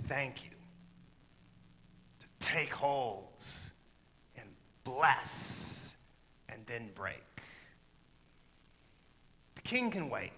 Thank 0.09 0.45
you. 0.45 0.51
To 2.21 2.47
take 2.47 2.73
hold 2.73 3.25
and 4.37 4.47
bless 4.85 5.95
and 6.51 6.61
then 6.67 6.91
break. 6.95 7.23
The 9.55 9.63
king 9.63 9.91
can 9.91 10.11
wait. 10.11 10.33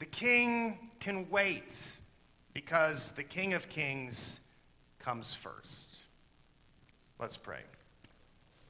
The 0.00 0.06
king 0.06 0.90
can 0.98 1.30
wait 1.30 1.72
because 2.54 3.12
the 3.12 3.22
King 3.22 3.52
of 3.52 3.68
Kings 3.68 4.40
comes 5.00 5.34
first. 5.34 5.96
Let's 7.18 7.36
pray. 7.36 7.60